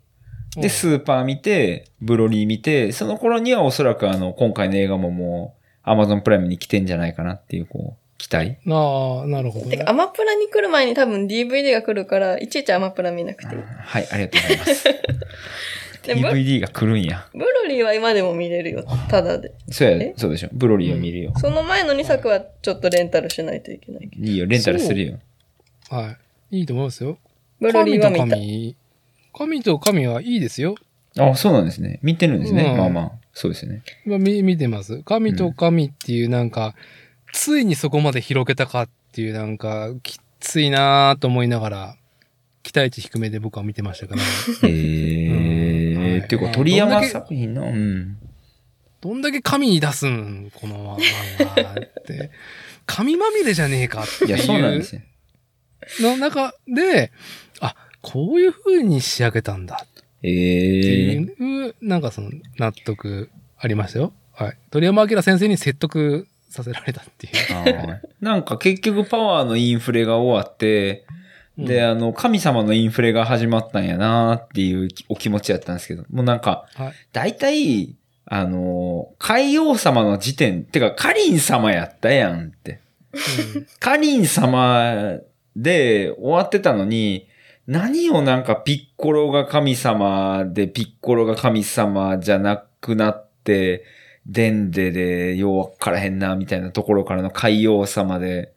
[0.56, 8.57] で、うんスーパー見て、ブロリー見て、その頃にはおそらくあの、今回の映画ももう、アマゾンプライムに来てんじゃないかなっていう、こう、期待？
[8.69, 9.89] ああ、なるほどねてか、。
[9.89, 13.61] アマプラに来る前に多分 DVD が来るから、いちいちアマプラ見なくていい。
[13.61, 14.89] はい、ありがとうございます。
[16.03, 17.27] DVD が来るんや。
[17.33, 18.83] ブロリーは今でも見れるよ。
[19.09, 19.53] ただで。
[19.69, 20.49] そうやえ、そうでしょ。
[20.51, 21.33] ブロリーを見るよ。
[21.38, 24.25] その前の2作はちょっとレンタルしないといけないけど。
[24.25, 25.19] いいよ、レンタルするよ。
[25.89, 26.15] は
[26.51, 26.59] い。
[26.59, 27.17] いいと思いますよ。
[27.59, 28.25] ブロリーは見た。
[28.25, 28.75] 神と神。
[29.33, 30.75] 神と神はいいですよ。
[31.17, 31.99] あ、そうなんですね。
[32.01, 32.64] 見てるんですね。
[32.64, 33.83] うんまあまあ、そうですね。
[34.06, 35.03] まあ、見見てます。
[35.03, 36.75] 神と神っていうなんか、
[37.33, 41.95] ついにそこまで広げたかっていうなんか、きついなぁと思いながら、
[42.64, 44.22] 期待値低めで僕は見てましたから、
[44.64, 48.17] えー、はいっていうか、鳥山作品の、うん。
[49.01, 51.75] どんだけ神に出すんこの漫画っ
[52.06, 52.32] て。
[52.85, 56.11] 神まみれじゃねえかっていや、そうなんですいうよ。
[56.11, 57.11] の中で、
[57.61, 59.85] あ、こういう風に仕上げたんだ
[60.24, 64.14] えってー、いう、なんかその納得ありましたよ。
[64.33, 64.58] はい。
[64.72, 68.01] 鳥山明先生に説得させられたっていう。
[68.21, 71.05] なんか結局パワーのインフレが終わって、
[71.57, 76.93] で、うんあの、神様のインフレが始まったんやなっていうお気持ちやったんですけど、もうなんか、はい。
[77.11, 77.95] 大体、
[78.25, 82.73] あの、海王様の時点、てか、カリン様やったやんって。
[82.73, 82.75] う
[83.59, 85.17] んカリン様
[85.55, 87.27] で終わってたのに、
[87.65, 93.83] 何をなんかピッコロが神様で、ピッコロが神様じゃなくなって、
[94.32, 98.53] デンデでようわからへんな、みたいなところからの海王様で、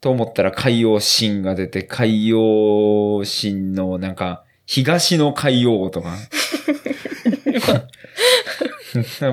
[0.00, 6.16] と思ったら海王神が出て、海王神のなんか、東の海王とか。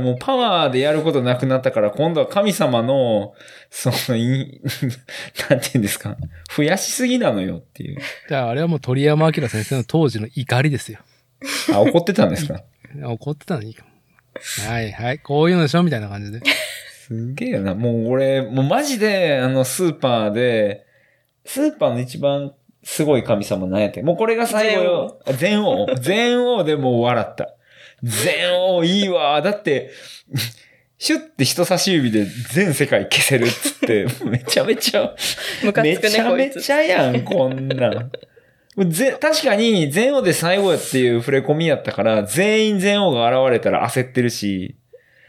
[0.02, 3.34] もうパワーでやることなくなったから、今度は神様の、
[3.70, 4.60] その、い
[5.50, 6.18] なんて言うんですか、
[6.56, 8.00] 増やしすぎなのよっていう。
[8.28, 11.00] じゃあ、あれはもう鳥山明先生の当時の怒りですよ。
[11.74, 12.64] あ、怒ってたんですか？
[13.04, 13.76] 怒ってたのに。
[14.68, 15.20] はいはい。
[15.20, 16.42] こういうのでしょみたいな感じで。
[17.08, 17.76] すげえな。
[17.76, 20.86] もう俺、もうマジで、あの、スーパーで、
[21.46, 22.54] スーパーの一番
[22.84, 25.20] すごい神様何やってもうこれが最後よ。
[25.38, 25.88] 全王。
[26.00, 27.56] 全王でもう笑った。
[28.04, 29.42] 全王いいわ。
[29.42, 29.92] だって、
[30.98, 35.16] シュッて人差し指で全世界消せるっつって、めちゃめちゃ、
[35.84, 36.50] めちゃめ。
[36.50, 38.12] ちゃやん、こんなん。
[38.78, 44.76] ぜ確かに、全王で最後やっていう触れ込みやったから、全員全王が現れたら焦ってるし、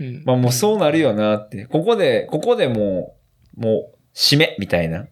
[0.00, 1.66] うんまあもうそうなるよなって。
[1.66, 3.16] ここで、ここでも
[3.56, 5.06] う、もう、締め、みたいな。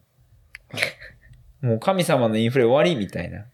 [1.61, 3.45] もう神様のインフレ終わり、みたいな。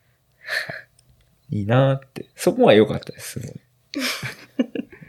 [1.50, 2.26] いいなって。
[2.34, 3.60] そこは良かったです、すごい。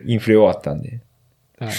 [0.11, 1.01] インフレ終わったんで。
[1.59, 1.73] はい。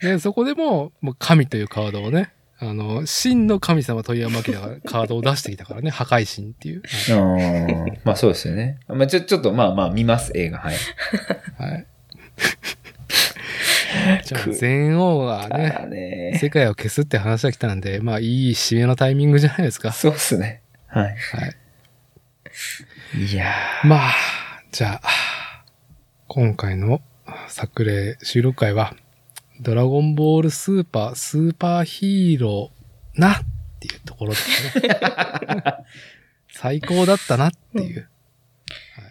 [0.00, 6.82] で、そこでも、もう神というカードをね、あの、真の神様鳥山明がカードを出してきたからね、 破壊神っていう。
[7.10, 8.78] ああ、まあそうですよね。
[8.88, 10.58] まあちょ、ちょっとまあまあ見ます、映画。
[10.58, 10.76] はい。
[11.58, 11.70] はい。
[11.70, 11.86] は い
[14.24, 19.92] じゃあ、全王があね、ーね世界を消すって話が来たんで、まあ、いい締めのタイミングじゃないですか。
[19.92, 20.62] そうっすね。
[20.86, 21.04] はい。
[21.04, 21.56] はい。
[23.16, 23.52] いや
[23.84, 24.12] まあ、
[24.72, 25.64] じゃあ、
[26.28, 27.00] 今回の
[27.48, 28.94] 作例収録会は、
[29.64, 33.40] ドラゴンボールスーパー、スーパーヒーローなっ
[33.80, 34.88] ていうところですね。
[36.52, 38.06] 最高だったなっていう。
[38.94, 39.04] はい。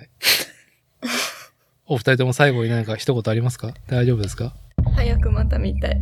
[0.00, 0.08] はい。
[1.86, 3.72] お二人とも最後に何か一言ありますか？
[3.86, 4.54] 大丈夫ですか？
[4.96, 5.96] 早くまた見たい。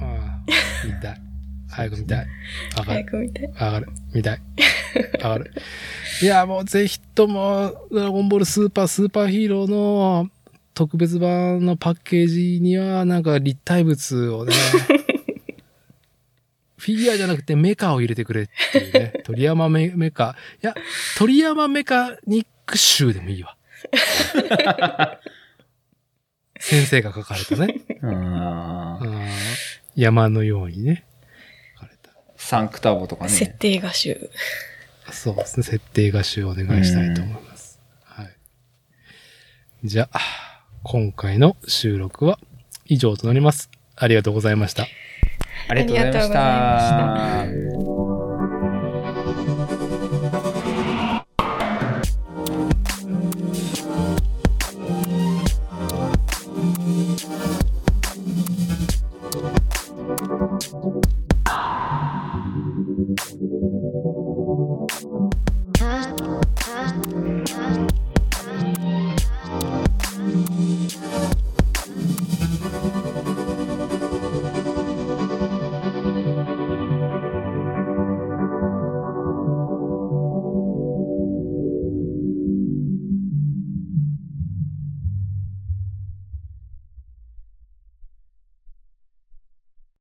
[0.00, 0.40] ああ、
[0.86, 1.20] 見たい。
[1.68, 2.26] 早く見たい。
[2.78, 2.94] わかる。
[3.02, 3.46] 早く見たい。
[3.48, 3.88] 上がる。
[4.14, 4.40] 見たい。
[5.22, 5.52] 上がる。
[6.22, 10.30] いや、もうぜひとも、ドラゴンボールスーパースーパーヒーローの
[10.74, 14.54] 特別版のパッケージには、なんか立体物をね、
[16.78, 19.12] フィギュアじゃなくてメカを入れてくれっていうね。
[19.24, 20.34] 鳥山メメカ。
[20.62, 20.74] いや、
[21.16, 23.56] 鳥山メカニック集でもいいわ。
[26.58, 27.74] 先生が書かれたね。
[29.94, 31.04] 山のようにね、
[31.74, 32.10] 書かれた。
[32.36, 33.56] サンクタボとか設ね。
[33.58, 34.30] 定画集。
[35.10, 35.64] そうですね。
[35.64, 37.80] 設定画集お願いしたいと思います。
[38.04, 38.36] はい。
[39.84, 40.20] じゃあ、
[40.84, 42.38] 今回の収録は
[42.86, 43.70] 以上となります。
[43.96, 44.86] ありがとうございました。
[45.68, 48.01] ありがとうございました。